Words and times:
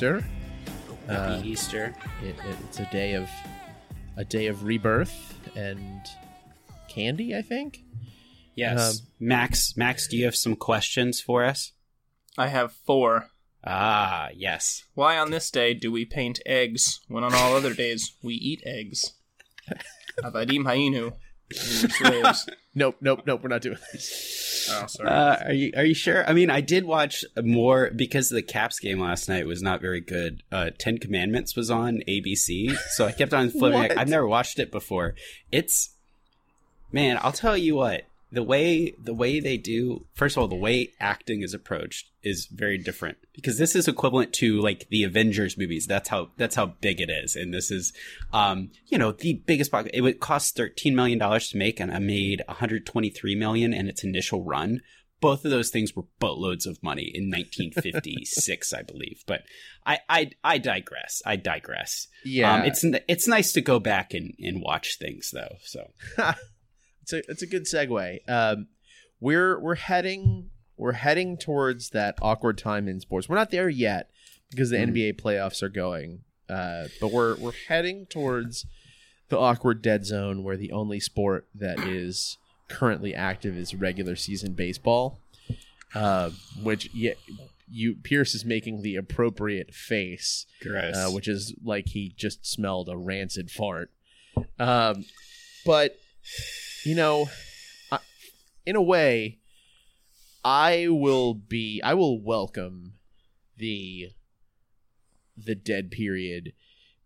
Easter. 0.00 0.24
Happy 1.08 1.34
Uh, 1.34 1.42
Easter. 1.42 1.94
It, 2.22 2.28
it, 2.48 2.56
it's 2.64 2.80
a 2.80 2.86
day 2.90 3.12
of 3.12 3.28
a 4.16 4.24
day 4.24 4.46
of 4.46 4.64
rebirth 4.64 5.38
and 5.54 6.00
candy. 6.88 7.36
I 7.36 7.42
think. 7.42 7.84
Yes. 8.54 9.00
um, 9.00 9.06
Max, 9.20 9.76
Max, 9.76 10.08
do 10.08 10.16
you 10.16 10.24
have 10.24 10.34
some 10.36 10.56
questions 10.56 11.20
for 11.20 11.44
us? 11.44 11.72
I 12.38 12.48
have 12.48 12.72
four. 12.72 13.28
Ah, 13.62 14.30
yes. 14.34 14.84
Why 14.94 15.18
on 15.18 15.30
this 15.30 15.50
day 15.50 15.74
do 15.74 15.92
we 15.92 16.06
paint 16.06 16.40
eggs 16.46 17.00
when 17.08 17.22
on 17.22 17.34
all 17.34 17.54
other 17.54 17.74
days 17.74 18.14
we 18.22 18.34
eat 18.34 18.62
eggs? 18.64 19.12
Avadim 20.24 20.64
Hainu. 20.64 21.12
Slaves. 22.74 22.74
Nope. 22.74 22.96
Nope. 23.00 23.22
Nope. 23.26 23.42
We're 23.42 23.48
not 23.48 23.62
doing 23.62 23.78
this. 23.92 24.70
Oh, 24.72 24.86
sorry. 24.86 25.08
Uh, 25.08 25.36
are 25.46 25.52
you 25.52 25.72
are 25.76 25.84
you 25.84 25.94
sure? 25.94 26.28
I 26.28 26.32
mean, 26.32 26.50
I 26.50 26.60
did 26.60 26.84
watch 26.84 27.24
more 27.42 27.90
because 27.94 28.28
the 28.28 28.42
Caps 28.42 28.78
game 28.78 29.00
last 29.00 29.28
night 29.28 29.46
was 29.46 29.62
not 29.62 29.80
very 29.80 30.00
good. 30.00 30.42
Uh, 30.52 30.70
Ten 30.78 30.98
Commandments 30.98 31.56
was 31.56 31.70
on 31.70 32.02
ABC, 32.08 32.76
so 32.90 33.06
I 33.06 33.12
kept 33.12 33.34
on 33.34 33.50
flipping. 33.50 33.96
I've 33.96 34.08
never 34.08 34.26
watched 34.26 34.58
it 34.58 34.70
before. 34.70 35.14
It's 35.50 35.90
man, 36.92 37.18
I'll 37.22 37.32
tell 37.32 37.56
you 37.56 37.76
what. 37.76 38.04
The 38.32 38.42
way 38.42 38.94
the 39.02 39.14
way 39.14 39.40
they 39.40 39.56
do, 39.56 40.06
first 40.14 40.36
of 40.36 40.42
all, 40.42 40.48
the 40.48 40.54
way 40.54 40.92
acting 41.00 41.42
is 41.42 41.52
approached 41.52 42.10
is 42.22 42.46
very 42.46 42.78
different 42.78 43.18
because 43.34 43.58
this 43.58 43.74
is 43.74 43.88
equivalent 43.88 44.32
to 44.34 44.60
like 44.60 44.86
the 44.88 45.02
Avengers 45.02 45.58
movies. 45.58 45.86
That's 45.86 46.08
how 46.08 46.30
that's 46.36 46.54
how 46.54 46.66
big 46.66 47.00
it 47.00 47.10
is, 47.10 47.34
and 47.34 47.52
this 47.52 47.70
is, 47.70 47.92
um, 48.32 48.70
you 48.86 48.98
know, 48.98 49.10
the 49.12 49.42
biggest. 49.46 49.70
box- 49.72 49.90
It 49.92 50.02
would 50.02 50.20
cost 50.20 50.54
thirteen 50.56 50.94
million 50.94 51.18
dollars 51.18 51.48
to 51.48 51.56
make, 51.56 51.80
and 51.80 51.90
I 51.90 51.98
made 51.98 52.42
one 52.46 52.56
hundred 52.58 52.86
twenty 52.86 53.10
three 53.10 53.34
million 53.34 53.72
in 53.72 53.88
its 53.88 54.04
initial 54.04 54.44
run 54.44 54.80
both 55.20 55.44
of 55.44 55.50
those 55.50 55.70
things 55.70 55.94
were 55.94 56.04
boatloads 56.18 56.64
of 56.66 56.82
money 56.82 57.10
in 57.14 57.30
1956, 57.30 58.72
I 58.72 58.82
believe. 58.82 59.22
But 59.26 59.42
I, 59.86 59.98
I, 60.08 60.30
I 60.42 60.58
digress. 60.58 61.20
I 61.26 61.36
digress. 61.36 62.08
Yeah. 62.24 62.54
Um, 62.54 62.62
it's 62.64 62.84
it's 63.08 63.28
nice 63.28 63.52
to 63.52 63.60
go 63.60 63.78
back 63.78 64.14
and, 64.14 64.34
and 64.40 64.62
watch 64.62 64.98
things 64.98 65.30
though. 65.32 65.56
So 65.64 65.90
it's 67.12 67.28
a 67.28 67.30
it's 67.30 67.42
a 67.42 67.46
good 67.46 67.64
segue. 67.64 68.28
Um, 68.28 68.68
we're 69.20 69.58
we're 69.60 69.74
heading 69.76 70.50
we're 70.76 70.92
heading 70.92 71.36
towards 71.36 71.90
that 71.90 72.16
awkward 72.22 72.56
time 72.58 72.88
in 72.88 73.00
sports. 73.00 73.28
We're 73.28 73.36
not 73.36 73.50
there 73.50 73.68
yet 73.68 74.10
because 74.50 74.70
the 74.70 74.76
Mhm. 74.78 74.94
NBA 74.96 75.12
playoffs 75.20 75.62
are 75.62 75.68
going, 75.68 76.20
uh, 76.48 76.88
but 77.00 77.12
we're 77.12 77.36
we're 77.36 77.52
heading 77.68 78.06
towards 78.06 78.66
the 79.28 79.38
awkward 79.38 79.82
dead 79.82 80.04
zone 80.06 80.42
where 80.42 80.56
the 80.56 80.72
only 80.72 80.98
sport 81.00 81.46
that 81.54 81.78
is 81.80 82.38
currently 82.68 83.14
active 83.14 83.56
is 83.56 83.74
regular 83.74 84.16
season 84.16 84.54
baseball, 84.54 85.20
uh, 85.94 86.30
which 86.62 86.88
yeah, 86.94 87.12
you 87.70 87.94
Pierce 88.02 88.34
is 88.34 88.44
making 88.44 88.82
the 88.82 88.96
appropriate 88.96 89.72
face 89.74 90.46
uh, 90.96 91.10
which 91.10 91.28
is 91.28 91.54
like 91.62 91.88
he 91.88 92.12
just 92.16 92.44
smelled 92.46 92.88
a 92.88 92.96
rancid 92.96 93.50
fart. 93.50 93.90
Um, 94.58 95.04
but 95.64 95.96
you 96.84 96.94
know, 96.94 97.28
I, 97.90 97.98
in 98.66 98.76
a 98.76 98.82
way, 98.82 99.38
I 100.44 100.88
will 100.88 101.34
be. 101.34 101.80
I 101.82 101.94
will 101.94 102.20
welcome 102.20 102.94
the 103.56 104.10
the 105.36 105.54
dead 105.54 105.90
period 105.90 106.52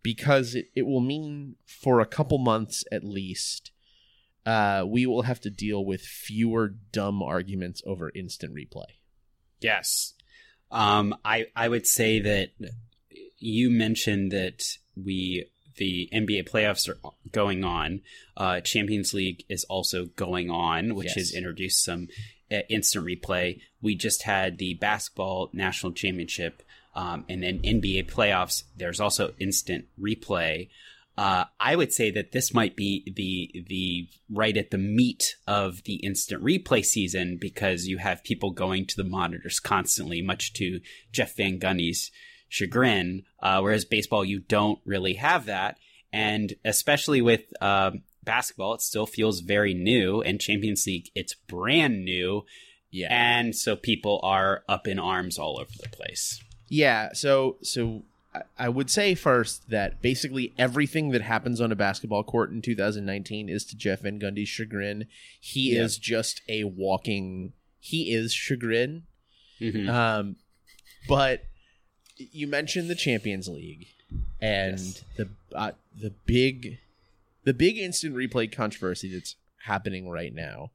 because 0.02 0.54
it, 0.54 0.66
it 0.74 0.82
will 0.82 1.00
mean 1.00 1.56
for 1.66 2.00
a 2.00 2.06
couple 2.06 2.38
months 2.38 2.84
at 2.90 3.04
least 3.04 3.70
uh, 4.46 4.84
we 4.86 5.06
will 5.06 5.22
have 5.22 5.40
to 5.40 5.50
deal 5.50 5.84
with 5.84 6.02
fewer 6.02 6.68
dumb 6.92 7.22
arguments 7.22 7.82
over 7.86 8.10
instant 8.14 8.54
replay. 8.54 8.98
Yes. 9.60 10.14
Um, 10.70 11.14
I 11.24 11.46
I 11.56 11.68
would 11.68 11.86
say 11.86 12.20
that 12.20 12.50
you 13.38 13.70
mentioned 13.70 14.32
that 14.32 14.62
we 14.96 15.46
the 15.76 16.08
NBA 16.12 16.48
playoffs 16.48 16.88
are 16.88 16.98
going 17.32 17.64
on. 17.64 18.00
Uh, 18.36 18.60
Champions 18.60 19.12
League 19.14 19.44
is 19.48 19.64
also 19.64 20.06
going 20.16 20.50
on, 20.50 20.94
which 20.94 21.08
Yes. 21.08 21.16
has 21.16 21.34
introduced 21.34 21.84
some 21.84 22.08
uh, 22.52 22.58
instant 22.68 23.06
replay. 23.06 23.60
We 23.82 23.94
just 23.94 24.22
had 24.22 24.58
the 24.58 24.74
basketball 24.74 25.50
national 25.52 25.92
championship, 25.92 26.62
um, 26.94 27.24
and 27.28 27.42
then 27.42 27.60
NBA 27.60 28.10
playoffs. 28.10 28.64
There's 28.76 29.00
also 29.00 29.34
instant 29.38 29.86
replay. 30.00 30.68
Uh, 31.16 31.44
I 31.60 31.76
would 31.76 31.92
say 31.92 32.10
that 32.10 32.32
this 32.32 32.52
might 32.52 32.74
be 32.74 33.04
the 33.14 33.64
the 33.68 34.08
right 34.28 34.56
at 34.56 34.72
the 34.72 34.78
meat 34.78 35.36
of 35.46 35.84
the 35.84 35.96
instant 35.96 36.42
replay 36.42 36.84
season 36.84 37.36
because 37.40 37.86
you 37.86 37.98
have 37.98 38.24
people 38.24 38.50
going 38.50 38.84
to 38.86 38.96
the 38.96 39.04
monitors 39.08 39.60
constantly, 39.60 40.22
much 40.22 40.52
to 40.54 40.80
Jeff 41.12 41.36
Van 41.36 41.60
Gundy's 41.60 42.10
chagrin. 42.54 43.24
Uh, 43.42 43.60
whereas 43.60 43.84
baseball, 43.84 44.24
you 44.24 44.38
don't 44.40 44.78
really 44.84 45.14
have 45.14 45.46
that, 45.46 45.76
and 46.12 46.54
especially 46.64 47.20
with 47.20 47.42
um, 47.60 48.02
basketball, 48.22 48.74
it 48.74 48.80
still 48.80 49.06
feels 49.06 49.40
very 49.40 49.74
new, 49.74 50.22
and 50.22 50.40
Champions 50.40 50.86
League, 50.86 51.10
it's 51.14 51.34
brand 51.34 52.04
new, 52.04 52.44
Yeah. 52.90 53.08
and 53.10 53.54
so 53.56 53.74
people 53.76 54.20
are 54.22 54.62
up 54.68 54.86
in 54.86 54.98
arms 54.98 55.38
all 55.38 55.58
over 55.60 55.70
the 55.82 55.88
place. 55.88 56.40
Yeah, 56.68 57.12
so 57.12 57.58
so 57.62 58.04
I- 58.58 58.68
would 58.68 58.90
say 58.90 59.14
first 59.14 59.68
that 59.70 60.00
basically 60.02 60.52
everything 60.58 61.10
that 61.10 61.22
happens 61.22 61.60
on 61.60 61.70
a 61.70 61.76
basketball 61.76 62.24
court 62.24 62.50
in 62.50 62.62
2019 62.62 63.48
is 63.48 63.64
to 63.66 63.76
Jeff 63.76 64.00
Van 64.00 64.18
Gundy's 64.18 64.48
chagrin. 64.48 65.06
He 65.40 65.74
Yeah. 65.74 65.82
is 65.82 65.98
just 65.98 66.40
a 66.48 66.64
walking. 66.64 67.52
He 67.80 68.12
is 68.12 68.32
chagrin. 68.32 69.04
Mhm. 69.60 69.88
Um, 69.88 70.36
but 71.06 71.44
you 72.16 72.46
mentioned 72.46 72.88
the 72.88 72.94
Champions 72.94 73.48
League 73.48 73.88
and 74.40 74.78
Yes. 74.78 75.04
the 75.16 75.28
uh, 75.54 75.72
the 75.98 76.10
big 76.26 76.78
the 77.44 77.54
big 77.54 77.76
instant 77.78 78.14
replay 78.14 78.50
controversy 78.50 79.12
that's 79.12 79.36
happening 79.64 80.08
right 80.08 80.34
now 80.34 80.70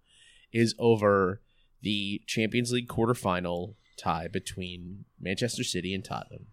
is 0.52 0.76
over 0.80 1.42
the 1.82 2.22
Champions 2.26 2.72
League 2.72 2.88
quarterfinal 2.88 3.76
tie 3.98 4.28
between 4.28 5.06
Manchester 5.20 5.64
City 5.64 5.94
and 5.94 6.04
Tottenham 6.04 6.48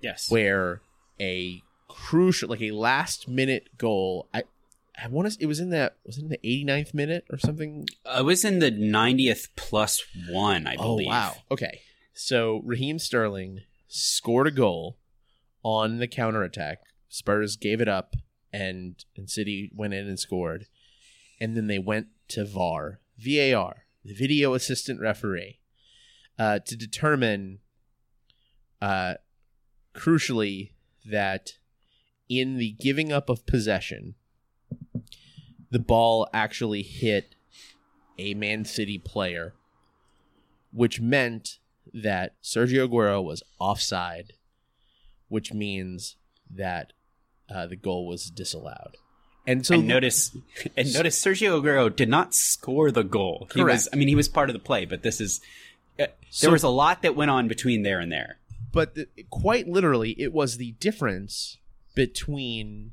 yes. 0.00 0.30
where 0.30 0.80
a 1.20 1.62
crucial 1.88 2.48
like 2.48 2.60
a 2.62 2.72
last 2.72 3.28
minute 3.28 3.68
goal 3.78 4.28
I 4.34 4.42
I 5.02 5.08
want 5.08 5.30
to 5.32 5.36
it 5.40 5.46
was 5.46 5.60
in 5.60 5.70
that 5.70 5.96
was 6.04 6.18
it 6.18 6.22
in 6.22 6.28
the 6.28 6.38
89th 6.38 6.94
minute 6.94 7.24
or 7.30 7.38
something 7.38 7.86
Uh, 8.04 8.18
it 8.20 8.24
was 8.24 8.44
in 8.44 8.58
the 8.58 8.70
90th 8.70 9.48
plus 9.56 10.04
one, 10.28 10.66
I 10.66 10.76
believe. 10.76 11.06
Oh 11.08 11.10
wow. 11.10 11.34
Okay. 11.50 11.80
So 12.12 12.60
Raheem 12.64 12.98
Sterling 12.98 13.60
scored 13.94 14.48
a 14.48 14.50
goal 14.50 14.98
on 15.62 15.98
the 15.98 16.08
counterattack. 16.08 16.80
Spurs 17.08 17.56
gave 17.56 17.80
it 17.80 17.88
up 17.88 18.16
and 18.52 19.04
and 19.16 19.30
City 19.30 19.70
went 19.74 19.94
in 19.94 20.08
and 20.08 20.18
scored. 20.18 20.66
And 21.40 21.56
then 21.56 21.68
they 21.68 21.78
went 21.78 22.08
to 22.28 22.44
VAR, 22.44 23.00
VAR, 23.18 23.84
the 24.04 24.14
video 24.14 24.54
assistant 24.54 25.00
referee, 25.00 25.60
uh, 26.38 26.58
to 26.60 26.76
determine 26.76 27.60
uh 28.82 29.14
crucially 29.94 30.72
that 31.08 31.52
in 32.28 32.56
the 32.56 32.72
giving 32.72 33.12
up 33.12 33.28
of 33.28 33.46
possession, 33.46 34.16
the 35.70 35.78
ball 35.78 36.28
actually 36.32 36.82
hit 36.82 37.36
a 38.18 38.34
Man 38.34 38.64
City 38.64 38.98
player, 38.98 39.54
which 40.72 41.00
meant 41.00 41.58
that 41.94 42.34
Sergio 42.42 42.88
Aguero 42.88 43.22
was 43.22 43.42
offside, 43.58 44.32
which 45.28 45.52
means 45.52 46.16
that 46.50 46.92
uh, 47.48 47.66
the 47.66 47.76
goal 47.76 48.06
was 48.06 48.30
disallowed. 48.30 48.96
And 49.46 49.64
so 49.64 49.74
and 49.74 49.86
notice, 49.86 50.36
and 50.76 50.92
notice 50.92 51.22
Sergio 51.22 51.60
Aguero 51.62 51.94
did 51.94 52.08
not 52.08 52.34
score 52.34 52.90
the 52.90 53.04
goal. 53.04 53.48
He 53.54 53.62
was, 53.62 53.88
I 53.92 53.96
mean, 53.96 54.08
he 54.08 54.14
was 54.14 54.28
part 54.28 54.48
of 54.50 54.54
the 54.54 54.60
play, 54.60 54.84
but 54.86 55.02
this 55.02 55.20
is. 55.20 55.40
Uh, 55.98 56.06
So- 56.30 56.46
there 56.46 56.52
was 56.52 56.62
a 56.64 56.68
lot 56.68 57.02
that 57.02 57.14
went 57.14 57.30
on 57.30 57.46
between 57.48 57.82
there 57.82 58.00
and 58.00 58.10
there. 58.10 58.38
but 58.72 58.94
the, 58.96 59.06
quite 59.30 59.68
literally, 59.68 60.10
it 60.18 60.32
was 60.32 60.56
the 60.56 60.72
difference 60.80 61.58
between 61.94 62.92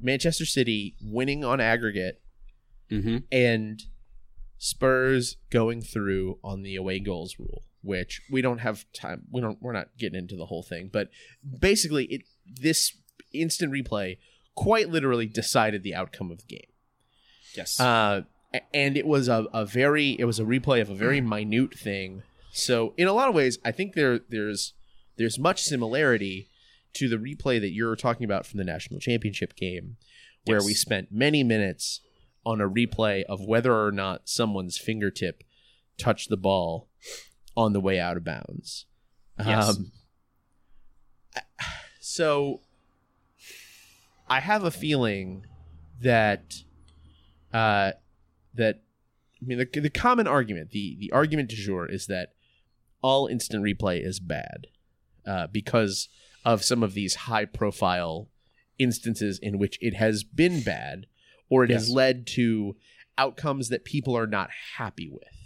Manchester 0.00 0.46
City 0.46 0.94
winning 1.02 1.44
on 1.44 1.60
aggregate 1.60 2.20
Mm-hmm. 2.90 3.18
and 3.30 3.82
Spurs 4.58 5.36
going 5.50 5.80
through 5.80 6.38
on 6.42 6.62
the 6.62 6.74
away 6.76 6.98
goals 7.00 7.38
rule. 7.38 7.62
Which 7.82 8.20
we 8.30 8.42
don't 8.42 8.58
have 8.58 8.84
time. 8.92 9.22
We 9.30 9.40
don't. 9.40 9.60
We're 9.60 9.72
not 9.72 9.88
getting 9.98 10.18
into 10.18 10.36
the 10.36 10.46
whole 10.46 10.62
thing, 10.62 10.90
but 10.92 11.08
basically, 11.60 12.04
it 12.06 12.22
this 12.46 12.96
instant 13.32 13.72
replay 13.72 14.18
quite 14.54 14.90
literally 14.90 15.26
decided 15.26 15.82
the 15.82 15.94
outcome 15.94 16.30
of 16.30 16.38
the 16.38 16.46
game. 16.46 16.66
Yes. 17.56 17.78
Uh, 17.80 18.22
and 18.74 18.96
it 18.96 19.06
was 19.06 19.28
a, 19.28 19.46
a 19.52 19.64
very 19.64 20.10
it 20.18 20.24
was 20.24 20.38
a 20.40 20.44
replay 20.44 20.80
of 20.80 20.90
a 20.90 20.94
very 20.94 21.20
minute 21.36 21.74
thing. 21.78 22.22
So 22.52 22.94
in 22.96 23.06
a 23.06 23.12
lot 23.12 23.28
of 23.28 23.34
ways, 23.34 23.58
I 23.64 23.72
think 23.72 23.94
there 23.94 24.18
there's 24.28 24.74
there's 25.16 25.38
much 25.38 25.62
similarity 25.62 26.48
to 26.94 27.08
the 27.08 27.16
replay 27.16 27.60
that 27.60 27.70
you're 27.70 27.94
talking 27.96 28.24
about 28.24 28.44
from 28.46 28.58
the 28.58 28.64
national 28.64 28.98
championship 29.00 29.54
game, 29.54 29.96
where 30.44 30.56
Yes. 30.58 30.66
we 30.66 30.74
spent 30.74 31.12
many 31.12 31.44
minutes 31.44 32.00
on 32.44 32.60
a 32.60 32.68
replay 32.68 33.22
of 33.24 33.40
whether 33.46 33.72
or 33.72 33.92
not 33.92 34.22
someone's 34.28 34.76
fingertip 34.78 35.44
touched 35.98 36.30
the 36.30 36.36
ball 36.36 36.88
on 37.60 37.72
the 37.72 37.80
way 37.80 38.00
out 38.00 38.16
of 38.16 38.24
bounds. 38.24 38.86
Yes. 39.38 39.68
Um, 39.68 39.92
so 42.00 42.60
I 44.28 44.40
have 44.40 44.64
a 44.64 44.70
feeling 44.70 45.46
that 46.00 46.54
uh, 47.52 47.92
that 48.54 48.82
I 49.42 49.46
mean 49.46 49.58
the, 49.58 49.80
the 49.80 49.90
common 49.90 50.26
argument, 50.26 50.70
the 50.70 50.96
the 50.98 51.12
argument 51.12 51.50
du 51.50 51.56
jour 51.56 51.86
is 51.86 52.06
that 52.06 52.32
all 53.02 53.26
instant 53.26 53.62
replay 53.62 54.04
is 54.04 54.20
bad 54.20 54.66
uh, 55.26 55.46
because 55.46 56.08
of 56.44 56.64
some 56.64 56.82
of 56.82 56.94
these 56.94 57.14
high 57.14 57.44
profile 57.44 58.28
instances 58.78 59.38
in 59.38 59.58
which 59.58 59.78
it 59.80 59.94
has 59.94 60.24
been 60.24 60.62
bad 60.62 61.06
or 61.50 61.64
it 61.64 61.70
has 61.70 61.90
led 61.90 62.26
to 62.26 62.76
outcomes 63.18 63.68
that 63.68 63.84
people 63.84 64.16
are 64.16 64.26
not 64.26 64.48
happy 64.78 65.08
with. 65.10 65.39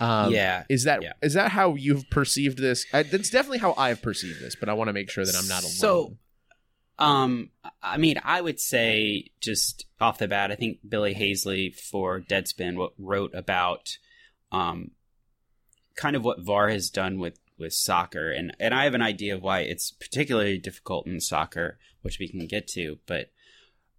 Um, 0.00 0.32
yeah. 0.32 0.64
is 0.68 0.84
that 0.84 1.02
is 1.22 1.34
Yeah. 1.34 1.42
that 1.42 1.50
how 1.52 1.74
you've 1.74 2.08
perceived 2.10 2.58
this? 2.58 2.86
Uh, 2.92 3.02
that's 3.02 3.30
definitely 3.30 3.58
how 3.58 3.74
I've 3.76 4.00
perceived 4.02 4.40
this, 4.40 4.54
but 4.54 4.68
I 4.68 4.74
want 4.74 4.88
to 4.88 4.92
make 4.92 5.10
sure 5.10 5.24
that 5.24 5.34
I'm 5.34 5.48
not 5.48 5.62
alone. 5.62 5.72
So, 5.72 6.16
um, 6.98 7.50
I 7.82 7.96
mean, 7.96 8.20
I 8.22 8.40
would 8.40 8.60
say 8.60 9.30
just 9.40 9.86
off 10.00 10.18
the 10.18 10.28
bat, 10.28 10.50
I 10.52 10.56
think 10.56 10.78
Billy 10.88 11.14
Haisley 11.14 11.70
for 11.74 12.20
Deadspin 12.20 12.88
wrote 12.98 13.34
about, 13.34 13.98
um, 14.52 14.92
kind 15.96 16.14
of 16.16 16.24
what 16.24 16.40
VAR 16.44 16.68
has 16.70 16.90
done 16.90 17.18
with 17.18 17.38
with 17.58 17.72
soccer, 17.72 18.30
and 18.30 18.54
and 18.60 18.72
I 18.72 18.84
have 18.84 18.94
an 18.94 19.02
idea 19.02 19.34
of 19.34 19.42
why 19.42 19.60
it's 19.60 19.90
particularly 19.90 20.58
difficult 20.58 21.06
in 21.08 21.20
soccer, 21.20 21.78
which 22.02 22.18
we 22.18 22.28
can 22.28 22.46
get 22.46 22.68
to, 22.68 22.98
but. 23.06 23.30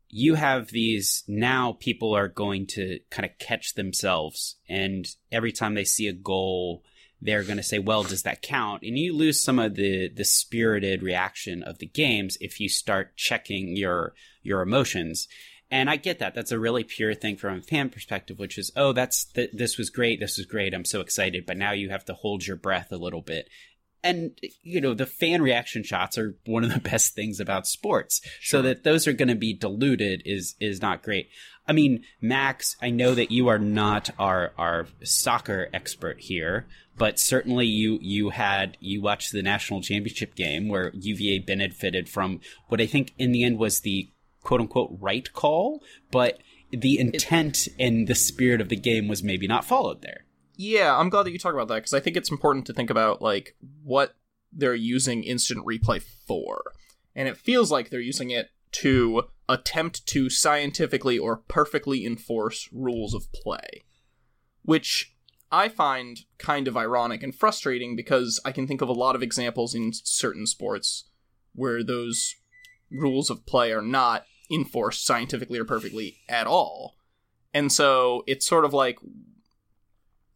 You 0.10 0.36
have 0.36 0.70
these 0.70 1.24
now 1.28 1.78
people 1.80 2.16
are 2.16 2.28
going 2.28 2.66
to 2.68 3.00
kind 3.10 3.26
of 3.26 3.38
catch 3.38 3.76
themselves 3.76 4.58
and 4.68 5.08
every 5.32 5.52
time 5.52 5.76
they 5.76 5.86
see 5.86 6.08
a 6.08 6.14
goal 6.14 6.84
they're 7.22 7.44
going 7.44 7.58
to 7.58 7.64
say, 7.64 7.80
well, 7.80 8.04
does 8.04 8.24
that 8.24 8.42
count? 8.42 8.84
And 8.84 8.98
you 8.98 9.16
lose 9.16 9.44
some 9.44 9.60
of 9.60 9.76
the 9.76 10.10
the 10.10 10.24
spirited 10.24 11.04
reaction 11.04 11.64
of 11.64 11.80
the 11.80 11.86
games 11.86 12.38
if 12.40 12.60
you 12.60 12.70
start 12.70 13.18
checking 13.18 13.76
your 13.76 14.14
your 14.42 14.62
emotions. 14.62 15.28
And 15.72 15.90
I 15.90 15.98
get 15.98 16.18
that. 16.20 16.34
That's 16.34 16.52
a 16.52 16.58
really 16.58 16.84
pure 16.84 17.14
thing 17.14 17.38
from 17.38 17.60
a 17.60 17.62
fan 17.62 17.90
perspective, 17.90 18.40
which 18.40 18.58
is, 18.58 18.72
oh, 18.76 18.92
that's 18.92 19.26
th- 19.26 19.52
this 19.54 19.78
was 19.78 19.92
great, 19.92 20.20
this 20.20 20.38
was 20.38 20.48
great, 20.48 20.74
I'm 20.74 20.86
so 20.86 21.00
excited. 21.00 21.46
But 21.46 21.58
now 21.58 21.74
you 21.74 21.90
have 21.90 22.06
to 22.06 22.16
hold 22.16 22.48
your 22.48 22.56
breath 22.56 22.92
a 22.92 22.98
little 22.98 23.22
bit. 23.22 23.50
And 24.04 24.40
you 24.64 24.80
know 24.80 24.94
the 24.94 25.06
fan 25.06 25.42
reaction 25.42 25.84
shots 25.84 26.18
are 26.18 26.36
one 26.46 26.64
of 26.64 26.74
the 26.74 26.80
best 26.90 27.16
things 27.16 27.40
about 27.40 27.68
sports. 27.68 28.22
So 28.42 28.62
that 28.62 28.84
those 28.84 29.08
are 29.08 29.14
going 29.14 29.28
to 29.30 29.36
be 29.36 29.54
diluted 29.54 30.22
is 30.26 30.56
is 30.60 30.82
not 30.82 31.04
great. 31.04 31.30
I 31.68 31.72
mean, 31.72 32.04
Max, 32.20 32.76
I 32.82 32.90
know 32.90 33.14
that 33.14 33.32
you 33.32 33.48
are 33.48 33.60
not 33.60 34.10
our 34.18 34.54
our 34.58 34.88
soccer 35.04 35.70
expert 35.74 36.20
here, 36.20 36.66
but 36.98 37.20
certainly 37.20 37.68
you 37.68 38.00
you 38.02 38.30
had 38.30 38.78
you 38.80 39.02
watched 39.02 39.32
the 39.32 39.44
national 39.44 39.82
championship 39.82 40.36
game 40.36 40.68
where 40.68 40.92
UVA 40.96 41.40
benefited 41.40 42.10
from 42.10 42.42
what 42.70 42.82
I 42.82 42.88
think 42.88 43.14
in 43.18 43.32
the 43.32 43.44
end 43.44 43.60
was 43.60 43.82
the 43.82 44.10
quote 44.42 44.62
unquote 44.62 44.98
right 45.00 45.32
call, 45.34 45.84
but 46.12 46.40
the 46.72 47.00
intent 47.00 47.68
and 47.80 48.08
the 48.08 48.16
spirit 48.16 48.62
of 48.62 48.70
the 48.70 48.76
game 48.76 49.08
was 49.08 49.24
maybe 49.24 49.48
not 49.48 49.66
followed 49.66 50.02
there. 50.02 50.26
Yeah, 50.62 50.98
I'm 50.98 51.08
glad 51.08 51.26
that 51.26 51.32
you 51.32 51.40
talk 51.40 51.54
about 51.54 51.70
that 51.70 51.76
because 51.76 51.94
I 51.94 52.02
think 52.02 52.18
it's 52.18 52.30
important 52.30 52.66
to 52.66 52.74
think 52.74 52.90
about 52.90 53.22
like 53.22 53.56
what 53.82 54.16
they're 54.52 54.76
using 54.76 55.24
instant 55.24 55.66
replay 55.66 56.02
for. 56.02 56.74
And 57.16 57.30
it 57.30 57.38
feels 57.38 57.72
like 57.72 57.90
they're 57.90 58.02
using 58.02 58.30
it 58.30 58.50
to 58.74 59.30
attempt 59.48 60.06
to 60.08 60.30
scientifically 60.30 61.18
or 61.18 61.38
perfectly 61.38 62.06
enforce 62.06 62.68
rules 62.74 63.14
of 63.14 63.32
play. 63.32 63.86
Which 64.64 65.16
I 65.50 65.70
find 65.70 66.20
kind 66.38 66.68
of 66.68 66.76
ironic 66.76 67.24
and 67.24 67.34
frustrating 67.34 67.96
because 67.96 68.38
I 68.44 68.52
can 68.52 68.68
think 68.68 68.82
of 68.82 68.90
a 68.90 68.94
lot 68.94 69.16
of 69.16 69.24
examples 69.24 69.74
in 69.74 69.94
certain 69.94 70.46
sports 70.46 71.06
where 71.56 71.86
those 71.86 72.36
rules 72.92 73.30
of 73.30 73.46
play 73.46 73.72
are 73.72 73.82
not 73.82 74.26
enforced 74.52 75.06
scientifically 75.06 75.58
or 75.58 75.64
perfectly 75.64 76.18
at 76.28 76.48
all. 76.48 76.98
And 77.54 77.72
so 77.72 78.26
it's 78.28 78.46
sort 78.46 78.66
of 78.66 78.74
like 78.74 79.00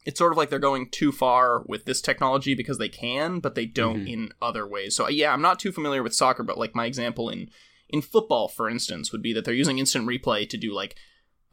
it's 0.06 0.18
sort 0.20 0.32
of 0.34 0.38
like 0.38 0.50
they're 0.50 0.60
going 0.60 0.90
too 0.90 1.12
far 1.12 1.64
with 1.66 1.86
this 1.86 2.02
technology 2.02 2.56
because 2.56 2.78
they 2.78 2.90
can, 2.90 3.40
but 3.40 3.56
they 3.56 3.66
don't 3.66 4.02
Mhm. 4.06 4.10
in 4.14 4.30
other 4.42 4.68
ways. 4.68 4.96
So 4.96 5.08
yeah, 5.10 5.32
I'm 5.34 5.42
not 5.42 5.60
too 5.60 5.72
familiar 5.72 6.04
with 6.04 6.14
soccer, 6.14 6.44
but 6.44 6.58
like 6.58 6.76
my 6.76 6.86
example 6.86 7.30
in 7.30 7.50
in 7.90 8.02
football, 8.02 8.48
for 8.48 8.70
instance, 8.70 9.12
would 9.12 9.22
be 9.22 9.34
that 9.34 9.46
they're 9.46 9.54
using 9.54 9.78
instant 9.80 10.08
replay 10.08 10.50
to 10.50 10.58
do 10.58 10.74
like 10.74 10.96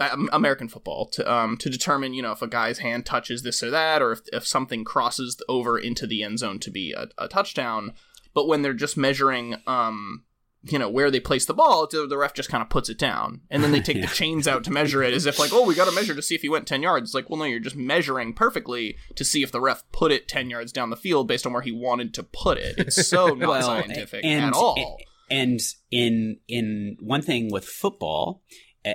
um, 0.00 0.30
American 0.32 0.66
football 0.68 1.06
to 1.10 1.30
um 1.30 1.58
to 1.58 1.68
determine 1.68 2.14
you 2.14 2.22
know 2.22 2.32
if 2.32 2.40
a 2.40 2.46
guy's 2.48 2.78
hand 2.78 3.04
touches 3.04 3.42
this 3.42 3.62
or 3.62 3.70
that, 3.70 4.00
or 4.00 4.12
if 4.12 4.20
if 4.32 4.46
something 4.46 4.82
crosses 4.84 5.36
over 5.48 5.78
into 5.78 6.06
the 6.06 6.22
end 6.22 6.38
zone 6.38 6.58
to 6.60 6.70
be 6.70 6.92
a, 6.92 7.08
a 7.18 7.28
touchdown. 7.28 7.92
But 8.32 8.48
when 8.48 8.62
they're 8.62 8.72
just 8.72 8.96
measuring 8.96 9.56
um 9.66 10.24
you 10.64 10.78
know 10.78 10.90
where 10.90 11.10
they 11.10 11.20
place 11.20 11.46
the 11.46 11.54
ball 11.54 11.86
the 11.90 12.06
the 12.06 12.18
ref 12.18 12.34
just 12.34 12.50
kind 12.50 12.62
of 12.62 12.68
puts 12.68 12.88
it 12.90 12.98
down 12.98 13.40
and 13.50 13.64
then 13.64 13.72
they 13.72 13.80
take 13.80 13.96
Yeah. 14.00 14.06
the 14.06 14.14
chains 14.14 14.46
out 14.46 14.62
to 14.64 14.70
measure 14.70 15.02
it 15.02 15.14
as 15.14 15.24
if 15.24 15.38
like 15.38 15.52
oh 15.54 15.64
we 15.64 15.74
got 15.74 15.88
to 15.88 15.94
measure 15.94 16.14
to 16.14 16.20
see 16.22 16.34
if 16.34 16.42
he 16.42 16.48
went 16.50 16.66
10 16.66 16.82
yards 16.82 17.10
it's 17.10 17.14
like 17.14 17.30
well 17.30 17.38
no 17.38 17.44
you're 17.46 17.58
just 17.60 17.76
measuring 17.76 18.34
perfectly 18.34 18.96
to 19.14 19.24
see 19.24 19.42
if 19.42 19.50
the 19.52 19.60
ref 19.60 19.82
put 19.92 20.12
it 20.12 20.28
10 20.28 20.50
yards 20.50 20.70
down 20.70 20.90
the 20.90 20.96
field 20.96 21.26
based 21.28 21.46
on 21.46 21.52
where 21.54 21.62
he 21.62 21.72
wanted 21.72 22.12
to 22.14 22.22
put 22.22 22.58
it 22.58 22.74
it's 22.78 23.06
so 23.08 23.28
not 23.34 23.62
scientific 23.64 24.24
at 24.24 24.52
all 24.52 24.98
And 25.30 25.60
in 25.90 26.38
in 26.48 26.96
one 27.00 27.22
thing 27.22 27.50
with 27.52 27.64
football, 27.64 28.42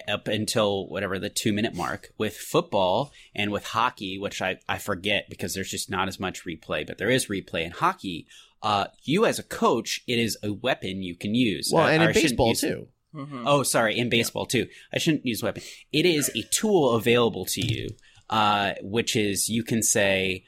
up 0.07 0.27
until 0.27 0.87
whatever 0.89 1.17
the 1.19 1.29
two 1.29 1.53
minute 1.53 1.73
mark 1.75 2.09
with 2.17 2.35
football 2.35 3.11
and 3.35 3.51
with 3.51 3.65
hockey, 3.67 4.17
which 4.17 4.41
I, 4.41 4.57
I 4.67 4.77
forget 4.79 5.27
because 5.29 5.53
there's 5.53 5.69
just 5.69 5.89
not 5.89 6.07
as 6.07 6.19
much 6.19 6.43
replay, 6.45 6.85
but 6.85 6.97
there 6.97 7.09
is 7.09 7.27
replay 7.27 7.63
in 7.65 7.71
hockey. 7.71 8.27
Uh, 8.65 8.87
you 9.03 9.25
as 9.27 9.37
a 9.37 9.43
coach, 9.43 10.01
it 10.07 10.17
is 10.17 10.37
a 10.41 10.51
weapon 10.53 11.03
you 11.03 11.15
can 11.15 11.35
use. 11.35 11.69
well, 11.71 11.85
Uh, 11.85 11.91
and 11.91 12.01
in 12.03 12.13
baseball 12.13 12.49
use- 12.49 12.61
too. 12.61 12.87
Mhm. 13.13 13.43
Oh, 13.45 13.61
sorry, 13.63 13.95
in 13.97 14.09
baseball 14.09 14.45
too. 14.47 14.67
I 14.91 14.97
shouldn't 14.97 15.25
use 15.25 15.43
weapon. 15.43 15.61
It 15.91 16.05
is 16.05 16.29
a 16.35 16.41
tool 16.51 16.95
available 16.95 17.45
to 17.45 17.61
you, 17.61 17.89
uh, 18.29 18.73
which 18.81 19.15
is 19.15 19.49
you 19.49 19.63
can 19.63 19.81
say, 19.83 20.43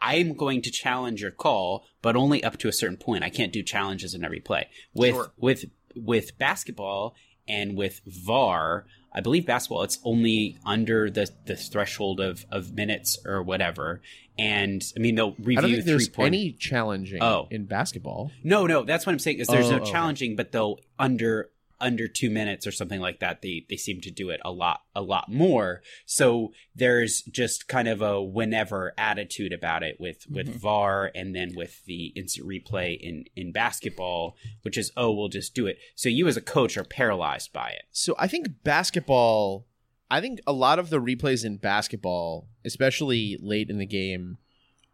I'm 0.00 0.34
going 0.34 0.60
to 0.62 0.70
challenge 0.70 1.22
your 1.22 1.30
call, 1.30 1.84
but 2.02 2.14
only 2.14 2.44
up 2.44 2.58
to 2.58 2.68
a 2.68 2.72
certain 2.72 2.96
point. 2.98 3.24
I 3.24 3.30
can't 3.30 3.52
do 3.52 3.62
challenges 3.62 4.14
in 4.14 4.22
every 4.24 4.40
play. 4.40 4.68
With 4.94 5.14
Sure. 5.14 5.32
with 5.38 5.64
with 5.96 6.36
basketball 6.38 7.14
and 7.48 7.76
with 7.76 8.00
VAR, 8.06 8.86
I 9.14 9.20
believe 9.20 9.46
basketball 9.46 9.82
it's 9.82 9.98
only 10.04 10.56
under 10.64 11.10
the 11.10 11.30
the 11.46 11.56
threshold 11.56 12.18
of 12.20 12.44
of 12.50 12.72
minutes 12.74 13.18
or 13.24 13.42
whatever. 13.42 14.00
And 14.38 14.82
I 14.96 15.00
mean 15.00 15.14
they'll 15.14 15.32
review 15.32 15.58
I 15.58 15.60
don't 15.60 15.70
think 15.70 15.82
three 15.84 15.92
there's 15.92 16.08
point. 16.08 16.34
any 16.34 16.52
challenging 16.52 17.22
Oh. 17.22 17.48
in 17.50 17.66
basketball. 17.66 18.30
No, 18.42 18.66
no, 18.66 18.82
that's 18.82 19.04
what 19.06 19.12
I'm 19.12 19.18
saying. 19.18 19.38
Is 19.38 19.48
there's 19.48 19.70
Oh, 19.70 19.76
no 19.78 19.84
challenging, 19.84 20.34
but 20.36 20.52
they'll 20.52 20.78
under 20.98 21.50
under 21.82 22.08
two 22.08 22.30
minutes 22.30 22.66
or 22.66 22.72
something 22.72 23.00
like 23.00 23.20
that. 23.20 23.42
They 23.42 23.66
they 23.68 23.76
seem 23.76 24.00
to 24.02 24.10
do 24.10 24.30
it 24.30 24.40
a 24.44 24.50
lot 24.50 24.80
a 24.94 25.02
lot 25.02 25.30
more. 25.30 25.82
So 26.06 26.52
there's 26.74 27.22
just 27.22 27.68
kind 27.68 27.88
of 27.88 28.00
a 28.00 28.22
whenever 28.22 28.94
attitude 28.96 29.52
about 29.52 29.82
it 29.82 29.96
with 30.00 30.24
with 30.30 30.48
Mm-hmm. 30.48 30.58
VAR 30.58 31.10
and 31.14 31.34
then 31.34 31.52
with 31.54 31.84
the 31.84 32.06
instant 32.16 32.48
replay 32.48 32.98
in 32.98 33.24
in 33.36 33.52
basketball, 33.52 34.36
which 34.62 34.78
is 34.78 34.92
oh 34.96 35.12
we'll 35.12 35.28
just 35.28 35.54
do 35.54 35.66
it. 35.66 35.78
So 35.94 36.08
you 36.08 36.28
as 36.28 36.36
a 36.36 36.40
coach 36.40 36.76
are 36.76 36.84
paralyzed 36.84 37.52
by 37.52 37.70
it. 37.70 37.82
So 37.90 38.14
I 38.18 38.28
think 38.28 38.48
basketball. 38.64 39.66
I 40.10 40.20
think 40.20 40.40
a 40.46 40.52
lot 40.52 40.78
of 40.78 40.90
the 40.90 41.00
replays 41.00 41.42
in 41.42 41.56
basketball, 41.56 42.46
especially 42.66 43.38
late 43.40 43.70
in 43.70 43.78
the 43.78 43.86
game, 43.86 44.36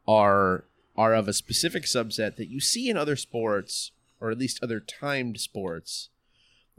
are 0.07 0.65
are 0.97 1.15
of 1.15 1.29
a 1.29 1.33
specific 1.33 1.85
subset 1.85 2.37
that 2.37 2.49
you 2.49 2.61
see 2.61 2.89
in 2.89 2.97
other 2.97 3.17
sports, 3.17 3.93
or 4.21 4.31
at 4.31 4.39
least 4.39 4.59
other 4.63 4.81
timed 4.81 5.39
sports, 5.41 6.11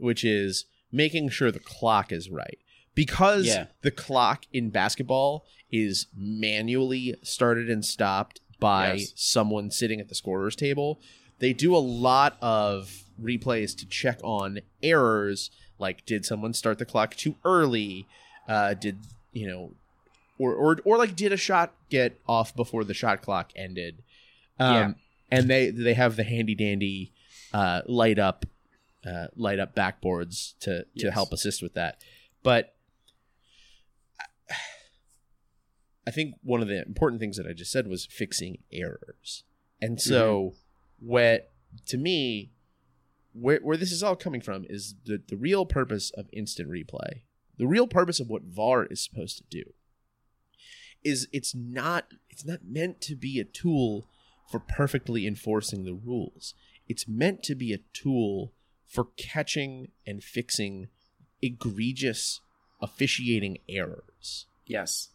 which 0.00 0.24
is 0.24 0.64
making 0.92 1.28
sure 1.30 1.50
the 1.50 1.58
clock 1.60 2.10
is 2.12 2.30
right. 2.30 2.58
Because 2.94 3.46
Yeah. 3.46 3.66
the 3.82 3.90
clock 3.90 4.46
in 4.52 4.70
basketball 4.70 5.46
is 5.70 6.06
manually 6.16 7.14
started 7.22 7.70
and 7.70 7.84
stopped 7.84 8.40
by 8.58 8.94
Yes. 8.94 9.12
someone 9.14 9.70
sitting 9.70 10.00
at 10.00 10.08
the 10.08 10.14
scorer's 10.14 10.56
table, 10.56 11.00
they 11.38 11.52
do 11.52 11.74
a 11.74 11.78
lot 11.78 12.36
of 12.42 13.04
replays 13.20 13.76
to 13.78 13.86
check 13.86 14.18
on 14.22 14.60
errors 14.82 15.50
like 15.78 16.04
did 16.04 16.24
someone 16.26 16.52
start 16.52 16.78
the 16.78 16.84
clock 16.84 17.14
too 17.14 17.36
early 17.44 18.06
uh, 18.48 18.74
did 18.74 18.98
you 19.32 19.46
know 19.46 19.72
or 20.38 20.52
or 20.54 20.78
or 20.84 20.98
like 20.98 21.14
did 21.14 21.32
a 21.32 21.36
shot 21.36 21.72
get 21.90 22.18
off 22.26 22.54
before 22.56 22.82
the 22.84 22.94
shot 22.94 23.22
clock 23.22 23.52
ended? 23.54 24.02
Um, 24.58 24.74
Yeah. 24.74 24.92
and 25.30 25.48
they 25.48 25.70
they 25.70 25.94
have 25.94 26.16
the 26.16 26.24
handy 26.24 26.54
dandy 26.54 27.12
uh, 27.52 27.82
light 27.86 28.18
up 28.18 28.44
uh, 29.06 29.28
light 29.36 29.58
up 29.58 29.74
backboards 29.74 30.54
to 30.60 30.80
to 30.84 30.86
Yes. 31.06 31.14
help 31.14 31.32
assist 31.32 31.62
with 31.62 31.74
that. 31.74 32.02
But 32.42 32.74
I 36.06 36.10
think 36.10 36.34
one 36.42 36.62
of 36.62 36.68
the 36.68 36.82
important 36.82 37.20
things 37.20 37.36
that 37.36 37.46
I 37.46 37.52
just 37.52 37.70
said 37.70 37.86
was 37.86 38.06
fixing 38.06 38.58
errors. 38.72 39.44
And 39.80 40.00
so 40.00 40.54
what 40.98 41.52
to 41.86 41.96
me 41.96 42.50
where 43.32 43.60
where 43.60 43.76
this 43.76 43.92
is 43.92 44.02
all 44.02 44.16
coming 44.16 44.40
from 44.40 44.64
is 44.68 44.94
the 45.04 45.22
the 45.28 45.36
real 45.36 45.64
purpose 45.66 46.10
of 46.10 46.28
instant 46.32 46.68
replay. 46.68 47.22
The 47.58 47.66
real 47.66 47.86
purpose 47.86 48.20
of 48.20 48.28
what 48.28 48.42
VAR 48.42 48.86
is 48.86 49.04
supposed 49.04 49.38
to 49.38 49.44
do 49.50 49.72
is 51.04 51.28
it's 51.32 51.54
not 51.54 52.06
it's 52.28 52.44
not 52.44 52.60
meant 52.64 53.00
to 53.02 53.14
be 53.14 53.38
a 53.38 53.44
tool 53.44 54.08
for 54.50 54.58
perfectly 54.58 55.26
enforcing 55.26 55.84
the 55.84 55.94
rules. 55.94 56.54
It's 56.88 57.06
meant 57.06 57.42
to 57.44 57.54
be 57.54 57.72
a 57.72 57.78
tool 57.92 58.52
for 58.90 59.06
catching 59.16 59.92
and 60.04 60.22
fixing 60.22 60.88
egregious 61.40 62.40
officiating 62.82 63.58
errors. 63.68 64.46
Yes. 64.66 65.10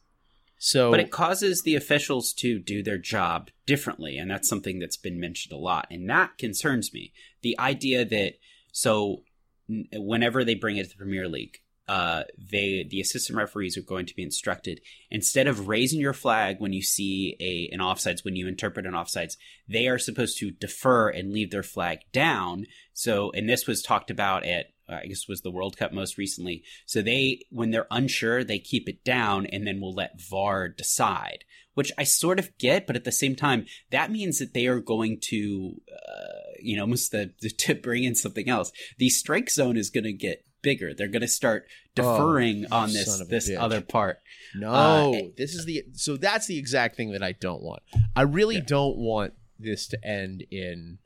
So 0.57 0.89
But 0.89 1.01
it 1.01 1.11
causes 1.11 1.61
the 1.61 1.75
officials 1.75 2.31
to 2.33 2.57
do 2.57 2.81
their 2.81 2.97
job 2.97 3.51
differently, 3.65 4.17
and 4.17 4.31
that's 4.31 4.47
something 4.47 4.79
that's 4.79 4.97
been 4.97 5.19
mentioned 5.19 5.53
a 5.53 5.57
lot, 5.57 5.87
and 5.91 6.09
that 6.09 6.37
concerns 6.37 6.93
me. 6.93 7.11
The 7.41 7.59
idea 7.59 8.05
that 8.05 8.35
so 8.71 9.23
whenever 9.67 10.43
they 10.43 10.55
bring 10.55 10.77
it 10.77 10.83
to 10.85 10.89
the 10.89 10.95
Premier 10.95 11.27
League, 11.27 11.59
uh, 11.87 12.23
they 12.37 12.85
the 12.89 12.99
assistant 12.99 13.37
referees 13.37 13.77
are 13.77 13.81
going 13.81 14.05
to 14.05 14.15
be 14.15 14.23
instructed 14.23 14.81
instead 15.11 15.47
of 15.47 15.67
raising 15.67 15.99
your 15.99 16.13
flag 16.13 16.57
when 16.59 16.73
you 16.73 16.81
see 16.81 17.35
a 17.39 17.73
an 17.73 17.79
offsides 17.79 18.25
when 18.25 18.35
you 18.35 18.47
interpret 18.47 18.85
an 18.85 18.93
offsides, 18.93 19.37
they 19.67 19.87
are 19.87 19.99
supposed 19.99 20.37
to 20.39 20.51
defer 20.51 21.09
and 21.09 21.31
leave 21.31 21.51
their 21.51 21.63
flag 21.63 21.99
down. 22.11 22.65
So, 22.93 23.31
and 23.31 23.47
this 23.47 23.67
was 23.67 23.81
talked 23.81 24.09
about 24.09 24.45
at 24.45 24.67
uh, 24.89 24.99
I 25.03 25.07
guess 25.07 25.27
was 25.27 25.41
the 25.41 25.51
World 25.51 25.77
Cup 25.77 25.93
most 25.93 26.17
recently. 26.17 26.63
So 26.85 27.01
they, 27.01 27.41
when 27.49 27.71
they're 27.71 27.87
unsure, 27.89 28.43
they 28.43 28.59
keep 28.59 28.87
it 28.87 29.03
down 29.03 29.45
and 29.47 29.65
then 29.65 29.81
will 29.81 29.93
let 29.93 30.21
VAR 30.21 30.69
decide, 30.69 31.43
which 31.73 31.91
I 31.97 32.03
sort 32.03 32.39
of 32.39 32.55
get, 32.57 32.85
but 32.85 32.95
at 32.95 33.03
the 33.03 33.11
same 33.11 33.35
time, 33.35 33.65
that 33.91 34.11
means 34.11 34.39
that 34.39 34.53
they 34.53 34.67
are 34.67 34.79
going 34.79 35.19
to, 35.29 35.81
uh, 35.91 36.51
you 36.59 36.75
know, 36.75 36.83
almost 36.85 37.11
the, 37.11 37.33
the, 37.41 37.49
to 37.49 37.75
bring 37.75 38.03
in 38.03 38.15
something 38.15 38.47
else. 38.47 38.71
The 38.97 39.09
strike 39.09 39.49
zone 39.49 39.77
is 39.77 39.89
going 39.89 40.03
to 40.03 40.13
get 40.13 40.45
bigger. 40.65 40.93
They're 40.93 41.07
going 41.07 41.21
to 41.21 41.27
start 41.29 41.67
deferring 41.95 42.65
Oh, 42.71 42.75
on 42.77 42.91
this 42.91 43.23
this 43.29 43.49
bitch. 43.49 43.57
other 43.59 43.79
part. 43.81 44.19
No, 44.53 44.69
Uh, 44.71 45.21
this 45.37 45.53
is 45.55 45.63
the 45.65 45.83
so 45.93 46.17
that's 46.17 46.47
the 46.47 46.57
exact 46.57 46.97
thing 46.97 47.11
that 47.13 47.23
I 47.23 47.31
don't 47.31 47.61
want. 47.63 47.81
I 48.15 48.23
really 48.23 48.55
Yeah. 48.55 48.65
don't 48.67 48.97
want 48.97 49.33
this 49.57 49.87
to 49.87 49.97
end 50.05 50.43
in 50.51 50.97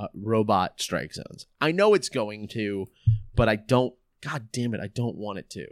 uh, 0.00 0.08
robot 0.14 0.80
strike 0.80 1.12
zones. 1.14 1.46
I 1.60 1.70
know 1.72 1.94
it's 1.94 2.08
going 2.08 2.48
to, 2.48 2.88
but 3.36 3.48
I 3.48 3.56
don't. 3.56 3.94
God 4.20 4.48
damn 4.52 4.74
it, 4.74 4.80
I 4.80 4.88
don't 4.88 5.16
want 5.16 5.38
it 5.38 5.48
to. 5.50 5.66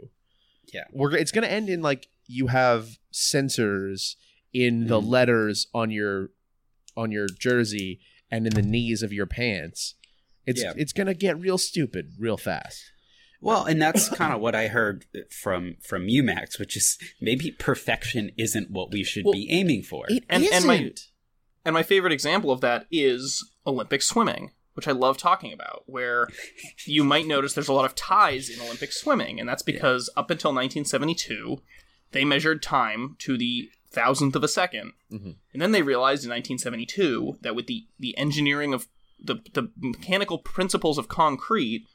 Yeah. 0.73 0.83
we're 0.91 1.15
it's 1.15 1.31
going 1.31 1.43
to 1.47 1.51
end 1.51 1.69
in 1.69 1.81
like 1.81 2.07
you 2.27 2.47
have 2.47 2.97
sensors 3.13 4.15
in 4.53 4.87
the 4.87 4.99
Mhm. 5.01 5.07
letters 5.09 5.67
on 5.73 5.91
your 5.91 6.31
on 6.97 7.11
your 7.11 7.27
jersey 7.27 7.99
and 8.31 8.45
in 8.47 8.53
the 8.53 8.61
knees 8.61 9.01
of 9.03 9.13
your 9.13 9.25
pants. 9.27 9.95
It's 10.45 10.61
Yeah. 10.61 10.73
it's 10.75 10.91
going 10.93 11.07
to 11.07 11.13
get 11.13 11.39
real 11.39 11.57
stupid 11.57 12.13
real 12.17 12.37
fast. 12.37 12.83
Well, 13.41 13.65
and 13.65 13.81
that's 13.81 14.09
kind 14.09 14.33
of 14.33 14.41
what 14.41 14.55
I 14.55 14.67
heard 14.67 15.05
from 15.29 15.77
from 15.81 16.07
you, 16.09 16.23
Max, 16.23 16.57
which 16.59 16.75
is 16.75 16.97
maybe 17.21 17.51
perfection 17.51 18.31
isn't 18.37 18.71
what 18.71 18.91
we 18.91 19.03
should 19.03 19.25
Well, 19.25 19.33
be 19.33 19.47
aiming 19.51 19.83
for. 19.83 20.05
It 20.09 20.23
And- 20.29 20.43
and 20.45 20.65
my- 20.65 20.79
not 20.79 20.99
And 21.65 21.73
my 21.73 21.83
favorite 21.83 22.13
example 22.13 22.49
of 22.51 22.61
that 22.61 22.87
is 22.91 23.45
Olympic 23.65 24.01
swimming, 24.01 24.51
which 24.73 24.87
I 24.87 24.93
love 24.93 25.17
talking 25.17 25.51
about, 25.51 25.83
where 25.85 26.27
you 26.85 27.03
might 27.03 27.27
notice 27.27 27.53
there's 27.53 27.67
a 27.67 27.73
lot 27.73 27.83
of 27.85 27.93
ties 27.95 28.49
in 28.49 28.61
Olympic 28.61 28.91
swimming, 28.93 29.37
and 29.39 29.47
that's 29.49 29.63
because 29.63 30.09
up 30.15 30.31
until 30.31 30.51
1972, 30.53 31.61
they 32.13 32.23
measured 32.23 32.63
time 32.63 33.15
to 33.19 33.37
the 33.37 33.69
thousandth 33.91 34.35
of 34.35 34.43
a 34.43 34.47
2nd 34.47 34.93
Mhm. 35.11 35.35
And 35.53 35.61
then 35.61 35.71
they 35.73 35.81
realized 35.81 36.23
in 36.23 36.29
1972 36.29 37.37
that 37.41 37.55
with 37.55 37.67
the, 37.67 37.85
the 37.99 38.17
engineering 38.17 38.73
of 38.73 38.87
the, 39.19 39.35
the 39.53 39.71
mechanical 39.77 40.37
principles 40.37 40.97
of 40.97 41.07
concrete, 41.07 41.85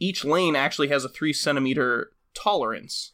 each 0.00 0.24
lane 0.24 0.56
actually 0.56 0.88
has 0.88 1.04
a 1.04 1.08
three 1.08 1.32
centimeter 1.32 2.10
tolerance. 2.34 3.12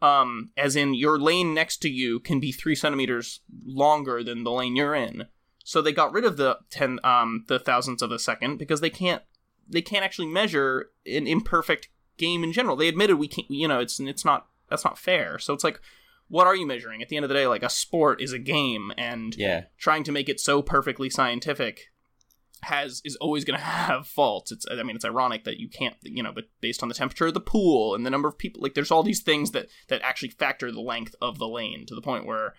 Um, 0.00 0.50
as 0.56 0.76
in 0.76 0.94
your 0.94 1.18
lane 1.18 1.52
next 1.52 1.78
to 1.78 1.90
you 1.90 2.20
can 2.20 2.38
be 2.38 2.52
three 2.52 2.74
centimeters 2.74 3.40
longer 3.64 4.22
than 4.22 4.44
the 4.44 4.50
lane 4.50 4.76
you're 4.76 4.94
in. 4.94 5.26
So 5.64 5.82
they 5.82 5.92
got 5.92 6.12
rid 6.12 6.24
of 6.24 6.36
the 6.36 6.58
ten 6.70 7.00
um 7.02 7.44
the 7.48 7.58
thousandths 7.58 8.02
of 8.02 8.12
a 8.12 8.18
second 8.18 8.58
because 8.58 8.80
they 8.80 8.90
can't 8.90 9.22
they 9.68 9.82
can't 9.82 10.04
actually 10.04 10.28
measure 10.28 10.90
an 11.06 11.26
imperfect 11.26 11.88
game 12.16 12.44
in 12.44 12.52
general. 12.52 12.76
They 12.76 12.88
admitted 12.88 13.16
we 13.16 13.28
can't 13.28 13.50
you 13.50 13.66
know 13.66 13.80
it's 13.80 13.98
it's 13.98 14.24
not 14.24 14.46
that's 14.70 14.84
not 14.84 14.98
fair. 14.98 15.38
So 15.38 15.52
it's 15.52 15.64
like 15.64 15.80
what 16.28 16.46
are 16.46 16.56
you 16.56 16.66
measuring? 16.66 17.02
At 17.02 17.08
the 17.08 17.16
end 17.16 17.24
of 17.24 17.28
the 17.28 17.34
day, 17.34 17.46
like 17.46 17.62
a 17.62 17.70
sport 17.70 18.20
is 18.20 18.32
a 18.32 18.38
game 18.38 18.92
and 18.98 19.34
yeah, 19.36 19.64
trying 19.78 20.04
to 20.04 20.12
make 20.12 20.28
it 20.28 20.40
so 20.40 20.60
perfectly 20.62 21.08
scientific 21.08 21.92
has 22.62 23.02
is 23.04 23.16
always 23.16 23.44
going 23.44 23.58
to 23.58 23.64
have 23.64 24.06
faults. 24.06 24.52
It's 24.52 24.66
I 24.70 24.82
mean 24.82 24.96
it's 24.96 25.04
ironic 25.04 25.44
that 25.44 25.58
you 25.58 25.68
can't 25.68 25.94
you 26.02 26.22
know 26.22 26.32
but 26.32 26.44
based 26.60 26.82
on 26.82 26.88
the 26.88 26.94
temperature 26.94 27.26
of 27.26 27.34
the 27.34 27.40
pool 27.40 27.94
and 27.94 28.04
the 28.04 28.10
number 28.10 28.28
of 28.28 28.38
people 28.38 28.62
like 28.62 28.74
there's 28.74 28.90
all 28.90 29.02
these 29.02 29.22
things 29.22 29.50
that 29.52 29.66
that 29.88 30.00
actually 30.02 30.30
factor 30.30 30.70
the 30.72 30.80
length 30.80 31.14
of 31.20 31.38
the 31.38 31.48
lane 31.48 31.86
to 31.86 31.94
the 31.94 32.02
point 32.02 32.26
where 32.26 32.54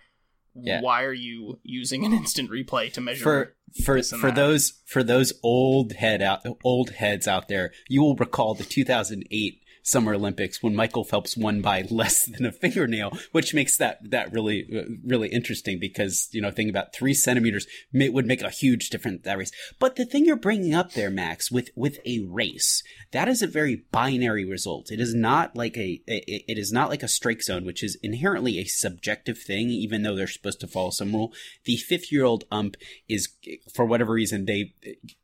Yeah. 0.54 0.80
why 0.80 1.04
are 1.04 1.12
you 1.12 1.60
using 1.62 2.04
an 2.04 2.12
instant 2.12 2.50
replay 2.50 2.92
to 2.92 3.00
measure 3.00 3.22
for 3.22 3.54
for 3.84 4.02
for 4.02 4.28
that. 4.28 4.34
those 4.34 4.80
for 4.86 5.02
those 5.02 5.32
old 5.42 5.92
head 5.92 6.22
out 6.22 6.40
old 6.64 6.90
heads 6.90 7.28
out 7.28 7.48
there, 7.48 7.72
you 7.88 8.02
will 8.02 8.16
recall 8.16 8.54
the 8.54 8.64
2008 8.64 9.62
Summer 9.88 10.14
Olympics 10.14 10.62
when 10.62 10.74
Michael 10.74 11.04
Phelps 11.04 11.36
won 11.36 11.62
by 11.62 11.86
less 11.90 12.26
than 12.26 12.44
a 12.44 12.52
fingernail, 12.52 13.16
which 13.32 13.54
makes 13.54 13.76
that 13.78 13.98
that 14.10 14.32
really 14.32 14.66
uh, 14.76 14.82
really 15.04 15.28
interesting 15.28 15.78
because 15.78 16.28
you 16.32 16.42
know 16.42 16.50
thinking 16.50 16.70
about 16.70 16.94
three 16.94 17.14
centimeters 17.14 17.66
may, 17.92 18.08
would 18.08 18.26
make 18.26 18.42
a 18.42 18.50
huge 18.50 18.90
difference 18.90 19.22
that 19.24 19.38
race. 19.38 19.50
But 19.78 19.96
the 19.96 20.04
thing 20.04 20.24
you're 20.24 20.36
bringing 20.36 20.74
up 20.74 20.92
there, 20.92 21.10
Max, 21.10 21.50
with 21.50 21.70
with 21.74 21.98
a 22.04 22.20
race, 22.20 22.82
that 23.12 23.28
is 23.28 23.40
a 23.40 23.46
very 23.46 23.84
binary 23.90 24.44
result. 24.44 24.90
It 24.90 25.00
is 25.00 25.14
not 25.14 25.56
like 25.56 25.76
a 25.76 26.02
it, 26.06 26.44
it 26.46 26.58
is 26.58 26.72
not 26.72 26.90
like 26.90 27.02
a 27.02 27.08
strike 27.08 27.42
zone, 27.42 27.64
which 27.64 27.82
is 27.82 27.98
inherently 28.02 28.58
a 28.58 28.64
subjective 28.64 29.38
thing, 29.38 29.70
even 29.70 30.02
though 30.02 30.14
they're 30.14 30.26
supposed 30.26 30.60
to 30.60 30.66
follow 30.66 30.90
some 30.90 31.12
rule. 31.12 31.32
The 31.64 31.76
fifth 31.76 32.12
year 32.12 32.24
old 32.24 32.44
ump 32.52 32.76
is 33.08 33.28
for 33.74 33.86
whatever 33.86 34.12
reason 34.12 34.44
they 34.44 34.74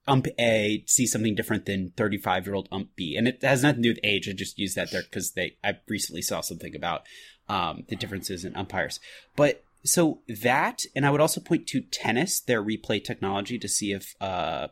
ump 0.06 0.26
A 0.38 0.84
sees 0.86 1.12
something 1.12 1.34
different 1.34 1.66
than 1.66 1.92
35 1.96 2.46
year 2.46 2.54
old 2.54 2.68
ump 2.70 2.94
B. 2.96 3.16
And 3.16 3.26
it 3.28 3.42
has 3.42 3.62
nothing 3.62 3.82
to 3.82 3.88
do 3.88 3.94
with 3.94 4.04
age. 4.04 4.28
I 4.28 4.32
just 4.32 4.53
use 4.56 4.74
that 4.74 4.90
there 4.90 5.02
because 5.02 5.32
they, 5.32 5.56
I 5.62 5.74
recently 5.88 6.22
saw 6.22 6.40
something 6.40 6.74
about, 6.74 7.02
um, 7.48 7.84
the 7.88 7.96
differences 7.96 8.44
in 8.44 8.56
umpires. 8.56 9.00
But 9.36 9.62
so 9.84 10.20
that, 10.42 10.82
and 10.96 11.04
I 11.04 11.10
would 11.10 11.20
also 11.20 11.40
point 11.40 11.66
to 11.68 11.80
tennis, 11.82 12.40
their 12.40 12.62
replay 12.62 13.02
technology 13.04 13.58
to 13.58 13.68
see 13.68 13.92
if, 13.92 14.14
uh, 14.20 14.68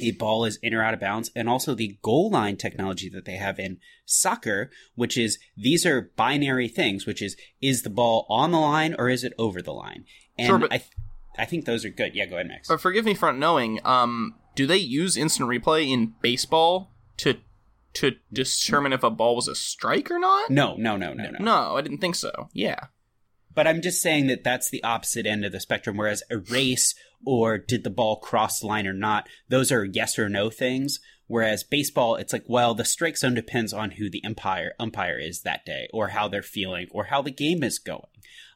a 0.00 0.12
ball 0.12 0.46
is 0.46 0.58
in 0.62 0.72
or 0.72 0.82
out 0.82 0.94
of 0.94 1.00
bounds, 1.00 1.30
and 1.36 1.50
also 1.50 1.74
the 1.74 1.98
goal 2.02 2.30
line 2.30 2.56
technology 2.56 3.10
that 3.10 3.26
they 3.26 3.36
have 3.36 3.58
in 3.58 3.78
soccer, 4.06 4.70
which 4.94 5.18
is 5.18 5.38
these 5.54 5.84
are 5.84 6.10
binary 6.16 6.66
things, 6.68 7.04
which 7.04 7.20
is 7.20 7.36
is 7.60 7.82
the 7.82 7.90
ball 7.90 8.24
on 8.30 8.52
the 8.52 8.58
line 8.58 8.94
or 8.98 9.10
is 9.10 9.22
it 9.22 9.34
over 9.38 9.60
the 9.60 9.72
line? 9.72 10.04
And 10.38 10.46
Sure, 10.46 10.58
but- 10.58 10.72
I, 10.72 10.78
th- 10.78 10.90
I 11.36 11.44
think 11.44 11.66
those 11.66 11.84
are 11.84 11.90
good. 11.90 12.14
Yeah, 12.14 12.26
go 12.26 12.36
ahead, 12.36 12.48
Max. 12.48 12.68
But 12.68 12.80
forgive 12.80 13.04
me 13.04 13.12
for 13.14 13.26
not 13.26 13.38
knowing. 13.38 13.80
Um, 13.84 14.36
do 14.54 14.66
they 14.66 14.78
use 14.78 15.16
instant 15.16 15.48
replay 15.48 15.90
in 15.90 16.14
baseball 16.22 16.90
to 17.18 17.38
to 17.94 18.12
determine 18.32 18.92
if 18.92 19.02
a 19.02 19.10
ball 19.10 19.36
was 19.36 19.48
a 19.48 19.54
strike 19.54 20.10
or 20.10 20.18
not? 20.18 20.50
No, 20.50 20.76
no, 20.76 20.96
no, 20.96 21.12
no, 21.12 21.30
no. 21.30 21.38
No, 21.38 21.76
I 21.76 21.82
didn't 21.82 21.98
think 21.98 22.14
so. 22.14 22.48
Yeah. 22.52 22.86
But 23.54 23.66
I'm 23.66 23.82
just 23.82 24.00
saying 24.00 24.28
that 24.28 24.44
that's 24.44 24.70
the 24.70 24.82
opposite 24.82 25.26
end 25.26 25.44
of 25.44 25.52
the 25.52 25.60
spectrum. 25.60 25.96
Whereas 25.96 26.22
a 26.30 26.38
race 26.38 26.94
or 27.24 27.58
did 27.58 27.84
the 27.84 27.90
ball 27.90 28.16
cross 28.16 28.60
the 28.60 28.66
line 28.66 28.86
or 28.86 28.94
not, 28.94 29.28
those 29.48 29.70
are 29.70 29.84
yes 29.84 30.18
or 30.18 30.28
no 30.28 30.50
things. 30.50 31.00
Whereas 31.26 31.64
baseball, 31.64 32.16
it's 32.16 32.32
like, 32.32 32.44
well, 32.46 32.74
the 32.74 32.84
strike 32.84 33.16
zone 33.16 33.34
depends 33.34 33.72
on 33.72 33.92
who 33.92 34.10
the 34.10 34.22
umpire 34.24 34.72
umpire 34.78 35.18
is 35.18 35.42
that 35.42 35.64
day, 35.64 35.88
or 35.92 36.08
how 36.08 36.28
they're 36.28 36.42
feeling, 36.42 36.88
or 36.90 37.04
how 37.04 37.22
the 37.22 37.30
game 37.30 37.62
is 37.62 37.78
going. 37.78 38.02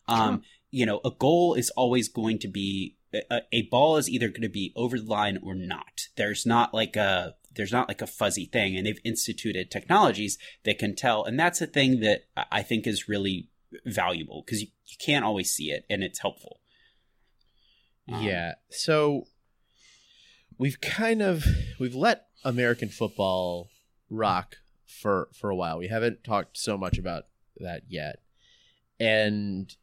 Um, 0.09 0.43
you 0.71 0.85
know, 0.85 1.01
a 1.05 1.11
goal 1.11 1.55
is 1.55 1.71
always 1.71 2.09
going 2.09 2.39
to 2.41 2.49
be 2.49 2.97
a, 3.31 3.41
a 3.53 3.63
ball 3.63 3.97
is 3.97 4.09
either 4.09 4.29
going 4.29 4.43
to 4.43 4.49
be 4.49 4.73
over 4.77 4.99
the 4.99 5.07
line 5.07 5.39
or 5.43 5.55
not. 5.55 6.09
There's 6.17 6.45
not 6.45 6.75
like 6.75 6.97
a 6.97 7.35
there's 7.57 7.73
not 7.73 7.89
like 7.89 8.03
a 8.03 8.07
fuzzy 8.07 8.47
thing, 8.47 8.77
and 8.77 8.87
they've 8.87 9.01
instituted 9.05 9.71
technologies 9.71 10.39
that 10.65 10.79
can 10.79 10.95
tell, 10.95 11.25
and 11.25 11.39
that's 11.39 11.61
a 11.61 11.67
thing 11.67 12.01
that 12.01 12.23
I- 12.37 12.63
think 12.63 12.87
is 12.87 13.09
really 13.09 13.49
valuable 13.85 14.43
because 14.45 14.61
you, 14.63 14.69
you 14.87 14.97
can't 14.99 15.25
always 15.25 15.51
see 15.51 15.71
it, 15.71 15.85
and 15.91 16.03
it's 16.03 16.21
helpful. 16.21 16.61
Um, 18.13 18.23
yeah. 18.23 18.55
So 18.71 19.27
we've 20.59 20.81
kind 20.81 21.23
of 21.23 21.45
we've 21.81 21.95
let 21.95 22.27
American 22.45 22.89
football 22.89 23.69
rock 24.09 24.57
for 24.87 25.29
for 25.39 25.51
a 25.51 25.57
while. 25.57 25.79
We 25.79 25.89
haven't 25.89 26.23
talked 26.25 26.57
so 26.57 26.79
much 26.79 26.99
about 26.99 27.25
that 27.59 27.83
yet. 27.89 28.21
and 29.01 29.75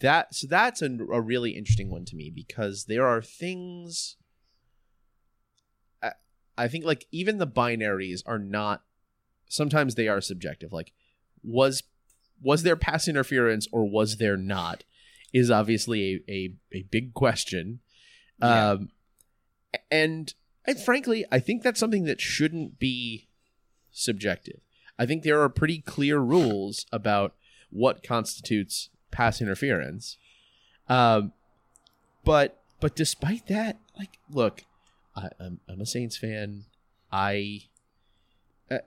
that 0.00 0.34
so 0.34 0.46
that's 0.46 0.80
a, 0.80 0.86
a 1.12 1.20
really 1.20 1.50
interesting 1.50 1.90
one 1.90 2.04
to 2.06 2.16
me 2.16 2.30
because 2.34 2.86
there 2.86 3.06
are 3.06 3.20
things 3.20 4.16
I, 6.56 6.68
think 6.68 6.84
like 6.84 7.06
even 7.12 7.38
the 7.38 7.46
binaries 7.46 8.22
are 8.26 8.38
not 8.38 8.82
sometimes 9.48 9.94
they 9.94 10.08
are 10.08 10.20
subjective. 10.20 10.72
Like 10.72 10.92
was 11.42 11.82
was 12.42 12.62
there 12.62 12.76
pass 12.76 13.08
interference 13.08 13.68
or 13.72 13.88
was 13.88 14.16
there 14.16 14.36
not 14.36 14.84
is 15.32 15.50
obviously 15.50 16.22
a, 16.28 16.32
a, 16.32 16.54
a 16.78 16.82
big 16.90 17.14
question. 17.14 17.80
Yeah. 18.40 18.70
um 18.70 18.88
and 19.90 20.34
and 20.66 20.80
frankly 20.80 21.24
i 21.30 21.38
think 21.38 21.62
that's 21.62 21.78
something 21.78 22.04
that 22.04 22.20
shouldn't 22.20 22.78
be 22.78 23.28
subjective. 23.92 24.60
I 24.98 25.06
think 25.06 25.22
there 25.22 25.40
are 25.40 25.48
pretty 25.48 25.80
clear 25.80 26.18
rules 26.18 26.86
about 26.92 27.34
what 27.70 28.02
constitutes 28.06 28.90
pass 29.10 29.40
interference. 29.40 30.16
Um 30.88 31.32
but 32.24 32.62
but 32.80 32.96
despite 32.96 33.46
that 33.46 33.78
like 33.96 34.18
look 34.30 34.64
I, 35.16 35.28
I'm, 35.40 35.60
I'm 35.68 35.80
a 35.80 35.86
saints 35.86 36.16
fan 36.16 36.64
i 37.12 37.60
uh, 38.70 38.78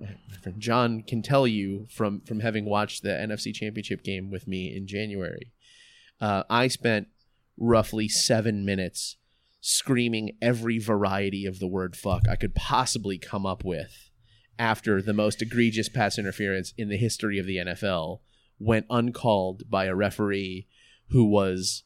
my 0.00 0.08
friend 0.42 0.60
John 0.60 1.02
can 1.02 1.22
tell 1.22 1.46
you 1.46 1.86
from 1.90 2.20
from 2.22 2.40
having 2.40 2.64
watched 2.64 3.02
the 3.02 3.10
NFC 3.10 3.54
Championship 3.54 4.02
game 4.02 4.30
with 4.30 4.46
me 4.46 4.74
in 4.74 4.86
January. 4.86 5.52
Uh, 6.20 6.42
I 6.50 6.68
spent 6.68 7.08
roughly 7.56 8.08
seven 8.08 8.64
minutes 8.64 9.16
screaming 9.60 10.36
every 10.42 10.78
variety 10.78 11.46
of 11.46 11.60
the 11.60 11.66
word 11.66 11.96
"fuck" 11.96 12.28
I 12.28 12.36
could 12.36 12.54
possibly 12.54 13.18
come 13.18 13.46
up 13.46 13.64
with 13.64 14.10
after 14.58 15.00
the 15.00 15.14
most 15.14 15.42
egregious 15.42 15.88
pass 15.88 16.18
interference 16.18 16.72
in 16.76 16.88
the 16.88 16.96
history 16.96 17.38
of 17.38 17.46
the 17.46 17.56
NFL 17.56 18.20
went 18.58 18.86
uncalled 18.90 19.70
by 19.70 19.84
a 19.84 19.94
referee 19.94 20.66
who 21.08 21.24
was 21.24 21.84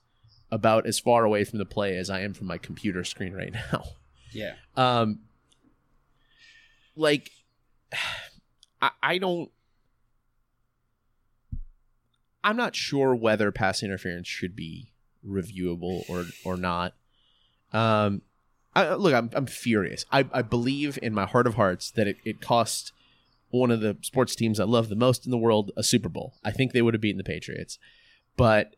about 0.51 0.87
as 0.87 0.99
far 0.99 1.25
away 1.25 1.45
from 1.45 1.59
the 1.59 1.65
play 1.65 1.97
as 1.97 2.11
I 2.11 2.21
am 2.21 2.35
from 2.35 2.47
my 2.47 2.59
computer 2.59 3.05
screen 3.05 3.33
right 3.33 3.53
now. 3.53 3.85
Yeah. 4.33 4.55
Um, 4.77 5.23
like, 6.95 7.33
I, 8.81 8.91
I 9.03 9.19
don't. 9.19 9.51
I'm 12.45 12.57
not 12.57 12.77
sure 12.77 13.13
whether 13.13 13.51
pass 13.51 13.83
interference 13.83 14.29
should 14.29 14.55
be 14.55 14.93
reviewable 15.27 16.09
or 16.09 16.27
or 16.45 16.57
not. 16.57 16.95
Um, 17.73 18.23
I, 18.75 18.95
look, 18.95 19.15
I'm 19.15 19.31
I'm 19.35 19.47
furious. 19.47 20.05
I, 20.13 20.27
I 20.33 20.43
believe 20.43 20.99
in 21.03 21.13
my 21.13 21.27
heart 21.27 21.47
of 21.47 21.55
hearts 21.55 21.91
that 21.91 22.07
it, 22.07 22.19
it 22.25 22.41
cost 22.41 22.93
one 23.51 23.71
of 23.71 23.81
the 23.81 23.97
sports 24.03 24.35
teams 24.37 24.61
I 24.61 24.65
love 24.65 24.89
the 24.89 24.97
most 24.97 25.25
in 25.25 25.31
the 25.31 25.39
world 25.39 25.73
a 25.77 25.83
Super 25.83 26.09
Bowl. 26.09 26.35
I 26.45 26.53
think 26.53 26.73
they 26.73 26.83
would 26.83 26.95
have 26.95 27.01
beaten 27.01 27.19
the 27.19 27.25
Patriots, 27.25 27.79
but 28.37 28.77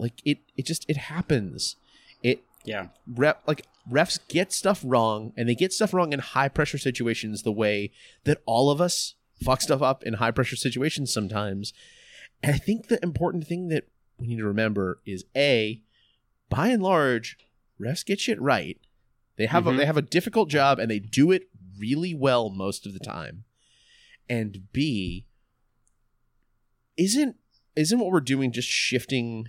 like 0.00 0.14
it 0.24 0.38
it 0.56 0.66
just 0.66 0.84
it 0.88 0.96
happens. 0.96 1.76
It 2.22 2.42
Yeah. 2.64 2.88
rep 3.06 3.42
like 3.46 3.66
refs 3.90 4.18
get 4.28 4.52
stuff 4.52 4.82
wrong 4.84 5.32
and 5.36 5.48
they 5.48 5.54
get 5.54 5.72
stuff 5.72 5.92
wrong 5.94 6.12
in 6.12 6.18
high 6.20 6.48
pressure 6.48 6.78
situations 6.78 7.42
the 7.42 7.52
way 7.52 7.90
that 8.24 8.42
all 8.46 8.70
of 8.70 8.80
us 8.80 9.14
fuck 9.42 9.62
stuff 9.62 9.80
up 9.82 10.02
in 10.04 10.14
high 10.14 10.30
pressure 10.30 10.54
situations 10.56 11.10
sometimes 11.12 11.72
and 12.42 12.54
i 12.54 12.58
think 12.58 12.88
the 12.88 13.02
important 13.02 13.46
thing 13.46 13.68
that 13.68 13.88
we 14.18 14.26
need 14.26 14.36
to 14.36 14.44
remember 14.44 15.00
is 15.06 15.24
a 15.34 15.80
by 16.50 16.68
and 16.68 16.82
large 16.82 17.38
refs 17.80 18.04
get 18.04 18.20
shit 18.20 18.38
right 18.40 18.78
they 19.36 19.46
have 19.46 19.66
a, 19.66 19.70
Mhm. 19.72 19.78
they 19.78 19.86
have 19.86 19.96
a 19.96 20.02
difficult 20.02 20.50
job 20.50 20.78
and 20.78 20.90
they 20.90 20.98
do 20.98 21.32
it 21.32 21.48
really 21.78 22.14
well 22.14 22.50
most 22.50 22.84
of 22.86 22.92
the 22.92 22.98
time 23.00 23.44
and 24.28 24.70
b 24.72 25.24
isn't 26.98 27.36
isn't 27.76 27.98
what 27.98 28.10
we're 28.10 28.20
doing 28.20 28.52
just 28.52 28.68
shifting 28.68 29.48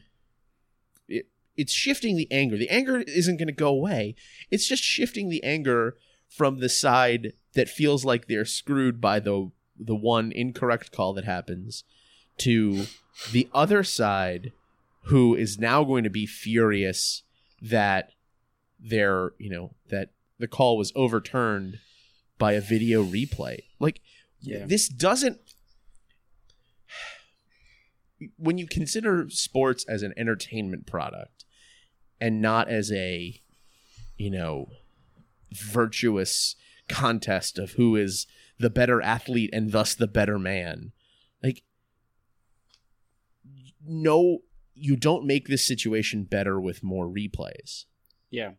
it's 1.61 1.73
shifting 1.73 2.15
the 2.17 2.27
anger. 2.31 2.57
The 2.57 2.69
anger 2.69 3.01
isn't 3.01 3.37
going 3.37 3.47
to 3.47 3.53
go 3.53 3.67
away. 3.69 4.15
It's 4.49 4.67
just 4.67 4.83
shifting 4.83 5.29
the 5.29 5.43
anger 5.43 5.95
from 6.27 6.59
the 6.59 6.69
side 6.69 7.33
that 7.53 7.69
feels 7.69 8.03
like 8.03 8.27
they're 8.27 8.45
screwed 8.45 8.99
by 8.99 9.19
the 9.19 9.51
the 9.79 9.95
one 9.95 10.31
incorrect 10.31 10.91
call 10.91 11.13
that 11.13 11.25
happens 11.25 11.83
to 12.37 12.85
the 13.31 13.47
other 13.53 13.83
side 13.83 14.51
who 15.05 15.35
is 15.35 15.57
now 15.59 15.83
going 15.83 16.03
to 16.03 16.09
be 16.09 16.25
furious 16.25 17.23
that 17.61 18.11
their, 18.79 19.31
you 19.37 19.49
know, 19.49 19.73
that 19.89 20.09
the 20.39 20.47
call 20.47 20.77
was 20.77 20.91
overturned 20.95 21.79
by 22.37 22.53
a 22.53 22.61
video 22.61 23.03
replay. 23.03 23.59
Like 23.79 24.01
Yeah. 24.39 24.65
this 24.65 24.87
doesn't 24.87 25.39
when 28.37 28.57
you 28.57 28.67
consider 28.67 29.29
sports 29.29 29.85
as 29.87 30.01
an 30.03 30.13
entertainment 30.17 30.85
product 30.87 31.45
and 32.21 32.41
not 32.41 32.69
as 32.69 32.91
a 32.91 33.41
you 34.17 34.29
know 34.29 34.67
virtuous 35.51 36.55
contest 36.87 37.57
of 37.57 37.71
who 37.71 37.95
is 37.95 38.27
the 38.57 38.69
better 38.69 39.01
athlete 39.01 39.49
and 39.51 39.71
thus 39.71 39.95
the 39.95 40.07
better 40.07 40.39
man 40.39 40.91
like 41.43 41.63
no 43.85 44.39
you 44.73 44.95
don't 44.95 45.25
make 45.25 45.47
this 45.47 45.65
situation 45.67 46.23
better 46.23 46.59
with 46.61 46.83
more 46.83 47.07
replays 47.07 47.85
Yeah. 48.31 48.51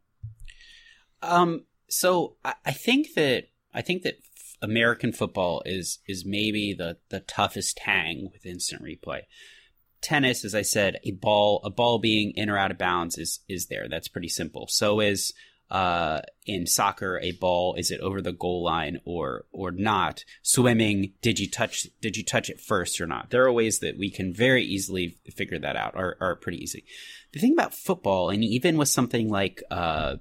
Um. 1.22 1.64
So 1.88 2.36
I, 2.44 2.54
I 2.64 2.72
think 2.72 3.14
that 3.14 3.48
I 3.74 3.80
think 3.82 4.02
that 4.02 4.18
American 4.60 5.12
football 5.12 5.62
is 5.64 5.98
is 6.06 6.24
maybe 6.24 6.74
the 6.76 6.98
the 7.08 7.20
toughest 7.20 7.80
hang 7.80 8.28
with 8.32 8.46
instant 8.46 8.82
replay. 8.82 9.22
Tennis, 10.02 10.44
as 10.44 10.54
I 10.54 10.62
said, 10.62 10.98
a 11.04 11.12
ball 11.12 11.60
a 11.64 11.70
ball 11.70 11.98
being 11.98 12.32
in 12.32 12.50
or 12.50 12.58
out 12.58 12.70
of 12.70 12.78
bounds 12.78 13.16
is 13.16 13.40
is 13.48 13.66
there. 13.66 13.88
That's 13.88 14.08
pretty 14.08 14.28
simple. 14.28 14.66
So 14.68 15.00
is 15.00 15.32
uh, 15.70 16.20
in 16.44 16.66
soccer, 16.66 17.18
a 17.22 17.32
ball 17.32 17.74
is 17.76 17.90
it 17.90 18.00
over 18.00 18.20
the 18.20 18.32
goal 18.32 18.62
line 18.62 19.00
or 19.06 19.46
or 19.52 19.70
not? 19.70 20.24
Swimming, 20.42 21.14
did 21.22 21.38
you 21.38 21.48
touch 21.48 21.86
did 22.02 22.16
you 22.16 22.24
touch 22.24 22.50
it 22.50 22.60
first 22.60 23.00
or 23.00 23.06
not? 23.06 23.30
There 23.30 23.44
are 23.44 23.52
ways 23.52 23.78
that 23.78 23.96
we 23.96 24.10
can 24.10 24.34
very 24.34 24.64
easily 24.64 25.16
figure 25.34 25.58
that 25.58 25.76
out. 25.76 25.94
Are 25.94 26.16
are 26.20 26.36
pretty 26.36 26.62
easy. 26.62 26.84
The 27.32 27.40
thing 27.40 27.54
about 27.54 27.74
football, 27.74 28.28
and 28.28 28.44
even 28.44 28.76
with 28.76 28.90
something 28.90 29.30
like 29.30 29.62
uh, 29.70 30.16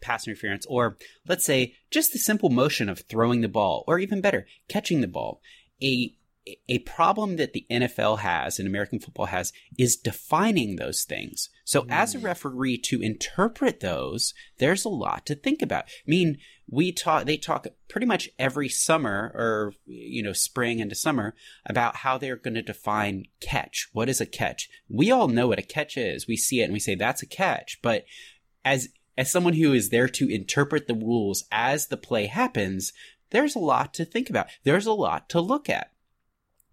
pass 0.00 0.26
interference, 0.26 0.64
or 0.66 0.96
let's 1.26 1.44
say 1.44 1.74
just 1.90 2.12
the 2.12 2.18
simple 2.18 2.48
motion 2.48 2.88
of 2.88 3.00
throwing 3.00 3.40
the 3.40 3.48
ball, 3.48 3.84
or 3.86 3.98
even 3.98 4.20
better, 4.20 4.46
catching 4.68 5.02
the 5.02 5.08
ball, 5.08 5.42
a 5.82 6.14
a 6.68 6.78
problem 6.80 7.36
that 7.36 7.52
the 7.52 7.66
NFL 7.70 8.18
has 8.18 8.58
and 8.58 8.68
American 8.68 8.98
football 8.98 9.26
has 9.26 9.52
is 9.78 9.96
defining 9.96 10.76
those 10.76 11.04
things. 11.04 11.48
So 11.64 11.82
mm-hmm. 11.82 11.90
as 11.90 12.14
a 12.14 12.18
referee 12.18 12.78
to 12.78 13.00
interpret 13.00 13.80
those, 13.80 14.34
there's 14.58 14.84
a 14.84 14.90
lot 14.90 15.24
to 15.26 15.34
think 15.34 15.62
about. 15.62 15.84
I 15.84 16.10
mean, 16.10 16.38
we 16.68 16.92
talk 16.92 17.24
they 17.24 17.36
talk 17.36 17.66
pretty 17.88 18.06
much 18.06 18.28
every 18.38 18.68
summer 18.68 19.32
or 19.34 19.72
you 19.86 20.22
know, 20.22 20.32
spring 20.32 20.80
into 20.80 20.94
summer 20.94 21.34
about 21.64 21.96
how 21.96 22.18
they're 22.18 22.36
going 22.36 22.54
to 22.54 22.62
define 22.62 23.24
catch. 23.40 23.88
What 23.92 24.08
is 24.08 24.20
a 24.20 24.26
catch? 24.26 24.68
We 24.88 25.10
all 25.10 25.28
know 25.28 25.48
what 25.48 25.58
a 25.58 25.62
catch 25.62 25.96
is. 25.96 26.26
We 26.26 26.36
see 26.36 26.60
it 26.60 26.64
and 26.64 26.72
we 26.72 26.80
say 26.80 26.94
that's 26.94 27.22
a 27.22 27.26
catch, 27.26 27.80
but 27.82 28.04
as 28.64 28.88
as 29.16 29.30
someone 29.30 29.54
who 29.54 29.72
is 29.72 29.90
there 29.90 30.08
to 30.08 30.28
interpret 30.28 30.88
the 30.88 30.94
rules 30.94 31.44
as 31.52 31.86
the 31.86 31.96
play 31.96 32.26
happens, 32.26 32.92
there's 33.30 33.54
a 33.54 33.60
lot 33.60 33.94
to 33.94 34.04
think 34.04 34.28
about. 34.28 34.48
There's 34.64 34.86
a 34.86 34.92
lot 34.92 35.28
to 35.30 35.40
look 35.40 35.70
at. 35.70 35.90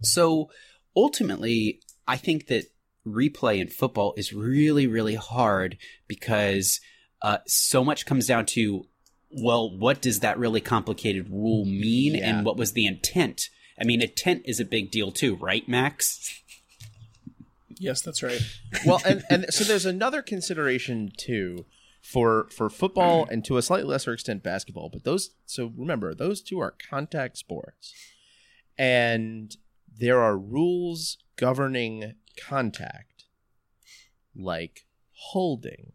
So 0.02 0.50
ultimately, 0.96 1.80
I 2.08 2.18
think 2.18 2.48
that 2.48 2.66
replay 3.08 3.60
in 3.60 3.68
football 3.68 4.14
is 4.18 4.34
really, 4.34 4.88
really 4.88 5.16
hard 5.16 5.78
because 6.08 6.80
uh, 7.22 7.38
so 7.48 7.84
much 7.84 8.06
comes 8.06 8.28
down 8.28 8.46
to, 8.48 8.84
well, 9.32 9.76
what 9.78 10.02
does 10.02 10.20
that 10.20 10.38
really 10.38 10.62
complicated 10.62 11.30
rule 11.30 11.66
mean 11.66 12.16
Yeah. 12.16 12.30
and 12.38 12.46
what 12.46 12.58
was 12.58 12.74
the 12.74 12.86
intent? 12.86 13.50
I 13.80 13.84
mean, 13.84 14.02
intent 14.02 14.44
is 14.46 14.60
a 14.60 14.66
big 14.66 14.92
deal 14.92 15.12
too, 15.12 15.36
right, 15.36 15.68
Max? 15.68 16.42
Yes, 17.80 18.02
that's 18.02 18.22
right. 18.22 18.42
well 18.86 19.02
and, 19.06 19.24
and 19.30 19.46
so 19.54 19.64
there's 19.64 19.86
another 19.88 20.22
consideration 20.22 21.12
too 21.18 21.66
for 22.02 22.48
for 22.52 22.70
football 22.70 23.28
and 23.32 23.44
to 23.46 23.58
a 23.58 23.62
slightly 23.62 23.88
lesser 23.88 24.14
extent 24.14 24.42
basketball 24.42 24.90
but 24.90 25.04
those 25.04 25.32
so 25.46 25.72
remember 25.78 26.16
those 26.16 26.42
two 26.42 26.60
are 26.60 26.74
contact 26.90 27.38
sports 27.38 27.94
and 28.78 29.56
there 30.00 30.20
are 30.20 30.38
rules 30.38 31.18
governing 31.36 32.14
contact 32.38 33.26
like 34.36 34.86
holding 35.12 35.92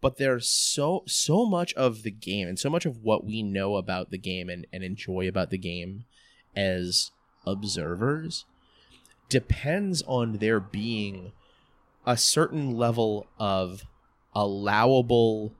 but 0.00 0.16
there's 0.16 0.48
so 0.48 1.02
so 1.06 1.44
much 1.44 1.72
of 1.74 2.02
the 2.02 2.10
game 2.10 2.48
and 2.48 2.58
so 2.58 2.70
much 2.70 2.86
of 2.86 3.02
what 3.02 3.24
we 3.24 3.42
know 3.42 3.76
about 3.76 4.10
the 4.10 4.18
game 4.18 4.48
and, 4.48 4.66
and 4.72 4.82
enjoy 4.82 5.28
about 5.28 5.50
the 5.50 5.58
game 5.58 6.04
as 6.56 7.10
observers 7.46 8.44
depends 9.28 10.02
on 10.06 10.38
there 10.38 10.60
being 10.60 11.32
a 12.06 12.16
certain 12.16 12.76
level 12.76 13.26
of 13.38 13.84
allowable 14.34 15.52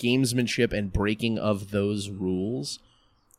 gamesmanship 0.00 0.72
and 0.72 0.92
breaking 0.92 1.38
of 1.38 1.70
those 1.70 2.10
rules. 2.10 2.78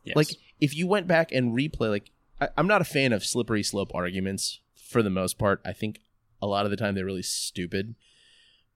Yes. 0.04 0.16
Like 0.16 0.28
if 0.60 0.74
you 0.74 0.86
went 0.86 1.06
back 1.06 1.32
and 1.32 1.54
replay 1.54 1.90
like 1.90 2.10
I, 2.40 2.48
I'm 2.56 2.66
not 2.66 2.80
a 2.80 2.84
fan 2.84 3.12
of 3.12 3.24
slippery 3.24 3.62
slope 3.62 3.92
arguments 3.94 4.60
for 4.74 5.02
the 5.02 5.10
most 5.10 5.38
part. 5.38 5.60
I 5.64 5.72
think 5.72 6.00
a 6.42 6.46
lot 6.46 6.64
of 6.64 6.70
the 6.70 6.76
time 6.76 6.94
they're 6.94 7.04
really 7.04 7.22
stupid. 7.22 7.94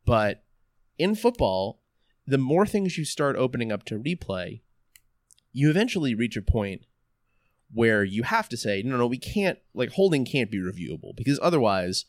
But 0.05 0.45
in 0.99 1.15
football, 1.15 1.81
the 2.27 2.39
more 2.39 2.67
things 2.67 2.99
you 2.99 3.05
start 3.05 3.37
opening 3.37 3.73
up 3.73 3.85
to 3.85 3.99
replay, 3.99 4.61
you 5.53 5.71
eventually 5.71 6.15
reach 6.15 6.37
a 6.37 6.43
point 6.43 6.87
where 7.73 8.05
you 8.05 8.23
have 8.23 8.49
to 8.51 8.57
say, 8.57 8.83
no, 8.83 8.97
no, 8.97 9.07
we 9.07 9.19
can't, 9.19 9.59
like, 9.75 9.93
holding 9.93 10.25
can't 10.25 10.51
be 10.51 10.59
reviewable 10.59 11.15
because 11.17 11.41
otherwise, 11.43 12.05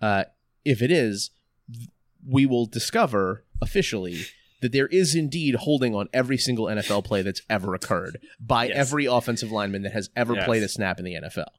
uh, 0.00 0.24
if 0.64 0.82
it 0.82 0.90
is, 0.90 1.30
we 2.26 2.46
will 2.46 2.66
discover 2.66 3.44
officially 3.60 4.26
that 4.64 4.72
there 4.72 4.86
is 4.88 5.14
indeed 5.14 5.54
holding 5.54 5.94
on 5.94 6.08
every 6.12 6.36
single 6.38 6.64
NFL 6.66 7.04
play 7.04 7.22
that's 7.22 7.42
ever 7.48 7.74
occurred 7.74 8.18
by 8.40 8.64
Yes. 8.66 8.76
every 8.76 9.04
offensive 9.06 9.52
lineman 9.52 9.82
that 9.82 9.92
has 9.92 10.10
ever 10.16 10.34
Yes. 10.34 10.44
played 10.46 10.62
a 10.62 10.68
snap 10.68 10.98
in 10.98 11.04
the 11.04 11.14
NFL. 11.14 11.50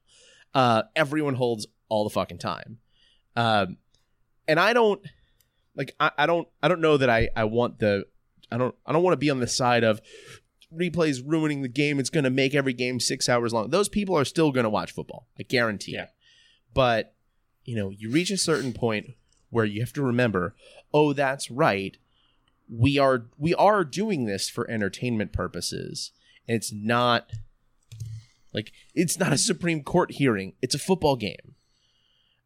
Uh, 0.53 0.83
everyone 0.95 1.35
holds 1.35 1.67
all 1.87 2.03
the 2.03 2.09
fucking 2.09 2.39
time. 2.39 2.79
Um, 3.35 3.77
and 4.47 4.59
I 4.59 4.73
don't 4.73 5.01
like 5.75 5.95
I, 5.99 6.11
I 6.17 6.25
don't 6.25 6.47
I 6.63 6.67
don't 6.67 6.81
know 6.81 6.97
that 6.97 7.09
I 7.09 7.29
I 7.35 7.43
want 7.45 7.79
the 7.79 8.05
I 8.51 8.57
don't 8.57 8.73
I 8.85 8.91
don't 8.93 9.03
want 9.03 9.13
to 9.13 9.17
be 9.17 9.29
on 9.29 9.39
the 9.39 9.47
side 9.47 9.83
of 9.83 10.01
replays 10.73 11.21
ruining 11.25 11.61
the 11.61 11.67
game. 11.69 11.99
It's 11.99 12.09
going 12.09 12.23
to 12.23 12.29
make 12.29 12.55
every 12.55 12.73
game 12.73 12.99
six 12.99 13.29
hours 13.29 13.53
long. 13.53 13.69
Those 13.69 13.89
people 13.89 14.17
are 14.17 14.25
still 14.25 14.51
going 14.51 14.63
to 14.65 14.69
watch 14.69 14.91
football. 14.93 15.27
I 15.39 15.43
guarantee. 15.43 15.93
Yeah. 15.93 16.03
it. 16.03 16.09
But 16.73 17.13
you 17.63 17.75
know, 17.75 17.89
you 17.89 18.09
reach 18.09 18.29
a 18.31 18.37
certain 18.37 18.73
point 18.73 19.07
where 19.49 19.65
you 19.65 19.81
have 19.81 19.93
to 19.93 20.01
remember, 20.03 20.55
oh, 20.93 21.13
that's 21.13 21.49
right. 21.51 21.97
We 22.69 22.97
are 22.97 23.25
we 23.38 23.54
are 23.56 23.84
doing 23.84 24.25
this 24.25 24.49
for 24.49 24.69
entertainment 24.69 25.34
purposes. 25.34 26.12
And 26.47 26.56
it's 26.56 26.71
not 26.73 27.32
like 28.54 28.71
it's 28.93 29.19
not 29.19 29.34
a 29.34 29.38
Supreme 29.38 29.84
Court 29.84 30.12
hearing. 30.13 30.54
It's 30.62 30.75
a 30.75 30.80
football 30.80 31.15
game. 31.15 31.56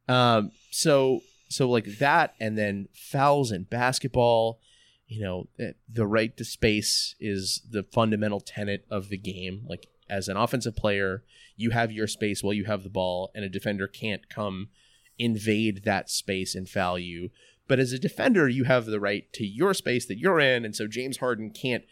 Um. 0.07 0.51
So 0.71 1.21
so 1.49 1.69
like 1.69 1.97
that, 1.99 2.35
and 2.39 2.57
then 2.57 2.87
fouls 2.93 3.51
in 3.51 3.63
basketball. 3.63 4.59
You 5.07 5.21
know, 5.21 5.47
the- 5.57 5.75
the 5.91 6.05
right 6.05 6.35
to 6.37 6.45
space 6.45 7.15
is 7.19 7.61
the 7.69 7.83
fundamental 7.83 8.39
tenet 8.39 8.85
of 8.91 9.09
the 9.09 9.17
game. 9.17 9.65
Like 9.67 9.87
as 10.09 10.27
an 10.27 10.37
offensive 10.37 10.75
player, 10.75 11.23
you 11.55 11.71
have 11.71 11.91
your 11.91 12.07
space 12.07 12.43
while 12.43 12.53
you 12.53 12.65
have 12.65 12.83
the 12.83 12.89
ball, 12.89 13.31
and 13.33 13.43
a 13.43 13.49
defender 13.49 13.87
can't 13.87 14.29
come 14.29 14.69
invade 15.17 15.83
that 15.83 16.09
space 16.09 16.55
and 16.55 16.69
foul 16.69 16.97
you. 16.97 17.29
But 17.69 17.79
as 17.79 17.93
a 17.93 17.99
defender, 17.99 18.49
you 18.49 18.65
have 18.65 18.85
the 18.85 18.99
right 18.99 19.31
to 19.33 19.45
your 19.45 19.73
space 19.73 20.05
that 20.07 20.17
you're 20.17 20.39
in, 20.41 20.65
and 20.65 20.75
so 20.75 20.87
James 20.87 21.17
Harden 21.17 21.51
can't 21.51 21.85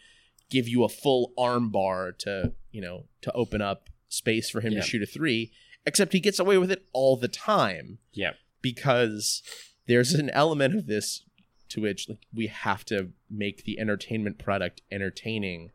give 0.50 0.68
you 0.68 0.84
a 0.84 0.88
full 0.90 1.32
arm 1.38 1.70
bar 1.70 2.12
to 2.12 2.52
you 2.70 2.82
know 2.82 3.04
to 3.22 3.32
open 3.32 3.62
up 3.62 3.88
space 4.10 4.50
for 4.50 4.60
him 4.60 4.72
Yeah. 4.74 4.80
to 4.80 4.86
shoot 4.86 5.02
a 5.02 5.06
three. 5.06 5.52
Except 5.86 6.12
he 6.12 6.20
gets 6.20 6.38
away 6.38 6.58
with 6.58 6.70
it 6.70 6.84
all 6.92 7.16
the 7.16 7.28
time 7.28 7.98
Yeah. 8.12 8.32
because 8.60 9.42
there's 9.86 10.12
an 10.12 10.28
element 10.30 10.74
of 10.74 10.86
this 10.86 11.22
to 11.70 11.80
which 11.80 12.08
like 12.08 12.18
we 12.34 12.46
have 12.48 12.84
to 12.86 13.12
make 13.30 13.64
the 13.64 13.78
entertainment 13.78 14.38
product 14.38 14.80
entertaining 14.90 15.70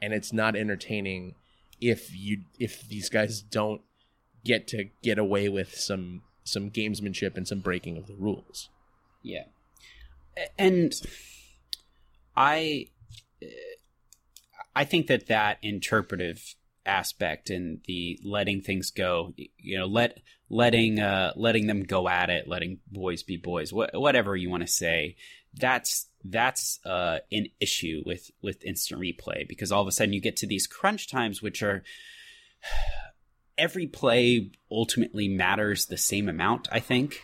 and 0.00 0.12
it's 0.14 0.32
not 0.32 0.54
entertaining 0.56 1.34
if 1.80 2.14
you 2.14 2.42
if 2.58 2.86
these 2.88 3.08
guys 3.08 3.42
don't 3.42 3.80
get 4.44 4.66
to 4.68 4.84
get 5.02 5.18
away 5.18 5.48
with 5.48 5.74
some 5.74 6.22
some 6.44 6.70
gamesmanship 6.70 7.36
and 7.36 7.46
some 7.48 7.60
breaking 7.60 7.96
of 7.98 8.06
the 8.06 8.14
rules 8.14 8.68
Yeah. 9.22 9.44
And 10.58 10.92
I 12.36 12.86
I 14.74 14.84
think 14.84 15.08
that 15.08 15.26
that 15.28 15.58
interpretive 15.62 16.54
aspect 16.86 17.50
and 17.50 17.80
the 17.86 18.18
letting 18.24 18.62
things 18.62 18.90
go, 18.90 19.34
you 19.36 19.78
know, 19.78 19.86
let 19.86 20.20
letting 20.48 21.00
uh 21.00 21.32
letting 21.36 21.66
them 21.66 21.82
go 21.82 22.08
at 22.08 22.30
it, 22.30 22.48
letting 22.48 22.78
boys 22.90 23.22
be 23.22 23.36
boys, 23.36 23.70
wh- 23.70 23.94
whatever 23.94 24.36
you 24.36 24.50
want 24.50 24.62
to 24.62 24.72
say, 24.72 25.16
that's 25.54 26.08
that's 26.24 26.78
uh 26.84 27.18
an 27.32 27.46
issue 27.60 28.02
with 28.06 28.30
with 28.42 28.64
instant 28.64 29.00
replay 29.00 29.46
because 29.46 29.72
all 29.72 29.82
of 29.82 29.88
a 29.88 29.92
sudden 29.92 30.12
you 30.12 30.20
get 30.20 30.36
to 30.36 30.46
these 30.46 30.66
crunch 30.66 31.08
times 31.08 31.42
which 31.42 31.62
are 31.62 31.82
every 33.58 33.86
play 33.86 34.50
ultimately 34.70 35.28
matters 35.28 35.86
the 35.86 35.98
same 35.98 36.28
amount, 36.28 36.68
I 36.72 36.80
think. 36.80 37.20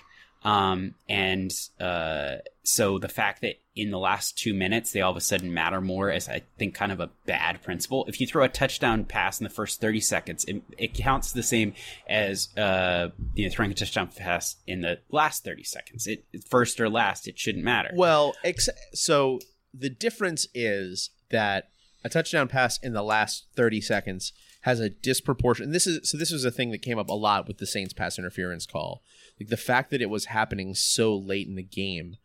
Um, 0.46 0.94
and 1.09 1.52
uh, 1.80 2.37
so 2.62 3.00
the 3.00 3.09
fact 3.09 3.40
that 3.40 3.56
in 3.74 3.90
the 3.90 3.98
last 3.98 4.38
two 4.38 4.54
minutes 4.54 4.92
they 4.92 5.00
all 5.00 5.11
of 5.11 5.16
a 5.16 5.20
sudden 5.20 5.52
matter 5.52 5.80
more 5.80 6.09
is, 6.12 6.28
I 6.28 6.42
think, 6.56 6.72
kind 6.72 6.92
of 6.92 7.00
a 7.00 7.11
bad 7.26 7.62
principle. 7.62 8.04
If 8.06 8.20
you 8.20 8.28
throw 8.28 8.44
a 8.44 8.48
touchdown 8.48 9.04
pass 9.06 9.40
in 9.40 9.44
the 9.44 9.50
first 9.50 9.80
thirty 9.80 9.98
seconds, 9.98 10.44
it, 10.44 10.62
it 10.78 10.94
counts 10.94 11.32
the 11.32 11.42
same 11.42 11.74
as 12.09 12.56
uh, 12.56 13.09
you 13.35 13.48
know 13.48 13.52
throwing 13.52 13.72
a 13.72 13.74
touchdown 13.74 14.09
pass 14.16 14.54
in 14.68 14.82
the 14.82 15.00
last 15.11 15.42
thirty 15.42 15.64
seconds. 15.64 16.06
It 16.06 16.24
first 16.48 16.80
or 16.80 16.88
last, 16.88 17.26
it 17.26 17.40
shouldn't 17.40 17.64
matter. 17.64 17.90
well 17.94 18.37
ex- 18.44 18.68
so 18.94 19.40
the 19.74 19.90
difference 19.90 20.46
is 20.54 21.11
that 21.30 21.70
a 22.04 22.09
touchdown 22.09 22.46
pass 22.46 22.78
in 22.78 22.92
the 22.92 23.02
last 23.02 23.46
30 23.56 23.80
seconds 23.80 24.32
has 24.62 24.81
a 24.81 24.90
disproportion 24.90 25.71
this 25.71 25.87
is 25.87 26.09
so 26.09 26.19
this 26.19 26.33
was 26.33 26.45
a 26.45 26.51
thing 26.51 26.71
that 26.71 26.83
came 26.83 26.99
up 26.99 27.09
a 27.09 27.14
lot 27.14 27.47
with 27.47 27.59
the 27.59 27.66
Saints 27.66 27.92
pass 27.92 28.19
interference 28.19 28.66
call. 28.66 29.03
Like 29.40 29.49
the 29.49 29.57
fact 29.57 29.90
that 29.90 30.03
it 30.03 30.11
was 30.11 30.27
happening 30.27 30.75
so 30.75 31.16
late 31.16 31.47
in 31.47 31.57
the 31.57 31.62
game 31.62 32.16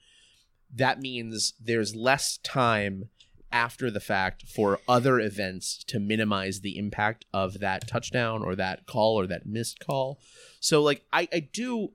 that 0.73 0.99
means 0.99 1.53
there's 1.59 1.95
less 1.95 2.37
time 2.37 3.09
after 3.51 3.91
the 3.91 3.99
fact 3.99 4.43
for 4.43 4.79
other 4.87 5.19
events 5.19 5.83
to 5.83 5.99
minimize 5.99 6.61
the 6.61 6.77
impact 6.77 7.25
of 7.33 7.59
that 7.59 7.85
touchdown 7.87 8.41
or 8.41 8.55
that 8.55 8.85
call 8.87 9.19
or 9.19 9.27
that 9.27 9.45
missed 9.45 9.79
call. 9.85 10.19
So 10.59 10.81
like 10.81 11.03
i 11.11 11.27
i 11.33 11.39
do 11.39 11.91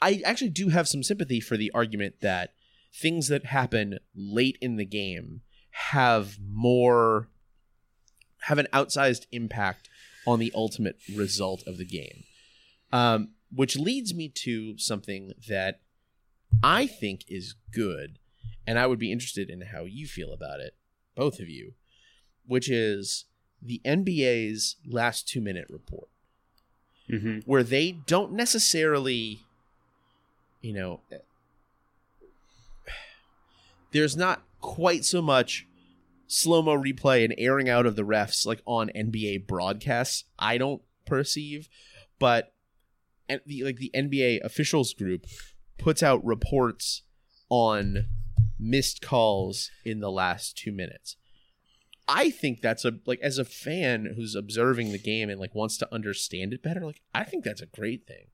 i 0.00 0.22
actually 0.24 0.50
do 0.50 0.68
have 0.68 0.88
some 0.88 1.02
sympathy 1.02 1.40
for 1.40 1.56
the 1.56 1.70
argument 1.72 2.16
that 2.20 2.52
things 2.94 3.28
that 3.28 3.46
happen 3.46 3.98
late 4.14 4.58
in 4.60 4.76
the 4.76 4.84
game 4.84 5.42
have 5.70 6.38
more 6.40 7.28
have 8.42 8.58
an 8.58 8.68
outsized 8.72 9.26
impact 9.32 9.88
on 10.26 10.38
the 10.38 10.52
ultimate 10.54 10.96
result 11.14 11.62
of 11.66 11.78
the 11.78 11.84
game. 11.84 12.24
Um, 12.92 13.30
which 13.54 13.76
leads 13.76 14.14
me 14.14 14.28
to 14.28 14.76
something 14.78 15.32
that 15.48 15.80
i 16.62 16.86
think 16.86 17.24
is 17.28 17.54
good 17.72 18.18
and 18.66 18.78
i 18.78 18.86
would 18.86 18.98
be 18.98 19.12
interested 19.12 19.50
in 19.50 19.60
how 19.62 19.84
you 19.84 20.06
feel 20.06 20.32
about 20.32 20.60
it 20.60 20.74
both 21.14 21.38
of 21.38 21.48
you 21.48 21.72
which 22.46 22.70
is 22.70 23.24
the 23.62 23.80
nba's 23.84 24.76
last 24.86 25.28
two 25.28 25.40
minute 25.40 25.66
report 25.68 26.08
hmm 27.08 27.38
where 27.46 27.62
they 27.62 27.92
don't 27.92 28.32
necessarily 28.32 29.40
you 30.60 30.72
know 30.72 31.00
there's 33.92 34.16
not 34.16 34.42
quite 34.60 35.04
so 35.04 35.22
much 35.22 35.66
slow-mo 36.28 36.76
replay 36.76 37.24
and 37.24 37.34
airing 37.38 37.68
out 37.68 37.86
of 37.86 37.96
the 37.96 38.02
refs 38.02 38.46
like 38.46 38.62
on 38.66 38.90
NBA 38.94 39.46
broadcasts 39.46 40.24
I 40.38 40.58
don't 40.58 40.82
perceive 41.06 41.68
but 42.18 42.52
and 43.28 43.40
the 43.46 43.64
like 43.64 43.76
the 43.76 43.90
NBA 43.94 44.40
officials 44.42 44.94
group 44.94 45.26
puts 45.78 46.02
out 46.02 46.24
reports 46.24 47.02
on 47.48 48.06
missed 48.58 49.00
calls 49.02 49.70
in 49.84 50.00
the 50.00 50.10
last 50.10 50.56
2 50.58 50.72
minutes. 50.72 51.16
I 52.08 52.30
think 52.30 52.60
that's 52.60 52.84
a 52.84 52.92
like 53.06 53.20
as 53.20 53.38
a 53.38 53.44
fan 53.44 54.14
who's 54.16 54.34
observing 54.34 54.92
the 54.92 54.98
game 54.98 55.28
and 55.28 55.38
like 55.38 55.54
wants 55.54 55.76
to 55.78 55.94
understand 55.94 56.52
it 56.52 56.62
better 56.62 56.80
like 56.80 57.02
I 57.14 57.24
think 57.24 57.44
that's 57.44 57.60
a 57.60 57.66
great 57.66 58.06
thing. 58.06 58.28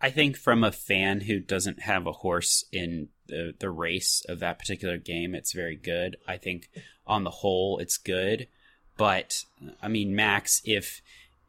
I 0.00 0.10
think 0.10 0.36
from 0.36 0.62
a 0.62 0.72
fan 0.72 1.22
who 1.22 1.40
doesn't 1.40 1.82
have 1.82 2.06
a 2.06 2.12
horse 2.12 2.64
in 2.72 3.08
the, 3.28 3.54
the 3.58 3.70
race 3.70 4.22
of 4.28 4.40
that 4.40 4.58
particular 4.58 4.98
game, 4.98 5.34
it's 5.34 5.52
very 5.52 5.76
good. 5.76 6.16
I 6.26 6.36
think 6.36 6.68
on 7.06 7.24
the 7.24 7.30
whole, 7.30 7.78
it's 7.78 7.96
good. 7.96 8.48
But 8.96 9.44
I 9.80 9.88
mean, 9.88 10.14
Max, 10.14 10.60
if 10.64 11.00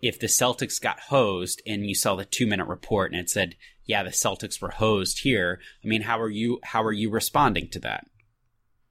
if 0.02 0.20
the 0.20 0.28
Celtics 0.28 0.82
got 0.82 1.00
hosed 1.02 1.62
and 1.66 1.86
you 1.86 1.96
saw 1.96 2.16
the 2.16 2.26
two 2.26 2.48
minute 2.48 2.68
report 2.68 3.12
and 3.12 3.20
it 3.20 3.30
said, 3.30 3.56
"Yeah, 3.86 4.04
the 4.04 4.12
Celtics 4.12 4.62
were 4.62 4.72
hosed 4.72 5.20
here," 5.24 5.60
I 5.84 5.88
mean, 5.88 6.04
how 6.04 6.22
are 6.22 6.30
you 6.30 6.60
how 6.64 6.84
are 6.84 6.94
you 6.94 7.10
responding 7.10 7.70
to 7.70 7.80
that? 7.80 8.06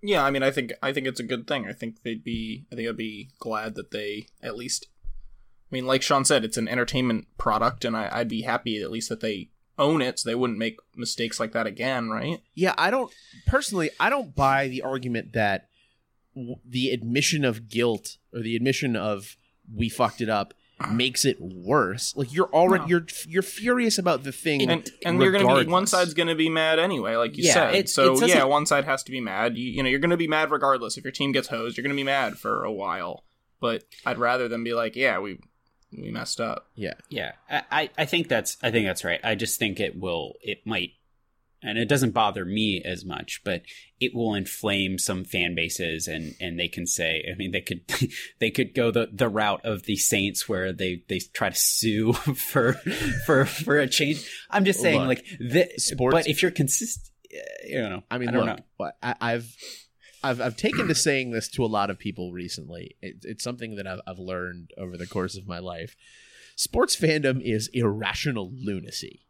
Yeah, 0.02 0.24
I 0.24 0.30
mean, 0.30 0.42
I 0.42 0.50
think 0.50 0.72
I 0.82 0.92
think 0.92 1.06
it's 1.06 1.20
a 1.20 1.24
good 1.24 1.46
thing. 1.46 1.66
I 1.66 1.72
think 1.72 2.02
they'd 2.02 2.22
be, 2.22 2.66
I 2.70 2.76
think 2.76 2.88
I'd 2.88 2.96
be 2.96 3.30
glad 3.38 3.74
that 3.76 3.90
they 3.90 4.26
at 4.42 4.56
least. 4.56 4.86
I 5.70 5.74
mean, 5.74 5.86
like 5.86 6.02
Sean 6.02 6.24
said, 6.24 6.44
it's 6.44 6.56
an 6.56 6.68
entertainment 6.68 7.26
product, 7.36 7.84
and 7.84 7.96
I, 7.96 8.08
I'd 8.10 8.28
be 8.28 8.42
happy 8.42 8.80
at 8.80 8.90
least 8.90 9.08
that 9.08 9.20
they 9.20 9.50
own 9.78 10.02
it, 10.02 10.18
so 10.18 10.28
they 10.28 10.34
wouldn't 10.34 10.58
make 10.58 10.78
mistakes 10.96 11.38
like 11.40 11.52
that 11.52 11.66
again, 11.66 12.08
right? 12.10 12.40
Yeah, 12.54 12.74
I 12.78 12.90
don't 12.90 13.12
personally. 13.46 13.90
I 14.00 14.10
don't 14.10 14.34
buy 14.34 14.68
the 14.68 14.82
argument 14.82 15.32
that 15.34 15.68
w- 16.34 16.56
the 16.68 16.90
admission 16.90 17.44
of 17.44 17.68
guilt 17.68 18.16
or 18.32 18.40
the 18.40 18.56
admission 18.56 18.96
of 18.96 19.36
we 19.74 19.88
fucked 19.88 20.20
it 20.20 20.28
up 20.28 20.54
makes 20.92 21.24
it 21.24 21.40
worse. 21.40 22.14
Like 22.16 22.32
you're 22.32 22.52
already 22.52 22.84
No. 22.84 22.88
you're 22.88 23.06
you're 23.26 23.42
furious 23.42 23.98
about 23.98 24.22
the 24.24 24.32
thing, 24.32 24.62
And 24.70 24.88
and 25.04 25.20
you're 25.20 25.32
gonna 25.32 25.64
be 25.64 25.70
one 25.70 25.86
side's 25.86 26.14
gonna 26.14 26.34
be 26.34 26.48
mad 26.48 26.78
anyway, 26.78 27.16
like 27.16 27.36
you 27.36 27.44
Yeah, 27.44 27.52
said. 27.54 27.74
it- 27.74 27.88
so 27.88 28.14
it 28.22 28.28
yeah, 28.28 28.44
one 28.44 28.66
side 28.66 28.84
has 28.84 29.02
to 29.04 29.10
be 29.10 29.20
mad. 29.20 29.56
You, 29.56 29.70
you 29.70 29.82
know, 29.82 29.88
you're 29.88 29.98
gonna 29.98 30.16
be 30.16 30.28
mad 30.28 30.50
regardless. 30.50 30.96
If 30.96 31.04
your 31.04 31.12
team 31.12 31.32
gets 31.32 31.48
hosed, 31.48 31.76
you're 31.76 31.82
gonna 31.82 31.94
be 31.94 32.04
mad 32.04 32.38
for 32.38 32.64
a 32.64 32.72
while. 32.72 33.24
But 33.60 33.82
I'd 34.06 34.18
rather 34.18 34.46
them 34.46 34.62
be 34.62 34.72
like, 34.72 34.94
yeah, 34.94 35.18
we 35.18 35.38
we 35.96 36.10
messed 36.10 36.40
up. 36.40 36.68
Yeah. 36.74 36.94
Yeah, 37.08 37.32
I, 37.50 37.62
I- 37.70 37.90
I 37.98 38.04
think 38.04 38.28
that's 38.28 38.56
I 38.62 38.70
think 38.70 38.86
that's 38.86 39.04
right. 39.04 39.20
I 39.24 39.34
just 39.34 39.58
think 39.58 39.80
it 39.80 39.98
will 39.98 40.34
it 40.42 40.66
might 40.66 40.92
and 41.60 41.76
it 41.76 41.88
doesn't 41.88 42.12
bother 42.12 42.44
me 42.44 42.80
as 42.84 43.04
much, 43.04 43.40
but 43.44 43.62
it 43.98 44.14
will 44.14 44.34
inflame 44.34 44.96
some 44.96 45.24
fan 45.24 45.54
bases 45.56 46.06
and 46.06 46.34
and 46.40 46.58
they 46.58 46.68
can 46.68 46.86
say 46.86 47.24
I 47.32 47.36
mean 47.36 47.50
they 47.52 47.60
could 47.62 47.80
they 48.38 48.50
could 48.50 48.74
go 48.74 48.90
the, 48.90 49.08
the 49.12 49.28
route 49.28 49.64
of 49.64 49.82
the 49.84 49.96
Saints 49.96 50.48
where 50.48 50.72
they, 50.72 51.02
they 51.08 51.18
try 51.32 51.48
to 51.50 51.56
sue 51.56 52.12
for 52.52 52.74
for 53.26 53.44
for 53.44 53.78
a 53.78 53.88
change. 53.88 54.28
I'm 54.50 54.64
just 54.64 54.78
oh 54.80 54.82
saying 54.82 54.98
Look, 55.00 55.08
like 55.08 55.24
the 55.40 55.68
sports- 55.78 56.14
but 56.14 56.28
if 56.28 56.42
you're 56.42 56.50
consistent 56.52 57.10
uh, 57.34 57.38
you 57.66 57.80
know 57.80 58.02
I 58.10 58.18
mean, 58.18 58.28
I 58.28 58.32
don't 58.32 58.46
look, 58.46 58.58
know. 58.80 58.90
I, 59.02 59.14
I've 59.20 59.56
I've 60.22 60.40
I've 60.40 60.56
taken 60.56 60.88
to 60.88 60.94
saying 60.94 61.30
this 61.30 61.48
to 61.50 61.64
a 61.64 61.66
lot 61.66 61.90
of 61.90 61.98
people 61.98 62.32
recently. 62.32 62.96
It, 63.00 63.16
it's 63.22 63.44
something 63.44 63.76
that 63.76 63.86
I've, 63.86 64.00
I've 64.06 64.18
learned 64.18 64.72
over 64.76 64.96
the 64.96 65.06
course 65.06 65.36
of 65.36 65.46
my 65.46 65.58
life. 65.58 65.96
Sports 66.56 66.96
fandom 66.96 67.40
is 67.40 67.68
irrational 67.72 68.50
lunacy. 68.52 69.20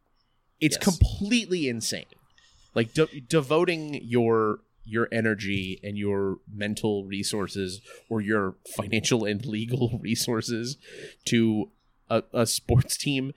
It's 0.61 0.77
Yes. 0.81 0.85
completely 0.85 1.69
insane. 1.69 2.07
Like 2.75 2.95
de- 2.95 3.21
devoting 3.21 4.01
your 4.03 4.61
your 4.85 5.09
energy 5.13 5.79
and 5.85 5.99
your 5.99 6.39
mental 6.51 7.05
resources 7.05 7.83
or 8.09 8.23
your 8.23 8.55
financial 8.75 9.27
and 9.27 9.45
legal 9.45 9.99
resources 10.03 10.79
to 11.27 11.69
a, 12.09 12.23
a 12.33 12.47
sports 12.47 12.97
team 12.97 13.33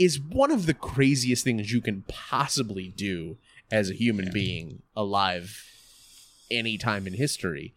is 0.00 0.18
one 0.20 0.50
of 0.50 0.66
the 0.66 0.74
craziest 0.74 1.44
things 1.44 1.72
you 1.72 1.80
can 1.80 2.02
possibly 2.08 2.88
do 2.88 3.36
as 3.70 3.88
a 3.88 3.94
human 3.94 4.30
being 4.32 4.82
alive 4.96 5.62
any 6.50 6.78
time 6.78 7.06
in 7.06 7.14
history. 7.14 7.74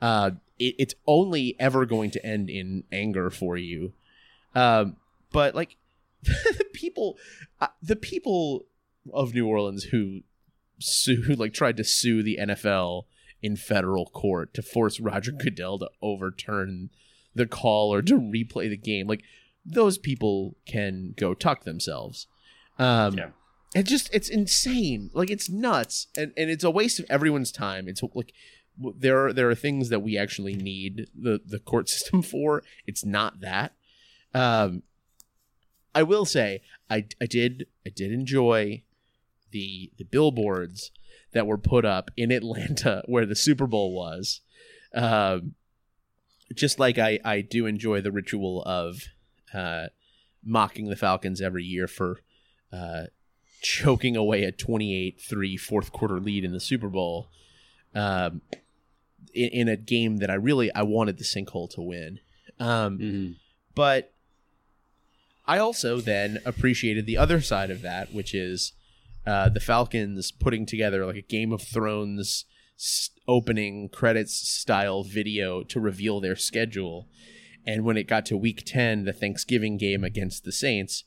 Uh, 0.00 0.32
it, 0.58 0.74
it's 0.78 0.94
only 1.06 1.56
ever 1.58 1.86
going 1.86 2.10
to 2.12 2.24
end 2.24 2.50
in 2.50 2.84
anger 2.92 3.30
for 3.30 3.56
you. 3.56 3.92
Um, 4.54 4.96
but 5.32 5.54
like 5.54 5.76
the 6.22 6.66
people, 6.72 7.18
uh, 7.60 7.68
the 7.82 7.96
people 7.96 8.66
of 9.12 9.34
New 9.34 9.46
Orleans 9.46 9.84
who 9.84 10.20
sue, 10.78 11.22
who 11.22 11.34
like 11.34 11.52
tried 11.52 11.76
to 11.78 11.84
sue 11.84 12.22
the 12.22 12.38
NFL 12.40 13.04
in 13.42 13.56
federal 13.56 14.06
court 14.06 14.54
to 14.54 14.62
force 14.62 15.00
Roger 15.00 15.32
Goodell 15.32 15.78
to 15.80 15.90
overturn 16.00 16.90
the 17.34 17.46
call 17.46 17.92
or 17.92 18.02
to 18.02 18.14
replay 18.18 18.68
the 18.68 18.76
game, 18.76 19.06
like 19.06 19.24
those 19.64 19.98
people 19.98 20.56
can 20.66 21.14
go 21.16 21.34
tuck 21.34 21.64
themselves. 21.64 22.26
Um, 22.78 23.14
Yeah. 23.14 23.30
It 23.74 23.84
just 23.84 24.10
it's 24.12 24.28
insane. 24.28 25.10
Like 25.14 25.30
it's 25.30 25.48
nuts. 25.48 26.08
And, 26.16 26.32
and 26.36 26.50
it's 26.50 26.64
a 26.64 26.70
waste 26.70 26.98
of 26.98 27.06
everyone's 27.08 27.52
time. 27.52 27.88
It's 27.88 28.02
like 28.14 28.32
there 28.78 29.26
are 29.26 29.32
there 29.32 29.50
are 29.50 29.54
things 29.54 29.88
that 29.88 30.00
we 30.00 30.18
actually 30.18 30.54
need 30.54 31.08
the 31.14 31.40
the 31.44 31.58
court 31.58 31.88
system 31.88 32.22
for. 32.22 32.62
It's 32.86 33.04
not 33.04 33.40
that. 33.40 33.74
Um 34.34 34.82
i 35.94 36.02
will 36.02 36.24
say 36.24 36.62
i 36.88 37.04
i 37.20 37.26
did 37.26 37.66
i 37.86 37.90
did 37.90 38.10
enjoy 38.10 38.82
the 39.50 39.92
the 39.98 40.04
billboards 40.04 40.90
that 41.32 41.46
were 41.46 41.58
put 41.58 41.84
up 41.84 42.10
in 42.16 42.32
atlanta 42.32 43.02
where 43.06 43.26
the 43.26 43.36
super 43.36 43.66
bowl 43.66 43.94
was. 43.94 44.40
Um 44.94 45.54
just 46.54 46.78
like 46.78 46.98
i 46.98 47.18
i 47.24 47.40
do 47.40 47.66
enjoy 47.66 48.00
the 48.00 48.12
ritual 48.12 48.62
of 48.64 49.02
uh 49.54 49.86
mocking 50.44 50.88
the 50.88 50.96
falcons 50.96 51.40
every 51.40 51.64
year 51.64 51.86
for 51.86 52.20
uh 52.72 53.04
choking 53.62 54.16
away 54.16 54.42
a 54.44 54.52
28-3 54.52 55.58
fourth 55.58 55.92
quarter 55.92 56.18
lead 56.20 56.44
in 56.44 56.52
the 56.52 56.60
Super 56.60 56.88
Bowl 56.88 57.28
um, 57.94 58.42
in, 59.32 59.48
in 59.50 59.68
a 59.68 59.76
game 59.76 60.18
that 60.18 60.30
I 60.30 60.34
really 60.34 60.72
I 60.74 60.82
wanted 60.82 61.16
the 61.18 61.24
sinkhole 61.24 61.70
to 61.74 61.80
win. 61.80 62.18
Um, 62.58 62.98
Mhm. 62.98 63.34
but 63.74 64.12
I 65.46 65.58
also 65.58 66.00
then 66.00 66.38
appreciated 66.44 67.06
the 67.06 67.16
other 67.16 67.40
side 67.40 67.70
of 67.70 67.82
that, 67.82 68.12
which 68.12 68.34
is 68.34 68.72
uh, 69.26 69.48
the 69.48 69.60
Falcons 69.60 70.32
putting 70.32 70.66
together 70.66 71.04
like 71.06 71.16
a 71.16 71.22
Game 71.22 71.52
of 71.52 71.62
Thrones 71.62 72.44
opening 73.28 73.88
credits 73.88 74.34
style 74.34 75.04
video 75.04 75.62
to 75.62 75.78
reveal 75.80 76.20
their 76.20 76.34
schedule. 76.36 77.08
And 77.64 77.84
when 77.84 77.96
it 77.96 78.08
got 78.08 78.26
to 78.26 78.36
week 78.36 78.62
10, 78.66 79.04
the 79.04 79.12
Thanksgiving 79.12 79.76
game 79.78 80.02
against 80.02 80.42
the 80.44 80.50
Saints, 80.52 81.04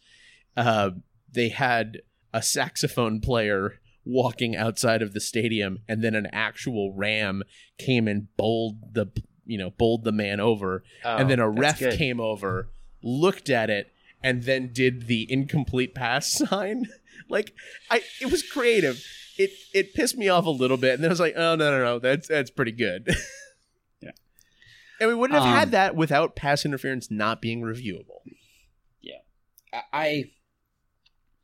uh, 0.56 0.92
they 1.30 1.50
had 1.50 2.02
a 2.36 2.42
saxophone 2.44 3.22
player 3.22 3.80
walking 4.06 4.56
outside 4.56 5.02
of 5.02 5.14
the 5.14 5.20
stadium, 5.20 5.80
and 5.88 6.04
then 6.04 6.14
an 6.16 6.28
actual 6.34 6.94
ram 6.94 7.42
came 7.80 8.08
and 8.08 8.28
bowled 8.38 8.94
the 8.94 9.08
you 9.46 9.58
know 9.58 9.70
bowled 9.72 10.04
the 10.04 10.12
man 10.12 10.40
over, 10.40 10.84
and 11.04 11.30
then 11.30 11.40
a 11.40 11.46
Oh, 11.48 11.50
ref 11.50 11.80
good. 11.80 11.98
came 11.98 12.20
over, 12.20 12.70
looked 13.02 13.50
at 13.50 13.70
it, 13.70 13.92
and 14.24 14.44
then 14.44 14.72
did 14.74 15.08
the 15.08 15.26
incomplete 15.32 15.96
pass 15.96 16.32
sign. 16.50 16.88
like 17.30 17.54
I, 17.90 18.02
it 18.22 18.30
was 18.32 18.44
creative. 18.44 19.04
It 19.38 19.52
it 19.74 19.94
pissed 19.94 20.18
me 20.18 20.30
off 20.30 20.46
a 20.46 20.50
little 20.52 20.78
bit, 20.78 20.94
and 20.96 21.04
then 21.04 21.10
I 21.10 21.14
was 21.14 21.20
like, 21.20 21.36
oh 21.36 21.56
no 21.56 21.72
no 21.72 21.84
no, 21.84 22.00
that's 22.00 22.28
that's 22.28 22.52
pretty 22.52 22.74
good. 22.74 23.08
Yeah. 24.02 24.12
and 25.00 25.10
we 25.10 25.16
wouldn't 25.16 25.40
have 25.40 25.48
Um, 25.50 25.56
had 25.58 25.72
that 25.72 25.96
without 25.96 26.36
pass 26.36 26.66
interference 26.66 27.10
not 27.10 27.42
being 27.42 27.62
reviewable. 27.62 28.20
I, 29.74 29.82
I 29.94 30.24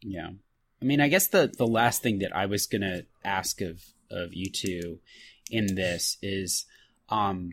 yeah 0.02 0.30
i 0.82 0.86
mean 0.86 1.02
i 1.02 1.08
guess 1.08 1.28
the 1.28 1.52
the 1.58 1.68
last 1.68 2.02
thing 2.02 2.20
that 2.20 2.36
i 2.36 2.46
was 2.46 2.68
gonna 2.68 3.02
ask 3.24 3.62
of 3.62 3.82
of 4.10 4.34
you 4.34 4.50
two 4.50 5.00
in 5.50 5.76
this 5.76 6.18
is 6.22 6.66
um 7.10 7.52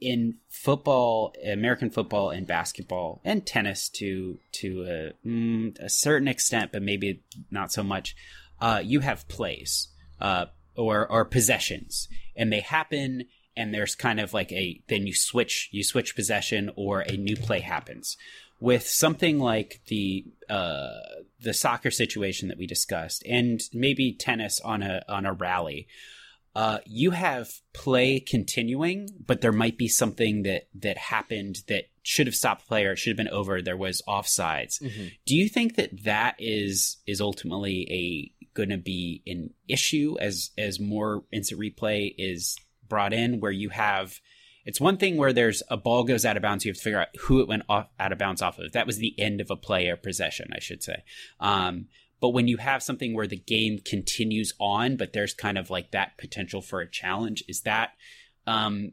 in 0.00 0.36
football 0.48 1.34
american 1.44 1.90
football 1.90 2.30
and 2.30 2.46
basketball 2.46 3.20
and 3.24 3.46
tennis 3.46 3.88
to 3.88 4.38
to 4.52 4.82
a, 4.82 5.26
mm, 5.26 5.78
a 5.78 5.88
certain 5.88 6.28
extent 6.28 6.70
but 6.72 6.82
maybe 6.82 7.22
not 7.50 7.72
so 7.72 7.82
much 7.82 8.14
uh 8.60 8.80
you 8.84 9.00
have 9.00 9.26
plays 9.28 9.88
uh 10.20 10.46
or 10.76 11.10
or 11.10 11.24
possessions 11.24 12.08
and 12.36 12.52
they 12.52 12.60
happen 12.60 13.24
and 13.56 13.74
there's 13.74 13.94
kind 13.94 14.20
of 14.20 14.32
like 14.32 14.52
a 14.52 14.80
then 14.88 15.06
you 15.06 15.14
switch 15.14 15.68
you 15.72 15.82
switch 15.82 16.14
possession 16.14 16.70
or 16.76 17.00
a 17.00 17.16
new 17.16 17.36
play 17.36 17.60
happens 17.60 18.16
with 18.60 18.86
something 18.86 19.38
like 19.38 19.80
the 19.86 20.26
uh, 20.48 20.90
the 21.40 21.54
soccer 21.54 21.90
situation 21.90 22.48
that 22.48 22.58
we 22.58 22.66
discussed, 22.66 23.24
and 23.26 23.60
maybe 23.72 24.12
tennis 24.12 24.60
on 24.60 24.82
a 24.82 25.02
on 25.08 25.26
a 25.26 25.32
rally, 25.32 25.88
uh, 26.54 26.78
you 26.84 27.12
have 27.12 27.50
play 27.72 28.20
continuing, 28.20 29.08
but 29.24 29.40
there 29.40 29.52
might 29.52 29.78
be 29.78 29.88
something 29.88 30.42
that 30.42 30.68
that 30.74 30.98
happened 30.98 31.58
that 31.68 31.84
should 32.02 32.26
have 32.26 32.34
stopped 32.34 32.66
play 32.66 32.84
or 32.84 32.92
it 32.92 32.98
should 32.98 33.10
have 33.10 33.16
been 33.16 33.28
over. 33.28 33.62
There 33.62 33.76
was 33.76 34.02
offsides. 34.08 34.80
Do 35.26 35.36
you 35.36 35.48
think 35.48 35.76
that 35.76 36.04
that 36.04 36.36
is 36.38 36.98
is 37.06 37.20
ultimately 37.20 37.86
a 37.90 38.46
going 38.54 38.70
to 38.70 38.78
be 38.78 39.22
an 39.26 39.50
issue 39.68 40.16
as 40.20 40.50
as 40.58 40.80
more 40.80 41.24
instant 41.32 41.60
replay 41.60 42.14
is 42.18 42.56
brought 42.88 43.12
in, 43.12 43.40
where 43.40 43.52
you 43.52 43.68
have 43.70 44.20
it's 44.70 44.80
one 44.80 44.98
thing 44.98 45.16
where 45.16 45.32
there's 45.32 45.64
a 45.68 45.76
ball 45.76 46.04
goes 46.04 46.24
out 46.24 46.36
of 46.36 46.44
bounds. 46.44 46.64
You 46.64 46.70
have 46.70 46.76
to 46.76 46.82
figure 46.82 47.00
out 47.00 47.08
who 47.22 47.40
it 47.40 47.48
went 47.48 47.64
off 47.68 47.88
out 47.98 48.12
of 48.12 48.18
bounds 48.18 48.40
off 48.40 48.56
of. 48.60 48.70
That 48.70 48.86
was 48.86 48.98
the 48.98 49.18
end 49.18 49.40
of 49.40 49.50
a 49.50 49.56
play 49.56 49.88
or 49.88 49.96
possession, 49.96 50.52
I 50.54 50.60
should 50.60 50.80
say. 50.80 51.02
Um, 51.40 51.88
but 52.20 52.28
when 52.28 52.46
you 52.46 52.58
have 52.58 52.80
something 52.80 53.12
where 53.12 53.26
the 53.26 53.36
game 53.36 53.80
continues 53.84 54.54
on, 54.60 54.96
but 54.96 55.12
there's 55.12 55.34
kind 55.34 55.58
of 55.58 55.70
like 55.70 55.90
that 55.90 56.16
potential 56.18 56.62
for 56.62 56.80
a 56.80 56.88
challenge, 56.88 57.42
is 57.48 57.62
that 57.62 57.94
um, 58.46 58.92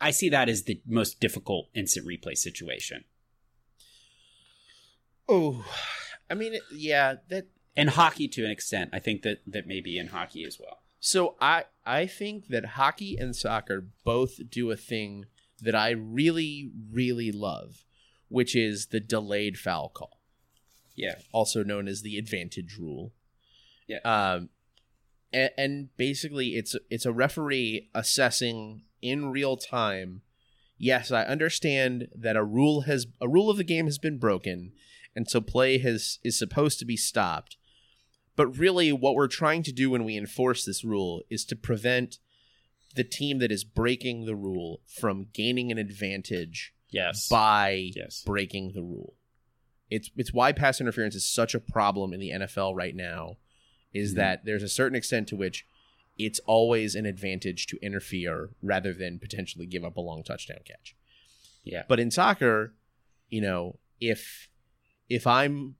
I 0.00 0.10
see 0.10 0.30
that 0.30 0.48
as 0.48 0.64
the 0.64 0.82
most 0.84 1.20
difficult 1.20 1.68
instant 1.74 2.04
replay 2.04 2.36
situation. 2.36 3.04
Oh, 5.28 5.64
I 6.28 6.34
mean, 6.34 6.58
yeah, 6.72 7.16
that 7.28 7.46
And 7.76 7.90
hockey 7.90 8.26
to 8.26 8.44
an 8.44 8.50
extent, 8.50 8.90
I 8.92 8.98
think 8.98 9.22
that 9.22 9.42
that 9.46 9.68
may 9.68 9.80
be 9.80 9.96
in 9.96 10.08
hockey 10.08 10.44
as 10.44 10.58
well. 10.58 10.78
So 11.00 11.36
I 11.40 11.64
I 11.86 12.06
think 12.06 12.48
that 12.48 12.64
hockey 12.64 13.16
and 13.16 13.34
soccer 13.34 13.86
both 14.04 14.50
do 14.50 14.70
a 14.70 14.76
thing 14.76 15.26
that 15.60 15.74
I 15.74 15.90
really 15.90 16.70
really 16.92 17.32
love, 17.32 17.84
which 18.28 18.54
is 18.56 18.86
the 18.86 19.00
delayed 19.00 19.58
foul 19.58 19.88
call, 19.88 20.20
Yeah, 20.94 21.16
also 21.32 21.62
known 21.62 21.88
as 21.88 22.02
the 22.02 22.18
advantage 22.18 22.76
rule. 22.78 23.12
Yeah. 23.86 24.00
Um, 24.04 24.50
and, 25.32 25.50
and 25.56 25.96
basically 25.96 26.48
it's 26.48 26.76
it's 26.90 27.06
a 27.06 27.12
referee 27.12 27.90
assessing 27.94 28.82
in 29.00 29.30
real 29.30 29.56
time. 29.56 30.22
Yes, 30.76 31.10
I 31.10 31.24
understand 31.24 32.08
that 32.14 32.36
a 32.36 32.44
rule 32.44 32.82
has 32.82 33.06
a 33.20 33.28
rule 33.28 33.50
of 33.50 33.56
the 33.56 33.64
game 33.64 33.86
has 33.86 33.98
been 33.98 34.18
broken, 34.18 34.72
and 35.14 35.28
so 35.28 35.40
play 35.40 35.78
has 35.78 36.18
is 36.22 36.38
supposed 36.38 36.78
to 36.80 36.84
be 36.84 36.96
stopped. 36.96 37.56
But 38.38 38.56
really, 38.56 38.92
what 38.92 39.16
we're 39.16 39.26
trying 39.26 39.64
to 39.64 39.72
do 39.72 39.90
when 39.90 40.04
we 40.04 40.16
enforce 40.16 40.64
this 40.64 40.84
rule 40.84 41.22
is 41.28 41.44
to 41.46 41.56
prevent 41.56 42.18
the 42.94 43.02
team 43.02 43.40
that 43.40 43.50
is 43.50 43.64
breaking 43.64 44.26
the 44.26 44.36
rule 44.36 44.80
from 44.86 45.26
gaining 45.32 45.72
an 45.72 45.78
advantage 45.78 46.72
yes, 46.88 47.28
by 47.28 47.90
yes, 47.96 48.22
breaking 48.24 48.74
the 48.74 48.82
rule. 48.82 49.14
It's 49.90 50.12
it's 50.16 50.32
why 50.32 50.52
pass 50.52 50.80
interference 50.80 51.16
is 51.16 51.28
such 51.28 51.52
a 51.52 51.58
problem 51.58 52.12
in 52.12 52.20
the 52.20 52.30
NFL 52.30 52.76
right 52.76 52.94
now, 52.94 53.38
is 53.92 54.12
Mhm. 54.12 54.16
that 54.18 54.44
there's 54.44 54.62
a 54.62 54.68
certain 54.68 54.94
extent 54.94 55.26
to 55.28 55.36
which 55.36 55.66
it's 56.16 56.38
always 56.46 56.94
an 56.94 57.06
advantage 57.06 57.66
to 57.66 57.78
interfere 57.82 58.50
rather 58.62 58.94
than 58.94 59.18
potentially 59.18 59.66
give 59.66 59.84
up 59.84 59.96
a 59.96 60.00
long 60.00 60.22
touchdown 60.22 60.60
catch. 60.64 60.94
Yeah. 61.64 61.82
But 61.88 61.98
in 61.98 62.12
soccer, 62.12 62.76
you 63.30 63.40
know, 63.40 63.80
if 64.00 64.48
if 65.08 65.26
I'm 65.26 65.74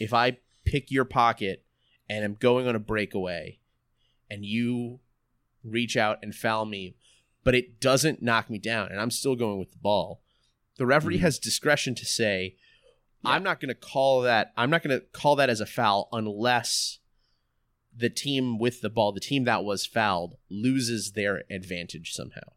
if 0.00 0.12
I 0.12 0.38
pick 0.64 0.90
your 0.90 1.04
pocket 1.04 1.64
and 2.08 2.24
I'm 2.24 2.34
going 2.34 2.66
on 2.66 2.74
a 2.74 2.78
breakaway 2.80 3.58
and 4.30 4.44
you 4.44 5.00
reach 5.64 5.96
out 5.96 6.18
and 6.22 6.34
foul 6.34 6.64
me, 6.64 6.96
but 7.44 7.54
it 7.54 7.80
doesn't 7.80 8.22
knock 8.22 8.48
me 8.50 8.58
down 8.58 8.88
and 8.90 9.00
I'm 9.00 9.10
still 9.10 9.36
going 9.36 9.58
with 9.58 9.72
the 9.72 9.78
ball, 9.78 10.22
the 10.76 10.86
referee 10.86 11.18
Mhm. 11.18 11.22
has 11.22 11.38
discretion 11.38 11.94
to 11.96 12.04
say, 12.06 12.56
I'm 13.24 13.42
not 13.42 13.58
going 13.60 13.68
to 13.68 13.74
call 13.74 14.22
that 14.22 14.52
I'm 14.56 14.70
not 14.70 14.82
going 14.82 14.98
to 14.98 15.04
call 15.06 15.34
that 15.36 15.50
as 15.50 15.60
a 15.60 15.66
foul 15.66 16.08
unless 16.12 16.98
the 17.96 18.08
team 18.10 18.58
with 18.58 18.80
the 18.80 18.88
ball, 18.90 19.10
the 19.12 19.18
team 19.20 19.42
that 19.44 19.64
was 19.64 19.84
fouled, 19.84 20.36
loses 20.48 21.12
their 21.12 21.42
advantage 21.50 22.12
somehow. 22.12 22.52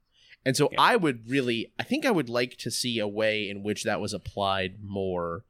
And 0.46 0.56
so 0.56 0.70
Yeah. 0.72 0.80
I 0.82 0.96
would 0.98 1.28
really 1.28 1.74
I 1.80 1.84
think 1.84 2.06
I 2.06 2.12
would 2.12 2.30
like 2.30 2.58
to 2.60 2.70
see 2.72 3.00
a 3.00 3.08
way 3.08 3.50
in 3.50 3.64
which 3.64 3.84
that 3.86 4.00
was 4.00 4.14
applied 4.14 4.84
more 4.84 5.46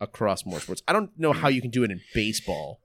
across 0.00 0.44
more 0.44 0.60
sports. 0.60 0.82
I 0.88 0.92
don't 0.92 1.16
know 1.18 1.32
how 1.32 1.48
you 1.48 1.60
can 1.62 1.70
do 1.70 1.84
it 1.84 1.90
in 1.92 2.00
baseball. 2.12 2.80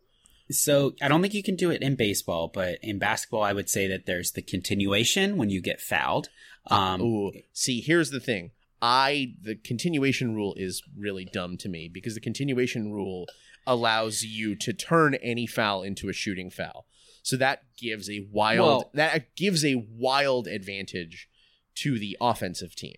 So 0.51 0.93
I 1.01 1.07
don't 1.07 1.21
think 1.21 1.33
you 1.33 1.43
can 1.43 1.55
do 1.55 1.71
it 1.71 1.81
in 1.81 1.95
baseball, 1.95 2.49
but 2.53 2.79
in 2.81 2.99
basketball, 2.99 3.43
I 3.43 3.53
would 3.53 3.69
say 3.69 3.87
that 3.87 4.05
there's 4.05 4.31
the 4.31 4.41
continuation 4.41 5.37
when 5.37 5.49
you 5.49 5.61
get 5.61 5.81
fouled. 5.81 6.29
Um, 6.67 7.01
Ooh, 7.01 7.31
see, 7.53 7.81
here's 7.81 8.11
the 8.11 8.19
thing. 8.19 8.51
I 8.81 9.35
the 9.41 9.55
continuation 9.55 10.33
rule 10.35 10.55
is 10.57 10.81
really 10.97 11.25
dumb 11.25 11.57
to 11.57 11.69
me 11.69 11.87
because 11.87 12.15
the 12.15 12.21
continuation 12.21 12.91
rule 12.91 13.27
allows 13.67 14.23
you 14.23 14.55
to 14.55 14.73
turn 14.73 15.15
any 15.15 15.45
foul 15.45 15.83
into 15.83 16.09
a 16.09 16.13
shooting 16.13 16.49
foul. 16.49 16.87
So 17.23 17.37
that 17.37 17.63
gives 17.77 18.09
a 18.09 18.27
wild 18.31 18.65
Well- 18.67 18.91
that 18.95 19.35
gives 19.35 19.63
a 19.63 19.75
wild 19.75 20.47
advantage 20.47 21.29
to 21.75 21.99
the 21.99 22.17
offensive 22.19 22.75
team. 22.75 22.95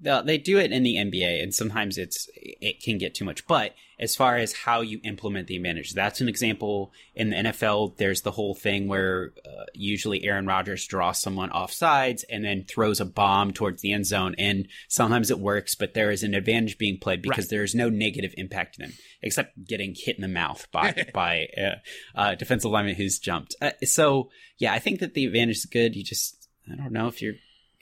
The- 0.00 0.22
they 0.22 0.38
do 0.38 0.58
it 0.58 0.72
in 0.72 0.82
the 0.82 0.96
NBA, 0.96 1.42
and 1.42 1.54
sometimes 1.54 1.98
it's 1.98 2.28
it 2.34 2.82
can 2.82 2.98
get 2.98 3.14
too 3.14 3.24
much. 3.24 3.46
But 3.46 3.74
as 3.98 4.16
far 4.16 4.36
as 4.36 4.54
how 4.54 4.80
you 4.80 4.98
implement 5.04 5.46
the 5.46 5.56
advantage, 5.56 5.92
that's 5.92 6.20
an 6.20 6.28
example. 6.28 6.92
In 7.14 7.30
the 7.30 7.36
NFL, 7.36 7.98
there's 7.98 8.22
the 8.22 8.30
whole 8.30 8.54
thing 8.54 8.88
where 8.88 9.32
uh, 9.44 9.64
usually 9.74 10.24
Aaron 10.24 10.46
Rodgers 10.46 10.86
draws 10.86 11.20
someone 11.20 11.50
off 11.50 11.70
sides 11.72 12.24
and 12.30 12.42
then 12.42 12.64
throws 12.64 12.98
a 13.00 13.04
bomb 13.04 13.52
towards 13.52 13.82
the 13.82 13.92
end 13.92 14.06
zone, 14.06 14.34
and 14.38 14.68
sometimes 14.88 15.30
it 15.30 15.38
works, 15.38 15.74
but 15.74 15.94
there 15.94 16.10
is 16.10 16.22
an 16.22 16.34
advantage 16.34 16.78
being 16.78 16.98
played 16.98 17.20
because 17.20 17.48
there 17.48 17.62
is 17.62 17.74
no 17.74 17.90
negative 17.90 18.34
impact 18.38 18.76
to 18.76 18.80
them 18.80 18.92
except 19.22 19.66
getting 19.66 19.94
hit 19.94 20.16
in 20.16 20.22
the 20.22 20.28
mouth 20.28 20.66
by 20.72 21.06
by 21.14 21.48
a, 21.56 21.72
a 22.14 22.36
defensive 22.36 22.70
lineman 22.70 22.94
who's 22.94 23.18
jumped. 23.18 23.54
Uh, 23.60 23.72
so 23.84 24.30
yeah, 24.58 24.72
I 24.72 24.78
think 24.78 25.00
that 25.00 25.14
the 25.14 25.26
advantage 25.26 25.58
is 25.58 25.66
good. 25.66 25.94
You 25.94 26.04
just 26.04 26.48
I 26.72 26.76
don't 26.76 26.92
know 26.92 27.08
if 27.08 27.20
you're 27.20 27.34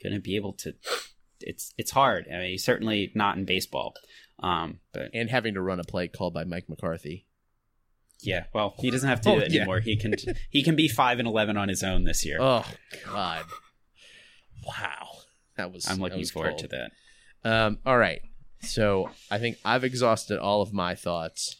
going 0.03 0.13
to 0.13 0.21
be 0.21 0.35
able 0.35 0.53
to 0.53 0.73
it's 1.41 1.73
it's 1.77 1.91
hard. 1.91 2.27
I 2.33 2.37
mean, 2.39 2.57
certainly 2.57 3.11
not 3.15 3.37
in 3.37 3.45
baseball. 3.45 3.93
Um, 4.41 4.79
but 4.93 5.09
And 5.13 5.29
having 5.29 5.53
to 5.55 5.61
run 5.61 5.79
a 5.79 5.83
play 5.83 6.07
called 6.07 6.33
by 6.33 6.43
Mike 6.45 6.69
McCarthy. 6.69 7.25
yeah, 8.21 8.45
well, 8.53 8.73
he 8.79 8.89
doesn't 8.91 9.09
have 9.09 9.21
to 9.21 9.29
do 9.29 9.35
Oh, 9.35 9.39
it 9.39 9.51
yeah. 9.51 9.61
anymore. 9.61 9.79
He 9.81 9.95
can 9.97 10.13
he 10.49 10.63
can 10.63 10.75
be 10.75 10.87
five 10.87 11.19
and 11.19 11.27
eleven 11.27 11.57
on 11.57 11.67
his 11.69 11.83
own 11.83 12.03
this 12.05 12.25
year. 12.25 12.37
Oh 12.39 12.65
God! 13.05 13.45
Wow, 14.65 15.09
that 15.57 15.71
was. 15.71 15.87
I'm 15.89 15.97
looking 15.99 16.19
was 16.19 16.31
forward 16.31 16.51
cold. 16.57 16.59
to 16.61 16.67
that. 16.69 16.91
Um, 17.43 17.79
all 17.85 17.97
right. 17.97 18.21
So 18.61 19.09
I 19.31 19.37
think 19.39 19.57
I've 19.63 19.83
exhausted 19.85 20.37
all 20.39 20.61
of 20.61 20.73
my 20.73 20.95
thoughts. 20.95 21.55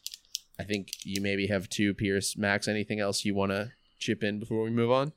I 0.60 0.63
think 0.63 0.92
you 1.06 1.22
maybe 1.22 1.48
have 1.48 1.70
two, 1.70 1.94
Pierce. 1.94 2.36
Max, 2.38 2.68
anything 2.68 3.00
else 3.00 3.24
you 3.24 3.34
want 3.34 3.52
to 3.54 3.72
chip 4.00 4.22
in 4.24 4.39
before 4.39 4.63
we 4.63 4.70
move 4.70 4.92
on? 4.92 5.13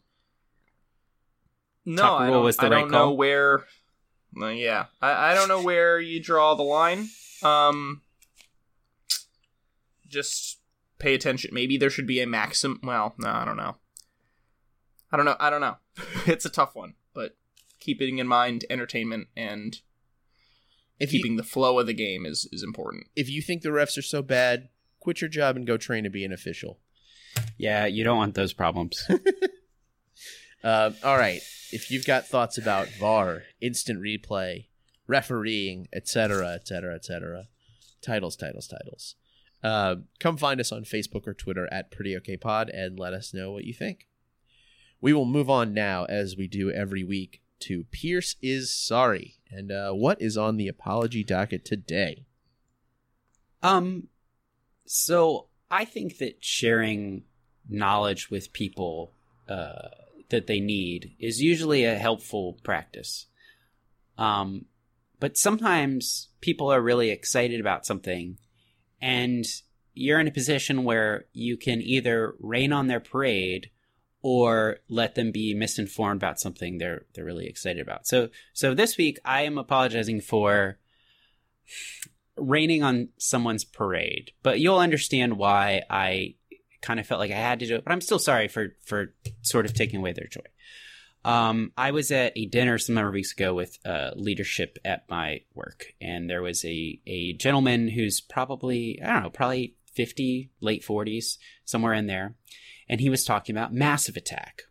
No, 1.85 2.03
Tuck 2.03 2.20
I 2.20 2.27
don't, 2.31 2.44
was 2.44 2.57
the 2.57 2.66
I 2.66 2.68
right 2.70 2.81
don't 2.83 2.90
know 2.92 3.11
where. 3.12 3.64
Uh, 4.40 4.47
yeah, 4.49 4.87
I, 5.01 5.33
I 5.33 5.35
don't 5.35 5.49
know 5.49 5.62
where 5.62 6.01
you 6.01 6.21
draw 6.21 6.55
the 6.55 6.62
line. 6.62 7.09
Um, 7.42 8.03
just 10.09 10.59
pay 10.99 11.14
attention. 11.14 11.51
Maybe 11.53 11.77
there 11.77 11.90
should 11.90 12.07
be 12.07 12.21
a 12.21 12.27
maximum. 12.27 12.81
Well, 12.83 13.14
no, 13.18 13.29
I 13.29 13.45
don't 13.45 13.57
know. 13.57 13.77
I 15.11 15.16
don't 15.16 15.27
know. 15.27 15.37
I 15.38 15.51
don't 15.51 15.61
know. 15.61 15.77
it's 16.27 16.45
a 16.45 16.51
tough 16.51 16.75
one, 16.75 16.95
but 17.14 17.37
keeping 17.81 18.18
in 18.18 18.27
mind 18.27 18.64
entertainment 18.71 19.29
and 19.37 19.81
If 20.99 21.12
you 21.12 21.18
keeping 21.18 21.37
the 21.37 21.42
flow 21.42 21.79
of 21.79 21.87
the 21.87 21.95
game 21.95 22.25
is 22.25 22.49
is 22.53 22.62
important. 22.62 23.07
if 23.16 23.29
you 23.29 23.42
think 23.42 23.62
the 23.62 23.68
refs 23.71 23.99
are 23.99 24.03
so 24.03 24.23
bad, 24.23 24.68
quit 25.01 25.21
your 25.21 25.29
job 25.29 25.57
and 25.57 25.66
go 25.66 25.77
train 25.77 26.05
to 26.05 26.11
be 26.11 26.25
an 26.25 26.33
official. 26.33 26.79
Yeah, 27.59 27.87
you 27.87 28.05
don't 28.05 28.16
want 28.18 28.35
those 28.35 28.53
problems. 28.53 29.07
Um, 30.64 30.96
all 31.03 31.16
right. 31.16 31.40
If 31.72 31.90
you've 31.90 32.07
got 32.07 32.27
thoughts 32.27 32.59
about 32.59 32.88
VAR, 32.88 33.44
instant 33.61 34.01
replay, 34.01 34.66
refereeing, 35.07 35.88
etc., 35.92 36.48
etc., 36.48 36.94
etc., 36.94 37.48
titles, 38.03 38.37
titles, 38.37 38.68
titles, 38.68 39.14
uh, 39.62 39.96
come 40.20 40.37
find 40.37 40.61
us 40.61 40.72
on 40.72 40.85
Facebook 40.85 41.27
or 41.27 41.35
Twitter 41.35 41.68
at 41.72 41.90
Pretty 41.90 42.16
Okay 42.16 42.37
Pod 42.37 42.68
and 42.68 42.98
let 42.98 43.12
us 43.12 43.33
know 43.33 43.51
what 43.51 43.64
you 43.64 43.72
think. 43.72 44.07
We 45.01 45.12
will 45.12 45.25
move 45.25 45.51
on 45.51 45.75
now, 45.75 46.05
as 46.05 46.37
we 46.37 46.46
do 46.46 46.70
every 46.70 47.03
week, 47.03 47.40
to 47.61 47.85
Pierce 47.90 48.37
is 48.42 48.72
sorry. 48.72 49.37
And 49.51 49.70
uh, 49.70 49.92
what 49.92 50.20
is 50.20 50.37
on 50.37 50.57
the 50.57 50.68
apology 50.68 51.25
docket 51.25 51.64
today? 51.64 52.25
Um, 53.62 54.09
so 54.85 55.46
I 55.70 55.85
think 55.85 56.18
that 56.18 56.44
sharing 56.44 57.25
knowledge 57.68 58.31
with 58.31 58.53
people 58.53 59.12
uh, 59.48 59.88
that 60.33 60.49
they 60.49 60.59
need 60.59 61.14
is 61.21 61.40
usually 61.40 61.85
a 61.85 61.99
helpful 61.99 62.59
practice. 62.64 63.27
Um, 64.18 64.66
but 65.21 65.38
sometimes 65.38 66.29
people 66.40 66.73
are 66.73 66.83
really 66.83 67.11
excited 67.11 67.61
about 67.61 67.87
something, 67.87 68.38
and 69.01 69.45
you're 69.95 70.18
in 70.18 70.27
a 70.27 70.33
position 70.33 70.85
where 70.85 71.27
you 71.33 71.57
can 71.57 71.81
either 71.81 72.35
rain 72.40 72.73
on 72.73 72.88
their 72.88 73.01
parade 73.01 73.71
or 74.23 74.79
let 74.88 75.14
them 75.14 75.33
be 75.33 75.55
misinformed 75.55 76.21
about 76.21 76.40
something 76.40 76.79
they're 76.79 77.05
they're 77.14 77.25
really 77.25 77.47
excited 77.47 77.83
about. 77.83 78.07
So 78.07 78.29
so 78.53 78.75
this 78.75 78.97
week 78.97 79.18
I 79.25 79.42
am 79.42 79.59
apologizing 79.59 80.21
for 80.21 80.79
raining 82.37 82.83
on 82.83 83.09
someone's 83.18 83.64
parade, 83.64 84.33
but 84.42 84.61
you'll 84.61 84.79
understand 84.79 85.37
why 85.37 85.83
I 85.90 86.35
kind 86.83 87.01
of 87.01 87.07
felt 87.07 87.21
like 87.21 87.31
I 87.31 87.37
had 87.37 87.61
to 87.61 87.66
do 87.66 87.77
it. 87.77 87.85
But 87.85 87.92
I'm 87.92 88.01
still 88.01 88.18
sorry 88.18 88.49
for 88.49 88.77
for 88.85 89.14
sort 89.40 89.64
of 89.64 89.75
taking 89.75 90.01
away 90.01 90.12
their 90.12 90.27
joy. 90.27 90.42
Um, 91.25 91.73
I 91.77 91.92
was 91.92 92.11
at 92.11 92.33
a 92.37 92.47
dinner 92.47 92.79
some 92.79 92.97
number 92.97 93.09
of 93.09 93.14
weeks 93.14 93.33
ago 93.33 93.55
with 93.55 93.79
uh, 93.87 94.11
leadership 94.16 94.79
at 94.85 95.09
my 95.09 95.42
work, 95.55 95.87
and 96.01 96.29
there 96.29 96.42
was 96.42 96.64
a 96.64 97.01
a 97.07 97.33
gentleman 97.35 97.88
who's 97.88 98.21
probably 98.21 99.01
I 99.03 99.12
don't 99.12 99.23
know, 99.23 99.31
probably 99.31 99.77
fifty, 99.95 100.51
late 100.61 100.85
forties, 100.85 101.38
somewhere 101.64 101.95
in 101.95 102.07
there, 102.07 102.35
and 102.88 103.01
he 103.01 103.09
was 103.09 103.25
talking 103.25 103.57
about 103.57 103.73
Massive 103.73 104.16
Attack. 104.16 104.62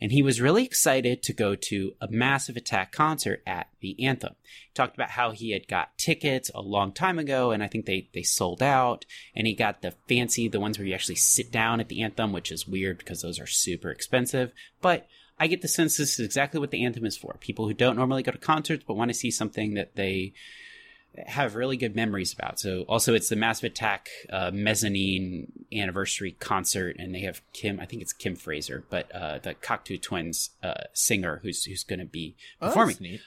And 0.00 0.12
he 0.12 0.22
was 0.22 0.40
really 0.40 0.64
excited 0.64 1.22
to 1.24 1.32
go 1.32 1.54
to 1.56 1.94
a 2.00 2.08
Massive 2.08 2.56
Attack 2.56 2.92
concert 2.92 3.42
at 3.46 3.68
the 3.80 4.02
Anthem. 4.04 4.36
He 4.42 4.74
talked 4.74 4.94
about 4.94 5.10
how 5.10 5.32
he 5.32 5.50
had 5.50 5.66
got 5.66 5.96
tickets 5.98 6.50
a 6.54 6.60
long 6.60 6.92
time 6.92 7.18
ago 7.18 7.50
and 7.50 7.62
I 7.62 7.66
think 7.66 7.86
they, 7.86 8.08
they 8.14 8.22
sold 8.22 8.62
out. 8.62 9.04
And 9.34 9.46
he 9.46 9.54
got 9.54 9.82
the 9.82 9.94
fancy 10.08 10.48
the 10.48 10.60
ones 10.60 10.78
where 10.78 10.86
you 10.86 10.94
actually 10.94 11.16
sit 11.16 11.50
down 11.50 11.80
at 11.80 11.88
the 11.88 12.02
anthem 12.02 12.32
which 12.32 12.52
is 12.52 12.68
weird 12.68 12.98
because 12.98 13.22
those 13.22 13.40
are 13.40 13.46
super 13.46 13.90
expensive. 13.90 14.52
But 14.80 15.08
I 15.38 15.46
get 15.46 15.62
the 15.62 15.68
sense 15.68 15.96
this 15.96 16.18
is 16.18 16.24
exactly 16.26 16.60
what 16.60 16.70
the 16.70 16.84
anthem 16.84 17.04
is 17.04 17.16
for. 17.16 17.36
People 17.40 17.66
who 17.66 17.74
don't 17.74 17.96
normally 17.96 18.22
go 18.22 18.32
to 18.32 18.38
concerts 18.38 18.84
but 18.86 18.94
want 18.94 19.10
to 19.10 19.14
see 19.14 19.30
something 19.30 19.74
that 19.74 19.96
they 19.96 20.32
have 21.26 21.54
really 21.54 21.76
good 21.76 21.96
memories 21.96 22.32
about 22.32 22.58
so 22.58 22.82
also 22.82 23.14
it's 23.14 23.28
the 23.28 23.36
Massive 23.36 23.72
Attack 23.72 24.08
uh, 24.30 24.50
mezzanine 24.52 25.52
anniversary 25.72 26.32
concert 26.32 26.96
and 26.98 27.14
they 27.14 27.20
have 27.20 27.40
Kim 27.52 27.80
I 27.80 27.86
think 27.86 28.02
it's 28.02 28.12
Kim 28.12 28.36
Fraser 28.36 28.84
but 28.90 29.10
uh, 29.14 29.38
the 29.38 29.54
Cocteau 29.54 30.00
Twins 30.00 30.50
uh, 30.62 30.84
singer 30.92 31.40
who's 31.42 31.64
who's 31.64 31.84
going 31.84 31.98
to 31.98 32.04
be 32.04 32.36
performing 32.60 32.96
neat. 33.00 33.20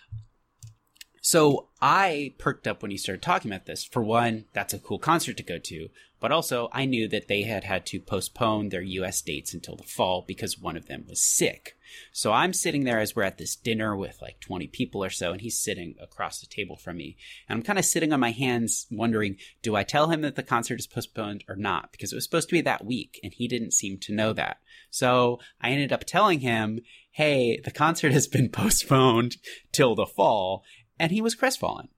so 1.21 1.67
I 1.81 2.33
perked 2.37 2.67
up 2.67 2.81
when 2.81 2.91
he 2.91 2.97
started 2.97 3.21
talking 3.21 3.51
about 3.51 3.65
this. 3.65 3.83
For 3.83 4.03
one, 4.03 4.45
that's 4.53 4.73
a 4.73 4.79
cool 4.79 4.99
concert 4.99 5.37
to 5.37 5.43
go 5.43 5.57
to, 5.57 5.89
but 6.19 6.31
also 6.31 6.69
I 6.71 6.85
knew 6.85 7.07
that 7.07 7.27
they 7.27 7.43
had 7.43 7.63
had 7.63 7.85
to 7.87 7.99
postpone 7.99 8.69
their 8.69 8.81
US 8.81 9.21
dates 9.21 9.53
until 9.53 9.75
the 9.75 9.83
fall 9.83 10.23
because 10.27 10.59
one 10.59 10.77
of 10.77 10.87
them 10.87 11.05
was 11.07 11.21
sick. 11.21 11.75
So 12.11 12.31
I'm 12.31 12.53
sitting 12.53 12.83
there 12.83 12.99
as 12.99 13.15
we're 13.15 13.23
at 13.23 13.37
this 13.37 13.55
dinner 13.55 13.95
with 13.95 14.21
like 14.21 14.39
20 14.39 14.67
people 14.67 15.03
or 15.03 15.09
so, 15.09 15.31
and 15.31 15.41
he's 15.41 15.59
sitting 15.59 15.95
across 16.01 16.39
the 16.39 16.47
table 16.47 16.75
from 16.75 16.97
me. 16.97 17.17
And 17.47 17.57
I'm 17.57 17.63
kind 17.63 17.79
of 17.79 17.85
sitting 17.85 18.13
on 18.13 18.19
my 18.19 18.31
hands 18.31 18.87
wondering, 18.91 19.37
do 19.61 19.75
I 19.75 19.83
tell 19.83 20.09
him 20.09 20.21
that 20.21 20.35
the 20.35 20.43
concert 20.43 20.79
is 20.79 20.87
postponed 20.87 21.43
or 21.47 21.55
not? 21.55 21.91
Because 21.91 22.11
it 22.11 22.15
was 22.15 22.23
supposed 22.23 22.49
to 22.49 22.55
be 22.55 22.61
that 22.61 22.85
week, 22.85 23.19
and 23.23 23.33
he 23.33 23.47
didn't 23.47 23.73
seem 23.73 23.97
to 23.99 24.13
know 24.13 24.33
that. 24.33 24.57
So 24.89 25.39
I 25.61 25.69
ended 25.69 25.93
up 25.93 26.03
telling 26.05 26.41
him, 26.41 26.79
hey, 27.11 27.59
the 27.63 27.71
concert 27.71 28.11
has 28.11 28.27
been 28.27 28.49
postponed 28.51 29.37
till 29.71 29.95
the 29.95 30.05
fall 30.05 30.63
and 30.99 31.11
he 31.11 31.21
was 31.21 31.35
crestfallen. 31.35 31.89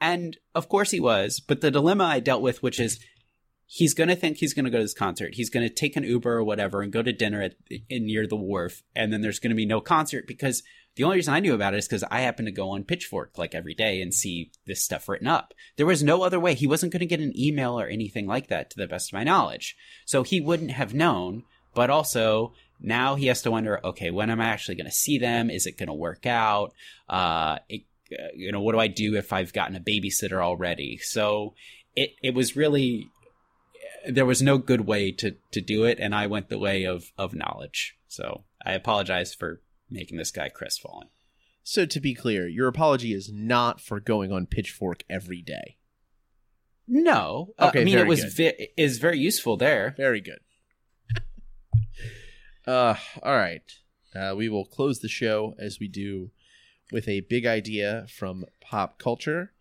And 0.00 0.36
of 0.54 0.68
course 0.68 0.90
he 0.90 1.00
was, 1.00 1.40
but 1.40 1.60
the 1.60 1.70
dilemma 1.70 2.04
I 2.04 2.20
dealt 2.20 2.42
with, 2.42 2.62
which 2.62 2.80
is 2.80 2.98
he's 3.66 3.94
going 3.94 4.08
to 4.08 4.16
think 4.16 4.38
he's 4.38 4.54
going 4.54 4.64
to 4.64 4.70
go 4.70 4.78
to 4.78 4.84
this 4.84 4.94
concert. 4.94 5.34
He's 5.34 5.50
going 5.50 5.66
to 5.66 5.74
take 5.74 5.96
an 5.96 6.04
Uber 6.04 6.38
or 6.38 6.44
whatever 6.44 6.82
and 6.82 6.92
go 6.92 7.02
to 7.02 7.12
dinner 7.12 7.42
at 7.42 7.54
in, 7.88 8.06
near 8.06 8.26
the 8.26 8.36
wharf, 8.36 8.82
and 8.94 9.12
then 9.12 9.20
there's 9.20 9.38
going 9.38 9.50
to 9.50 9.56
be 9.56 9.66
no 9.66 9.80
concert 9.80 10.26
because 10.26 10.62
the 10.94 11.04
only 11.04 11.16
reason 11.16 11.34
I 11.34 11.40
knew 11.40 11.54
about 11.54 11.74
it 11.74 11.78
is 11.78 11.86
because 11.86 12.04
I 12.04 12.20
happen 12.20 12.46
to 12.46 12.50
go 12.50 12.70
on 12.70 12.84
Pitchfork 12.84 13.36
like 13.36 13.54
every 13.54 13.74
day 13.74 14.00
and 14.00 14.14
see 14.14 14.50
this 14.66 14.82
stuff 14.82 15.08
written 15.08 15.26
up. 15.26 15.52
There 15.76 15.84
was 15.84 16.02
no 16.02 16.22
other 16.22 16.40
way. 16.40 16.54
He 16.54 16.66
wasn't 16.66 16.92
going 16.92 17.00
to 17.00 17.06
get 17.06 17.20
an 17.20 17.38
email 17.38 17.78
or 17.78 17.86
anything 17.86 18.26
like 18.26 18.48
that, 18.48 18.70
to 18.70 18.78
the 18.78 18.86
best 18.86 19.10
of 19.10 19.12
my 19.12 19.22
knowledge. 19.22 19.76
So 20.06 20.22
he 20.22 20.40
wouldn't 20.40 20.70
have 20.70 20.94
known. 20.94 21.42
But 21.74 21.90
also 21.90 22.54
now 22.80 23.16
he 23.16 23.26
has 23.26 23.42
to 23.42 23.50
wonder, 23.50 23.78
okay, 23.84 24.10
when 24.10 24.30
am 24.30 24.40
I 24.40 24.46
actually 24.46 24.76
going 24.76 24.86
to 24.86 24.92
see 24.92 25.18
them? 25.18 25.50
Is 25.50 25.66
it 25.66 25.76
going 25.76 25.88
to 25.88 25.94
work 25.94 26.24
out? 26.24 26.72
Uh, 27.06 27.58
it, 27.68 27.82
uh, 28.10 28.28
you 28.34 28.50
know, 28.50 28.62
what 28.62 28.72
do 28.72 28.78
I 28.78 28.86
do 28.86 29.16
if 29.16 29.34
I've 29.34 29.52
gotten 29.52 29.76
a 29.76 29.80
babysitter 29.80 30.42
already? 30.42 30.96
So 30.96 31.52
it 31.94 32.12
it 32.22 32.34
was 32.34 32.56
really 32.56 33.10
there 34.08 34.26
was 34.26 34.42
no 34.42 34.58
good 34.58 34.82
way 34.82 35.12
to 35.12 35.36
to 35.52 35.60
do 35.60 35.84
it, 35.84 35.98
and 36.00 36.14
I 36.14 36.26
went 36.26 36.48
the 36.48 36.58
way 36.58 36.84
of 36.84 37.12
of 37.18 37.34
knowledge. 37.34 37.96
So 38.08 38.44
I 38.64 38.72
apologize 38.72 39.34
for 39.34 39.60
making 39.90 40.18
this 40.18 40.30
guy 40.30 40.48
crestfallen. 40.48 41.08
So 41.62 41.84
to 41.86 42.00
be 42.00 42.14
clear, 42.14 42.46
your 42.46 42.68
apology 42.68 43.12
is 43.12 43.30
not 43.32 43.80
for 43.80 43.98
going 44.00 44.32
on 44.32 44.46
Pitchfork 44.46 45.02
every 45.10 45.42
day. 45.42 45.78
No, 46.88 47.52
Uh, 47.58 47.72
I 47.74 47.82
mean 47.82 47.98
it 47.98 48.06
was 48.06 48.22
ve- 48.34 48.68
is 48.76 48.98
very 48.98 49.18
useful 49.18 49.56
there. 49.56 49.94
Very 49.96 50.20
good. 50.20 50.38
uh, 52.66 52.94
all 53.22 53.34
right. 53.36 53.62
Uh, 54.14 54.34
we 54.36 54.48
will 54.48 54.64
close 54.64 55.00
the 55.00 55.08
show 55.08 55.54
as 55.58 55.78
we 55.80 55.88
do 55.88 56.30
with 56.92 57.08
a 57.08 57.20
big 57.20 57.44
idea 57.46 58.06
from 58.08 58.44
pop 58.60 58.98
culture. 58.98 59.52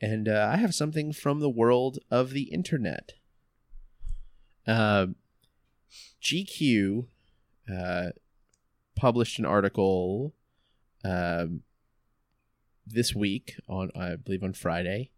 And 0.00 0.28
uh, 0.28 0.50
I 0.52 0.58
have 0.58 0.74
something 0.74 1.12
from 1.12 1.40
the 1.40 1.48
world 1.48 1.98
of 2.10 2.30
the 2.30 2.42
internet. 2.52 3.14
Uh, 4.66 5.06
GQ 6.22 7.06
uh, 7.72 8.08
published 8.96 9.38
an 9.38 9.44
article 9.44 10.34
um, 11.04 11.62
this 12.86 13.14
week 13.14 13.56
on, 13.68 13.90
I 13.94 14.16
believe, 14.16 14.42
on 14.42 14.52
Friday 14.52 15.10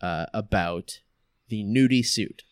uh, 0.00 0.26
about 0.34 1.00
the 1.48 1.64
nudie 1.64 2.04
suit. 2.04 2.42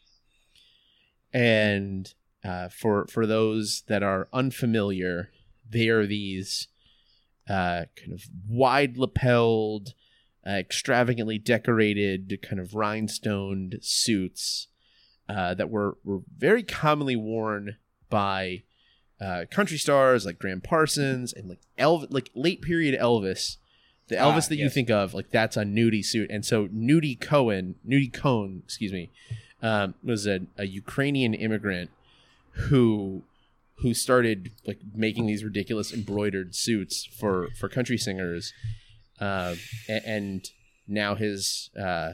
And 1.32 2.12
uh, 2.44 2.68
for 2.68 3.06
for 3.08 3.26
those 3.26 3.82
that 3.88 4.02
are 4.02 4.28
unfamiliar, 4.32 5.30
they 5.68 5.88
are 5.88 6.06
these 6.06 6.68
uh, 7.48 7.84
kind 7.96 8.12
of 8.12 8.24
wide 8.48 8.96
lapelled, 8.96 9.92
uh, 10.46 10.50
extravagantly 10.50 11.38
decorated, 11.38 12.38
kind 12.42 12.60
of 12.60 12.74
rhinestoned 12.74 13.78
suits 13.82 14.68
uh, 15.28 15.54
that 15.54 15.70
were 15.70 15.96
were 16.04 16.20
very 16.36 16.62
commonly 16.62 17.16
worn 17.16 17.76
by 18.10 18.62
uh, 19.20 19.44
country 19.50 19.78
stars 19.78 20.24
like 20.26 20.38
Gram 20.38 20.60
Parsons 20.60 21.32
and 21.32 21.48
like 21.48 21.60
Elvis, 21.78 22.08
like 22.10 22.30
late 22.34 22.62
period 22.62 22.98
Elvis. 23.00 23.56
The 24.08 24.18
Ah, 24.18 24.30
Elvis 24.32 24.48
that 24.50 24.56
you 24.56 24.68
think 24.70 24.88
of, 24.88 25.14
like 25.14 25.30
that's 25.30 25.56
a 25.56 25.64
nudie 25.64 26.04
suit, 26.04 26.30
and 26.30 26.44
so 26.44 26.68
Nudie 26.68 27.18
Cohen, 27.20 27.74
Nudie 27.84 28.12
Cohn, 28.12 28.62
excuse 28.64 28.92
me, 28.92 29.10
um, 29.62 29.94
was 30.04 30.28
a, 30.28 30.42
a 30.56 30.64
Ukrainian 30.66 31.34
immigrant 31.34 31.90
who 32.52 33.24
who 33.80 33.92
started 33.94 34.52
like 34.64 34.78
making 34.94 35.26
these 35.26 35.42
ridiculous 35.42 35.92
embroidered 35.92 36.54
suits 36.54 37.04
for 37.04 37.48
for 37.58 37.68
country 37.68 37.98
singers, 37.98 38.52
uh, 39.20 39.54
a- 39.88 40.08
and 40.08 40.50
now 40.86 41.16
his 41.16 41.70
uh, 41.76 42.12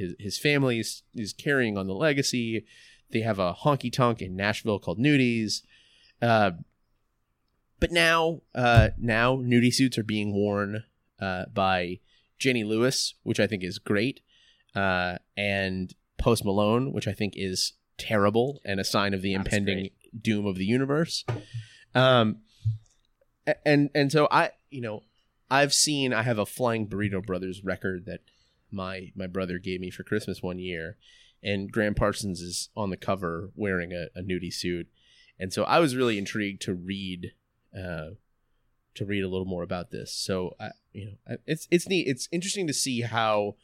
his 0.00 0.14
his 0.18 0.38
family 0.38 0.80
is, 0.80 1.02
is 1.14 1.32
carrying 1.32 1.76
on 1.78 1.86
the 1.86 1.94
legacy. 1.94 2.64
They 3.12 3.20
have 3.20 3.38
a 3.38 3.54
honky 3.54 3.92
tonk 3.92 4.22
in 4.22 4.36
Nashville 4.36 4.78
called 4.78 4.98
Nudies. 4.98 5.62
Uh, 6.22 6.52
but 7.78 7.90
now, 7.90 8.42
uh, 8.54 8.90
now 8.98 9.36
nudie 9.36 9.72
suits 9.72 9.96
are 9.98 10.02
being 10.04 10.34
worn 10.34 10.84
uh, 11.20 11.46
by 11.52 12.00
Jenny 12.38 12.62
Lewis, 12.62 13.14
which 13.22 13.40
I 13.40 13.46
think 13.46 13.64
is 13.64 13.78
great, 13.78 14.20
uh, 14.74 15.16
and 15.36 15.94
Post 16.18 16.44
Malone, 16.44 16.92
which 16.92 17.08
I 17.08 17.12
think 17.12 17.34
is 17.36 17.72
terrible 17.96 18.60
and 18.64 18.80
a 18.80 18.84
sign 18.84 19.14
of 19.14 19.22
the 19.22 19.34
That's 19.34 19.46
impending 19.46 19.78
great. 19.78 20.22
doom 20.22 20.46
of 20.46 20.56
the 20.56 20.64
universe. 20.64 21.24
Um, 21.94 22.38
and 23.64 23.90
and 23.94 24.12
so 24.12 24.28
I, 24.30 24.50
you 24.70 24.80
know, 24.80 25.02
I've 25.50 25.74
seen 25.74 26.12
I 26.12 26.22
have 26.22 26.38
a 26.38 26.46
Flying 26.46 26.86
Burrito 26.86 27.24
Brothers 27.24 27.64
record 27.64 28.04
that 28.06 28.20
my 28.72 29.12
my 29.14 29.26
brother 29.26 29.58
gave 29.58 29.80
me 29.80 29.90
for 29.90 30.02
Christmas 30.02 30.42
one 30.42 30.58
year, 30.58 30.96
and 31.42 31.70
Gram 31.70 31.94
Parsons 31.94 32.40
is 32.40 32.68
on 32.76 32.90
the 32.90 32.96
cover 32.96 33.50
wearing 33.54 33.92
a, 33.92 34.08
a 34.18 34.22
nudie 34.22 34.52
suit, 34.52 34.88
and 35.38 35.52
so 35.52 35.64
I 35.64 35.78
was 35.78 35.96
really 35.96 36.18
intrigued 36.18 36.62
to 36.62 36.74
read, 36.74 37.32
uh, 37.74 38.10
to 38.94 39.04
read 39.04 39.22
a 39.22 39.28
little 39.28 39.46
more 39.46 39.62
about 39.62 39.90
this. 39.90 40.12
So 40.12 40.54
I, 40.60 40.70
you 40.92 41.06
know, 41.06 41.36
it's 41.46 41.66
it's 41.70 41.88
neat. 41.88 42.06
It's 42.06 42.28
interesting 42.30 42.66
to 42.66 42.74
see 42.74 43.02
how 43.02 43.56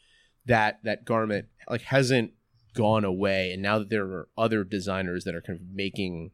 that 0.46 0.80
that 0.84 1.04
garment 1.04 1.46
like 1.68 1.82
hasn't 1.82 2.32
gone 2.74 3.04
away, 3.04 3.52
and 3.52 3.62
now 3.62 3.78
that 3.78 3.90
there 3.90 4.04
are 4.04 4.28
other 4.38 4.64
designers 4.64 5.24
that 5.24 5.34
are 5.34 5.40
kind 5.40 5.58
of 5.58 5.66
making, 5.74 6.30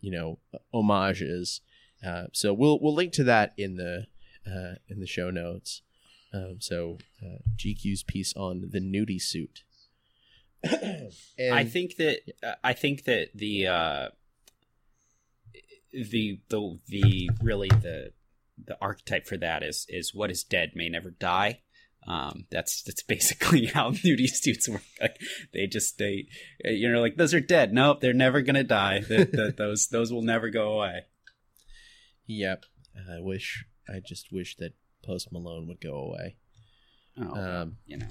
you 0.00 0.10
know, 0.10 0.38
homages. 0.72 1.60
Uh, 2.06 2.24
so 2.32 2.52
we'll 2.52 2.78
we'll 2.80 2.94
link 2.94 3.12
to 3.12 3.24
that 3.24 3.54
in 3.56 3.76
the 3.76 4.06
uh, 4.46 4.74
in 4.88 5.00
the 5.00 5.06
show 5.06 5.30
notes. 5.30 5.82
Um, 6.32 6.56
so 6.60 6.98
uh, 7.22 7.38
GQ's 7.56 8.02
piece 8.02 8.34
on 8.36 8.68
the 8.70 8.80
nudie 8.80 9.20
suit. 9.20 9.62
I 10.64 11.64
think 11.64 11.96
that 11.96 12.18
uh, 12.42 12.54
I 12.62 12.72
think 12.72 13.04
that 13.04 13.28
the 13.34 13.66
uh, 13.68 14.08
the 15.92 16.40
the 16.50 16.78
the 16.88 17.30
really 17.42 17.68
the 17.68 18.12
the 18.66 18.76
archetype 18.80 19.26
for 19.26 19.36
that 19.36 19.62
is 19.62 19.86
is 19.88 20.14
what 20.14 20.30
is 20.30 20.42
dead 20.42 20.72
may 20.74 20.88
never 20.88 21.10
die. 21.10 21.60
Um, 22.06 22.46
that's 22.50 22.82
that's 22.82 23.02
basically 23.02 23.66
how 23.74 23.90
nudie 23.90 24.28
suits 24.28 24.68
work. 24.68 24.82
Like, 25.00 25.20
they 25.52 25.66
just 25.66 25.98
they 25.98 26.26
you 26.64 26.90
know 26.90 27.00
like 27.00 27.16
those 27.16 27.34
are 27.34 27.40
dead. 27.40 27.72
Nope, 27.72 28.00
they're 28.00 28.12
never 28.12 28.42
gonna 28.42 28.64
die. 28.64 29.00
The, 29.00 29.24
the, 29.24 29.54
those 29.56 29.88
those 29.88 30.12
will 30.12 30.22
never 30.22 30.50
go 30.50 30.72
away. 30.72 31.04
Yep. 32.26 32.64
I 33.10 33.20
wish. 33.20 33.64
I 33.88 34.00
just 34.06 34.32
wish 34.32 34.56
that 34.56 34.74
Post 35.08 35.32
Malone 35.32 35.66
would 35.66 35.80
go 35.80 35.94
away. 35.94 36.36
Oh, 37.18 37.34
Um, 37.62 37.78
you 37.86 37.96
know. 37.96 38.06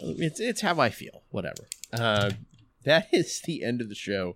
it's 0.00 0.40
it's 0.40 0.60
how 0.62 0.80
I 0.80 0.88
feel. 0.90 1.22
Whatever. 1.30 1.68
Uh, 1.92 2.30
that 2.84 3.06
is 3.12 3.40
the 3.44 3.62
end 3.62 3.80
of 3.80 3.88
the 3.88 3.94
show. 3.94 4.34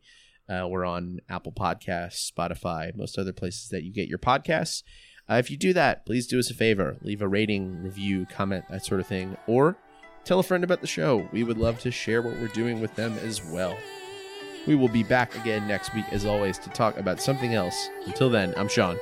Uh, 0.50 0.68
we're 0.68 0.86
on 0.86 1.20
Apple 1.30 1.52
Podcasts, 1.52 2.32
Spotify, 2.32 2.96
most 2.96 3.18
other 3.18 3.34
places 3.34 3.70
that 3.70 3.84
you 3.84 3.92
get 3.92 4.08
your 4.08 4.20
podcasts. 4.20 4.84
Uh, 5.30 5.36
if 5.36 5.50
you 5.50 5.58
do 5.58 5.74
that, 5.74 6.06
please 6.06 6.28
do 6.28 6.40
us 6.40 6.50
a 6.50 6.54
favor. 6.54 6.98
Leave 7.02 7.22
a 7.22 7.28
rating, 7.28 7.82
review, 7.82 8.26
comment, 8.26 8.66
that 8.70 8.86
sort 8.86 9.00
of 9.00 9.08
thing. 9.08 9.38
Or 9.48 9.78
tell 10.26 10.40
a 10.40 10.44
friend 10.44 10.64
about 10.64 10.82
the 10.82 10.88
show. 10.88 11.28
We 11.32 11.44
would 11.44 11.58
love 11.58 11.80
to 11.80 11.92
share 11.92 12.22
what 12.22 12.34
we're 12.36 12.48
doing 12.50 12.82
with 12.82 12.96
them 12.96 13.18
as 13.20 13.44
well. 13.44 13.78
We 14.68 14.76
will 14.76 14.90
be 14.90 15.04
back 15.04 15.36
again 15.36 15.68
next 15.68 15.94
week, 15.94 16.06
as 16.12 16.26
always, 16.26 16.58
to 16.60 16.70
talk 16.70 16.98
about 16.98 17.22
something 17.22 17.54
else. 17.54 17.90
Until 18.06 18.30
then, 18.30 18.54
I'm 18.58 18.68
Sean. 18.68 18.98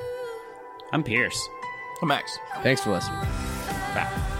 I'm 0.92 1.02
Pierce. 1.02 1.40
I'm 2.00 2.08
Max. 2.08 2.36
Thanks 2.62 2.82
for 2.82 2.90
listening. 2.90 3.20
Bye. 3.94 4.31